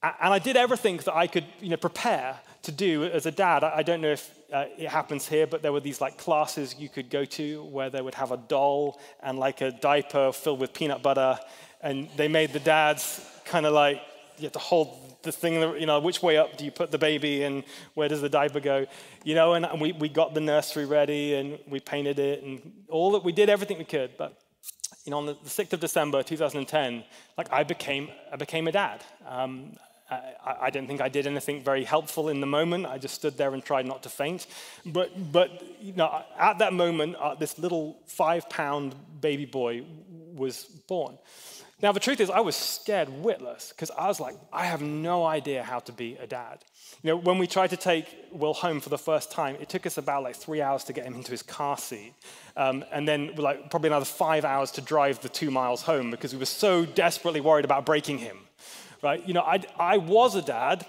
and 0.01 0.33
I 0.33 0.39
did 0.39 0.55
everything 0.55 0.97
that 0.97 1.13
I 1.13 1.27
could 1.27 1.43
you 1.59 1.67
know, 1.67 1.75
prepare 1.75 2.39
to 2.61 2.71
do 2.71 3.03
as 3.03 3.25
a 3.25 3.31
dad. 3.31 3.65
I 3.65 3.83
don't 3.83 3.99
know 3.99 4.11
if 4.11 4.33
uh, 4.53 4.65
it 4.77 4.87
happens 4.87 5.27
here, 5.27 5.47
but 5.47 5.61
there 5.61 5.73
were 5.73 5.81
these 5.81 5.99
like 5.99 6.17
classes 6.17 6.75
you 6.79 6.87
could 6.87 7.09
go 7.09 7.25
to 7.25 7.65
where 7.65 7.89
they 7.89 8.01
would 8.01 8.15
have 8.15 8.31
a 8.31 8.37
doll 8.37 9.01
and 9.21 9.37
like 9.37 9.59
a 9.59 9.71
diaper 9.71 10.31
filled 10.31 10.61
with 10.61 10.73
peanut 10.73 11.03
butter, 11.03 11.37
and 11.81 12.07
they 12.15 12.29
made 12.29 12.53
the 12.53 12.61
dads 12.61 13.19
kind 13.43 13.65
of 13.65 13.73
like 13.73 14.01
you 14.37 14.43
have 14.43 14.53
to 14.53 14.59
hold 14.59 15.15
the 15.23 15.31
thing, 15.31 15.55
you 15.79 15.85
know, 15.85 15.99
which 15.99 16.21
way 16.21 16.37
up 16.37 16.57
do 16.57 16.65
you 16.65 16.71
put 16.71 16.91
the 16.91 16.97
baby 16.97 17.43
and 17.43 17.63
where 17.95 18.07
does 18.07 18.21
the 18.21 18.29
diaper 18.29 18.59
go? 18.59 18.85
You 19.23 19.35
know, 19.35 19.53
and 19.53 19.81
we, 19.81 19.91
we 19.91 20.07
got 20.07 20.33
the 20.33 20.39
nursery 20.39 20.85
ready 20.85 21.33
and 21.33 21.59
we 21.67 21.79
painted 21.79 22.19
it 22.19 22.43
and 22.43 22.71
all 22.89 23.11
that, 23.13 23.23
we 23.23 23.31
did 23.31 23.49
everything 23.49 23.77
we 23.77 23.85
could. 23.85 24.17
But, 24.17 24.39
you 25.03 25.11
know, 25.11 25.17
on 25.17 25.25
the, 25.25 25.33
the 25.33 25.49
6th 25.49 25.73
of 25.73 25.79
December 25.79 26.23
2010, 26.23 27.03
like 27.37 27.51
I 27.51 27.63
became, 27.63 28.09
I 28.31 28.35
became 28.37 28.67
a 28.67 28.71
dad. 28.71 29.03
Um, 29.27 29.75
I, 30.09 30.55
I, 30.61 30.69
don't 30.69 30.85
think 30.85 31.01
I 31.01 31.09
did 31.09 31.25
anything 31.25 31.63
very 31.63 31.83
helpful 31.83 32.29
in 32.29 32.39
the 32.39 32.47
moment. 32.47 32.85
I 32.85 32.99
just 32.99 33.15
stood 33.15 33.37
there 33.37 33.53
and 33.53 33.65
tried 33.65 33.87
not 33.87 34.03
to 34.03 34.09
faint. 34.09 34.45
But, 34.85 35.31
but 35.31 35.63
you 35.81 35.93
know, 35.93 36.23
at 36.37 36.59
that 36.59 36.73
moment, 36.73 37.15
uh, 37.15 37.33
this 37.35 37.57
little 37.57 37.97
five 38.05 38.47
pound 38.49 38.95
baby 39.19 39.45
boy 39.45 39.83
was 40.35 40.65
born. 40.87 41.17
Now, 41.81 41.91
the 41.91 41.99
truth 41.99 42.21
is, 42.21 42.29
I 42.29 42.39
was 42.39 42.55
scared 42.55 43.09
witless 43.09 43.69
because 43.69 43.91
I 43.91 44.07
was 44.07 44.19
like, 44.19 44.35
I 44.53 44.65
have 44.65 44.81
no 44.81 45.25
idea 45.25 45.61
how 45.61 45.79
to 45.79 45.91
be 45.91 46.15
a 46.15 46.25
dad. 46.25 46.59
You 47.03 47.09
know, 47.09 47.17
when 47.17 47.37
we 47.37 47.47
tried 47.47 47.71
to 47.71 47.77
take 47.77 48.07
Will 48.31 48.53
home 48.53 48.79
for 48.79 48.87
the 48.87 48.97
first 48.97 49.29
time, 49.29 49.57
it 49.59 49.67
took 49.67 49.85
us 49.85 49.97
about 49.97 50.23
like 50.23 50.37
three 50.37 50.61
hours 50.61 50.85
to 50.85 50.93
get 50.93 51.03
him 51.03 51.15
into 51.15 51.31
his 51.31 51.43
car 51.43 51.77
seat. 51.77 52.13
Um, 52.55 52.85
and 52.93 53.05
then 53.05 53.35
like 53.35 53.69
probably 53.69 53.89
another 53.89 54.05
five 54.05 54.45
hours 54.45 54.71
to 54.71 54.81
drive 54.81 55.19
the 55.19 55.27
two 55.27 55.51
miles 55.51 55.81
home 55.81 56.11
because 56.11 56.31
we 56.31 56.39
were 56.39 56.45
so 56.45 56.85
desperately 56.85 57.41
worried 57.41 57.65
about 57.65 57.85
breaking 57.85 58.19
him. 58.19 58.37
Right? 59.03 59.25
You 59.27 59.33
know, 59.33 59.41
I, 59.41 59.61
I 59.77 59.97
was 59.97 60.35
a 60.35 60.41
dad, 60.41 60.85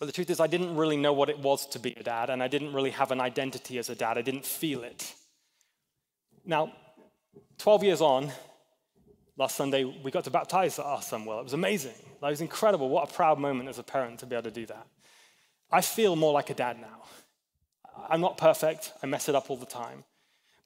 but 0.00 0.06
the 0.06 0.12
truth 0.12 0.30
is, 0.30 0.40
I 0.40 0.48
didn't 0.48 0.76
really 0.76 0.96
know 0.96 1.12
what 1.12 1.30
it 1.30 1.38
was 1.38 1.66
to 1.68 1.78
be 1.78 1.92
a 1.92 2.02
dad, 2.02 2.30
and 2.30 2.42
I 2.42 2.48
didn't 2.48 2.72
really 2.72 2.90
have 2.90 3.12
an 3.12 3.20
identity 3.20 3.78
as 3.78 3.90
a 3.90 3.94
dad. 3.94 4.18
I 4.18 4.22
didn't 4.22 4.46
feel 4.46 4.82
it. 4.82 5.14
Now, 6.44 6.72
12 7.58 7.84
years 7.84 8.00
on, 8.00 8.32
last 9.40 9.56
Sunday, 9.56 9.84
we 9.84 10.10
got 10.10 10.24
to 10.24 10.30
baptize 10.30 10.78
our 10.78 11.00
son 11.00 11.24
Will. 11.24 11.40
It 11.40 11.44
was 11.44 11.54
amazing. 11.54 11.94
It 12.22 12.22
was 12.22 12.42
incredible. 12.42 12.90
What 12.90 13.10
a 13.10 13.12
proud 13.12 13.38
moment 13.38 13.70
as 13.70 13.78
a 13.78 13.82
parent 13.82 14.20
to 14.20 14.26
be 14.26 14.36
able 14.36 14.42
to 14.44 14.50
do 14.50 14.66
that. 14.66 14.86
I 15.72 15.80
feel 15.80 16.14
more 16.14 16.34
like 16.34 16.50
a 16.50 16.54
dad 16.54 16.78
now. 16.78 16.98
I'm 18.10 18.20
not 18.20 18.36
perfect, 18.36 18.92
I 19.02 19.06
mess 19.06 19.28
it 19.30 19.34
up 19.34 19.50
all 19.50 19.56
the 19.56 19.64
time. 19.64 20.04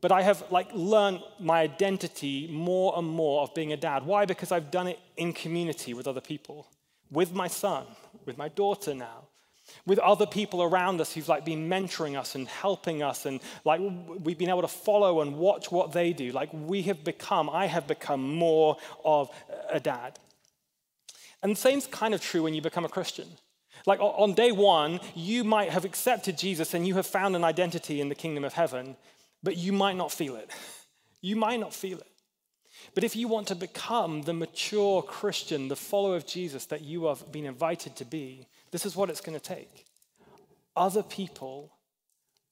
But 0.01 0.11
I 0.11 0.22
have 0.22 0.45
like 0.51 0.68
learned 0.75 1.20
my 1.39 1.61
identity 1.61 2.49
more 2.51 2.95
and 2.97 3.07
more 3.07 3.43
of 3.43 3.55
being 3.55 3.72
a 3.72 3.77
dad. 3.77 4.05
Why? 4.05 4.25
Because 4.25 4.51
I've 4.51 4.70
done 4.72 4.89
it 4.89 4.99
in 5.16 5.33
community 5.33 5.95
with 5.95 6.09
other 6.09 6.20
people, 6.20 6.66
with 7.12 7.33
my 7.33 7.47
son, 7.47 7.85
with 8.27 8.37
my 8.37 8.49
daughter 8.49 8.93
now, 8.93 9.29
with 9.87 9.99
other 9.99 10.27
people 10.27 10.62
around 10.62 11.01
us 11.01 11.12
who've 11.12 11.29
like 11.29 11.45
been 11.45 11.69
mentoring 11.69 12.19
us 12.19 12.35
and 12.35 12.49
helping 12.49 13.03
us 13.03 13.27
and 13.27 13.41
like 13.65 13.81
we've 14.23 14.39
been 14.39 14.49
able 14.49 14.62
to 14.62 14.69
follow 14.69 15.21
and 15.21 15.37
watch 15.37 15.71
what 15.71 15.93
they 15.93 16.12
do. 16.12 16.33
Like 16.33 16.51
we 16.53 16.83
have 16.83 17.05
become 17.05 17.51
i 17.51 17.67
have 17.67 17.87
become 17.87 18.37
more 18.37 18.77
of 19.05 19.31
a 19.71 19.81
dad. 19.81 20.19
And 21.43 21.53
the 21.53 21.57
same's 21.57 21.87
kind 21.87 22.15
of 22.15 22.21
true 22.21 22.43
when 22.43 22.55
you 22.55 22.62
become 22.62 22.85
a 22.85 22.89
christian. 22.89 23.29
Like 23.87 24.01
on 24.01 24.35
day 24.35 24.53
one 24.53 25.01
you 25.15 25.45
might 25.45 25.71
have 25.71 25.85
accepted 25.85 26.39
jesus 26.39 26.75
and 26.75 26.87
you 26.87 26.95
have 26.95 27.07
found 27.07 27.37
an 27.37 27.45
identity 27.45 28.01
in 28.01 28.09
the 28.09 28.15
kingdom 28.15 28.45
of 28.45 28.55
heaven 28.55 28.97
but 29.43 29.57
you 29.57 29.73
might 29.73 29.97
not 29.97 30.12
feel 30.12 30.37
it. 30.37 30.51
You 31.21 31.37
might 31.37 31.59
not 31.59 31.73
feel 31.73 31.97
it 31.97 32.14
but 32.95 33.05
if 33.05 33.16
you 33.16 33.28
want 33.28 33.49
to 33.49 33.55
become 33.55 34.22
the 34.22 34.35
mature 34.35 35.03
Christian, 35.03 35.68
the 35.68 35.76
follower 35.76 36.16
of 36.16 36.26
Jesus 36.26 36.66
that 36.66 36.82
you 36.82 37.07
have 37.07 37.30
been 37.32 37.47
invited 37.47 37.97
to 37.97 38.05
be, 38.05 38.47
this 38.70 38.85
is 38.85 38.97
what 38.97 39.11
it's 39.11 39.20
going 39.20 39.39
to 39.39 39.45
take. 39.45 39.87
Other 40.76 41.03
people 41.03 41.72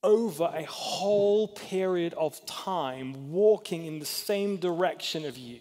over 0.03 0.51
a 0.53 0.65
whole 0.65 1.49
period 1.49 2.15
of 2.15 2.45
time 2.47 3.31
walking 3.31 3.87
in 3.87 3.99
the 3.99 4.07
same 4.07 4.57
direction 4.57 5.25
of 5.25 5.37
you. 5.37 5.61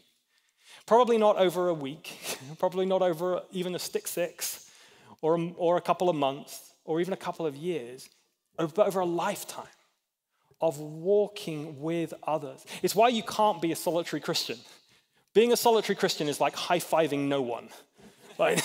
Probably 0.86 1.18
not 1.18 1.38
over 1.38 1.68
a 1.68 1.74
week, 1.74 2.18
probably 2.60 2.86
not 2.86 3.02
over 3.02 3.42
even 3.52 3.76
a 3.76 3.80
stick 3.80 4.08
six 4.08 4.70
or 5.22 5.36
a, 5.36 5.52
or 5.58 5.78
a 5.78 5.82
couple 5.82 6.10
of 6.10 6.16
months 6.16 6.74
or 6.86 7.00
even 7.00 7.14
a 7.14 7.18
couple 7.18 7.46
of 7.46 7.56
years, 7.56 8.10
but 8.58 8.80
over 8.80 9.00
a 9.00 9.06
lifetime 9.06 9.66
of 10.62 10.80
walking 10.80 11.82
with 11.82 12.14
others. 12.24 12.66
It's 12.84 12.96
why 12.96 13.10
you 13.10 13.24
can't 13.24 13.62
be 13.62 13.72
a 13.72 13.76
solitary 13.76 14.22
Christian. 14.22 14.58
Being 15.34 15.52
a 15.52 15.58
solitary 15.58 15.96
Christian 15.96 16.28
is 16.28 16.40
like 16.40 16.56
high 16.56 16.80
fiving 16.80 17.28
no 17.28 17.42
one. 17.42 17.70
Like, 18.38 18.64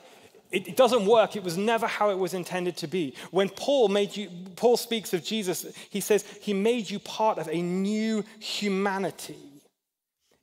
it, 0.50 0.76
doesn't 0.76 1.06
work. 1.06 1.36
It 1.36 1.44
was 1.44 1.56
never 1.56 1.86
how 1.86 2.10
it 2.10 2.18
was 2.18 2.34
intended 2.34 2.76
to 2.78 2.86
be. 2.86 3.14
When 3.30 3.48
Paul 3.48 3.88
made 3.88 4.16
you, 4.16 4.30
Paul 4.56 4.76
speaks 4.76 5.14
of 5.14 5.24
Jesus, 5.24 5.66
he 5.90 6.00
says 6.00 6.24
he 6.40 6.52
made 6.52 6.90
you 6.90 6.98
part 6.98 7.38
of 7.38 7.48
a 7.48 7.60
new 7.62 8.24
humanity. 8.40 9.36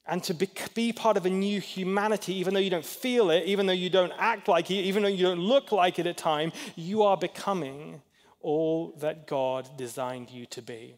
And 0.08 0.24
to 0.26 0.36
be, 0.36 0.48
be 0.76 0.94
part 0.94 1.18
of 1.18 1.26
a 1.26 1.32
new 1.32 1.60
humanity, 1.60 2.36
even 2.36 2.54
though 2.54 2.60
you 2.60 2.70
don't 2.70 2.86
feel 2.86 3.32
it, 3.32 3.46
even 3.46 3.66
though 3.66 3.74
you 3.74 3.90
don't 3.90 4.14
act 4.20 4.48
like 4.48 4.70
it, 4.70 4.76
even 4.76 5.02
though 5.02 5.10
you 5.10 5.26
don't 5.26 5.40
look 5.40 5.72
like 5.72 5.98
it 5.98 6.06
at 6.06 6.16
time, 6.16 6.52
you 6.76 7.02
are 7.02 7.18
becoming 7.18 8.02
all 8.46 8.94
that 9.00 9.26
God 9.26 9.68
designed 9.76 10.30
you 10.30 10.46
to 10.46 10.62
be. 10.62 10.96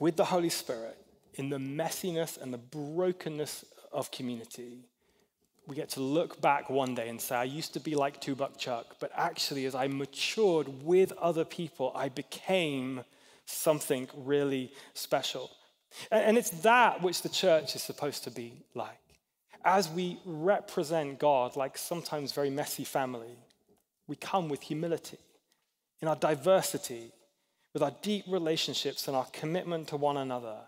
With 0.00 0.16
the 0.16 0.24
Holy 0.24 0.48
Spirit, 0.48 0.96
in 1.34 1.50
the 1.50 1.58
messiness 1.58 2.40
and 2.40 2.54
the 2.54 2.58
brokenness 2.58 3.64
of 3.92 4.12
community, 4.12 4.84
we 5.66 5.74
get 5.74 5.88
to 5.90 6.00
look 6.00 6.40
back 6.40 6.70
one 6.70 6.94
day 6.94 7.08
and 7.08 7.20
say, 7.20 7.34
I 7.34 7.44
used 7.44 7.72
to 7.72 7.80
be 7.80 7.96
like 7.96 8.20
Two 8.20 8.36
Buck 8.36 8.56
Chuck, 8.58 8.96
but 9.00 9.10
actually, 9.16 9.66
as 9.66 9.74
I 9.74 9.88
matured 9.88 10.84
with 10.84 11.10
other 11.12 11.44
people, 11.44 11.90
I 11.96 12.08
became 12.08 13.02
something 13.44 14.08
really 14.16 14.72
special. 14.94 15.50
And 16.12 16.38
it's 16.38 16.50
that 16.62 17.02
which 17.02 17.22
the 17.22 17.28
church 17.28 17.74
is 17.74 17.82
supposed 17.82 18.22
to 18.24 18.30
be 18.30 18.64
like. 18.74 18.98
As 19.64 19.88
we 19.88 20.20
represent 20.24 21.18
God 21.18 21.56
like 21.56 21.76
sometimes 21.76 22.30
very 22.30 22.50
messy 22.50 22.84
family, 22.84 23.36
we 24.06 24.14
come 24.14 24.48
with 24.48 24.62
humility 24.62 25.18
in 26.02 26.08
our 26.08 26.16
diversity, 26.16 27.12
with 27.72 27.82
our 27.82 27.94
deep 28.02 28.24
relationships 28.28 29.08
and 29.08 29.16
our 29.16 29.26
commitment 29.32 29.88
to 29.88 29.96
one 29.96 30.18
another 30.18 30.58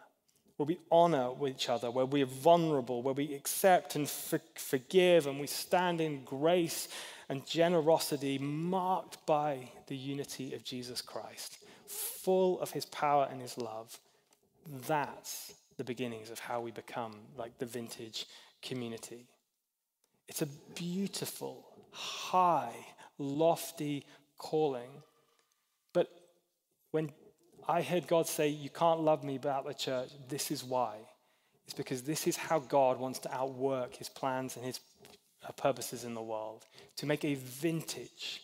where 0.56 0.66
we 0.66 0.78
honor 0.90 1.32
each 1.48 1.68
other, 1.68 1.90
where 1.90 2.06
we 2.06 2.22
are 2.22 2.26
vulnerable, 2.26 3.02
where 3.02 3.14
we 3.14 3.34
accept 3.34 3.96
and 3.96 4.08
for- 4.08 4.40
forgive, 4.54 5.26
and 5.26 5.40
we 5.40 5.46
stand 5.46 6.00
in 6.00 6.24
grace 6.24 6.88
and 7.28 7.44
generosity 7.44 8.38
marked 8.38 9.24
by 9.26 9.68
the 9.88 9.96
unity 9.96 10.54
of 10.54 10.62
Jesus 10.62 11.02
Christ, 11.02 11.58
full 11.86 12.60
of 12.60 12.70
his 12.70 12.86
power 12.86 13.26
and 13.30 13.40
his 13.40 13.58
love. 13.58 13.98
That's 14.66 15.54
the 15.76 15.84
beginnings 15.84 16.30
of 16.30 16.38
how 16.38 16.60
we 16.60 16.70
become 16.70 17.14
like 17.36 17.58
the 17.58 17.66
vintage 17.66 18.26
community. 18.62 19.26
It's 20.28 20.42
a 20.42 20.46
beautiful, 20.46 21.66
high, 21.90 22.74
lofty 23.18 24.06
calling. 24.38 25.02
When 26.94 27.10
I 27.66 27.82
heard 27.82 28.06
God 28.06 28.28
say, 28.28 28.46
You 28.46 28.70
can't 28.70 29.00
love 29.00 29.24
me 29.24 29.32
without 29.32 29.66
the 29.66 29.74
church. 29.74 30.10
This 30.28 30.52
is 30.52 30.62
why. 30.62 30.98
It's 31.64 31.74
because 31.74 32.02
this 32.02 32.28
is 32.28 32.36
how 32.36 32.60
God 32.60 33.00
wants 33.00 33.18
to 33.20 33.34
outwork 33.34 33.96
his 33.96 34.08
plans 34.08 34.54
and 34.54 34.64
his 34.64 34.78
uh, 35.44 35.50
purposes 35.54 36.04
in 36.04 36.14
the 36.14 36.22
world 36.22 36.66
to 36.98 37.06
make 37.06 37.24
a 37.24 37.34
vintage, 37.34 38.42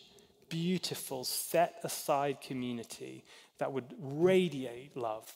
beautiful, 0.48 1.22
set 1.22 1.76
aside 1.84 2.40
community 2.40 3.22
that 3.59 3.70
would 3.70 3.94
radiate 4.01 4.96
love, 4.96 5.32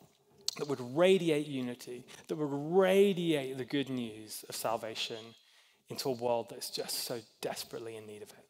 that 0.58 0.66
would 0.66 0.80
radiate 0.96 1.46
unity, 1.46 2.04
that 2.26 2.34
would 2.34 2.50
radiate 2.50 3.58
the 3.58 3.64
good 3.64 3.90
news 3.90 4.44
of 4.48 4.56
salvation 4.56 5.24
into 5.88 6.08
a 6.08 6.12
world 6.12 6.48
that's 6.50 6.68
just 6.68 7.04
so 7.04 7.20
desperately 7.40 7.96
in 7.96 8.08
need 8.08 8.22
of 8.22 8.30
it. 8.30 8.44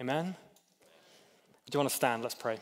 Amen? 0.00 0.34
Do 1.66 1.76
you 1.76 1.80
want 1.80 1.90
to 1.90 1.96
stand? 1.96 2.22
Let's 2.22 2.34
pray. 2.34 2.56